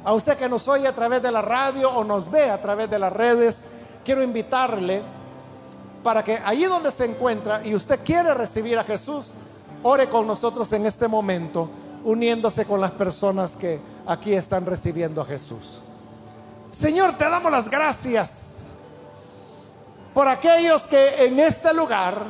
A 0.05 0.15
usted 0.15 0.37
que 0.37 0.49
nos 0.49 0.67
oye 0.67 0.87
a 0.89 0.93
través 0.93 1.23
de 1.23 1.31
la 1.31 1.43
radio 1.43 1.89
o 1.91 2.03
nos 2.03 2.29
ve 2.29 2.51
a 2.51 2.61
través 2.61 2.91
de 2.91 2.99
las 2.99 3.13
redes, 3.13 3.65
quiero 4.05 4.23
invitarle 4.23 5.01
para 6.03 6.25
que 6.25 6.41
allí 6.45 6.65
donde 6.65 6.91
se 6.91 7.05
encuentra 7.05 7.65
y 7.65 7.77
usted 7.77 8.01
quiere 8.05 8.35
recibir 8.35 8.77
a 8.79 8.83
Jesús, 8.83 9.31
ore 9.85 10.09
con 10.09 10.27
nosotros 10.27 10.73
en 10.73 10.87
este 10.87 11.07
momento, 11.07 11.69
uniéndose 12.03 12.65
con 12.65 12.81
las 12.81 12.91
personas 12.91 13.53
que 13.53 13.79
aquí 14.05 14.33
están 14.33 14.67
recibiendo 14.67 15.21
a 15.23 15.25
Jesús. 15.25 15.81
Señor, 16.73 17.13
te 17.17 17.29
damos 17.29 17.53
las 17.53 17.71
gracias 17.71 18.52
por 20.15 20.29
aquellos 20.29 20.83
que 20.87 21.25
en 21.25 21.39
este 21.39 21.73
lugar, 21.73 22.25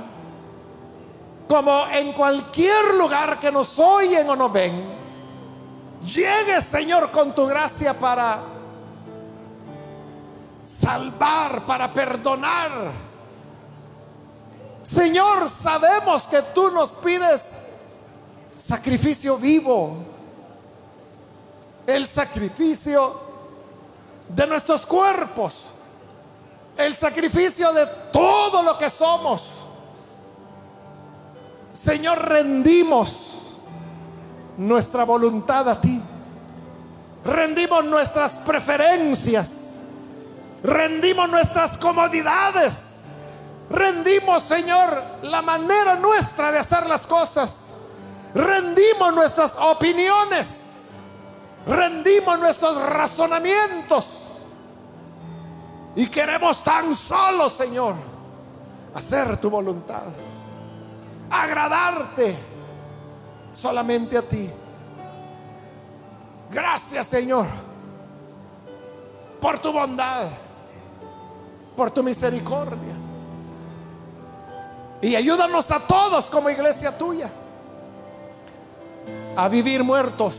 como 1.48 1.86
en 1.88 2.12
cualquier 2.12 2.94
lugar 2.94 3.38
que 3.38 3.50
nos 3.50 3.78
oyen 3.78 4.28
o 4.30 4.36
nos 4.36 4.52
ven, 4.52 4.84
llegue 6.04 6.60
Señor 6.60 7.10
con 7.10 7.34
tu 7.34 7.46
gracia 7.46 7.94
para 7.94 8.40
salvar, 10.62 11.66
para 11.66 11.92
perdonar. 11.92 12.92
Señor, 14.82 15.50
sabemos 15.50 16.24
que 16.24 16.42
tú 16.54 16.70
nos 16.70 16.90
pides 16.92 17.52
sacrificio 18.56 19.36
vivo, 19.36 19.96
el 21.86 22.06
sacrificio 22.06 23.20
de 24.28 24.46
nuestros 24.46 24.86
cuerpos, 24.86 25.70
el 26.86 26.94
sacrificio 26.94 27.72
de 27.72 27.86
todo 28.12 28.62
lo 28.62 28.76
que 28.76 28.90
somos. 28.90 29.66
Señor, 31.72 32.28
rendimos 32.28 33.28
nuestra 34.56 35.04
voluntad 35.04 35.68
a 35.68 35.80
ti. 35.80 36.00
Rendimos 37.24 37.84
nuestras 37.84 38.38
preferencias. 38.40 39.82
Rendimos 40.62 41.28
nuestras 41.28 41.78
comodidades. 41.78 43.06
Rendimos, 43.70 44.42
Señor, 44.42 45.02
la 45.22 45.40
manera 45.40 45.96
nuestra 45.96 46.52
de 46.52 46.58
hacer 46.58 46.86
las 46.86 47.06
cosas. 47.06 47.72
Rendimos 48.34 49.14
nuestras 49.14 49.56
opiniones. 49.56 51.00
Rendimos 51.66 52.38
nuestros 52.38 52.80
razonamientos. 52.82 54.21
Y 55.94 56.06
queremos 56.06 56.62
tan 56.64 56.94
solo, 56.94 57.50
Señor, 57.50 57.94
hacer 58.94 59.36
tu 59.38 59.50
voluntad. 59.50 60.04
Agradarte 61.30 62.36
solamente 63.52 64.16
a 64.16 64.22
ti. 64.22 64.50
Gracias 66.50 67.06
Señor 67.06 67.46
por 69.40 69.58
tu 69.58 69.72
bondad, 69.72 70.28
por 71.76 71.90
tu 71.90 72.02
misericordia. 72.02 72.94
Y 75.00 75.16
ayúdanos 75.16 75.68
a 75.72 75.80
todos 75.80 76.30
como 76.30 76.48
iglesia 76.48 76.96
tuya 76.96 77.28
a 79.34 79.48
vivir 79.48 79.82
muertos, 79.82 80.36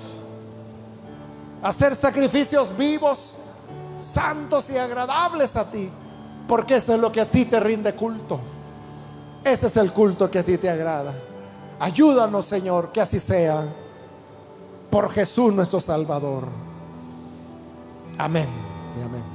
a 1.62 1.68
hacer 1.68 1.96
sacrificios 1.96 2.76
vivos, 2.78 3.36
santos 4.04 4.70
y 4.70 4.78
agradables 4.78 5.56
a 5.56 5.70
ti, 5.70 5.90
porque 6.48 6.76
eso 6.76 6.94
es 6.94 7.00
lo 7.00 7.12
que 7.12 7.22
a 7.22 7.30
ti 7.30 7.46
te 7.46 7.60
rinde 7.60 7.94
culto. 7.94 8.40
Ese 9.44 9.68
es 9.68 9.78
el 9.78 9.92
culto 9.92 10.30
que 10.30 10.40
a 10.40 10.44
ti 10.44 10.58
te 10.58 10.70
agrada. 10.70 11.14
Ayúdanos, 11.80 12.46
Señor, 12.46 12.92
que 12.92 13.02
así 13.02 13.20
sea. 13.20 13.66
Por 14.90 15.10
Jesús 15.10 15.54
nuestro 15.54 15.80
Salvador. 15.80 16.48
Amén 18.18 18.48
y 19.00 19.04
amén. 19.04 19.33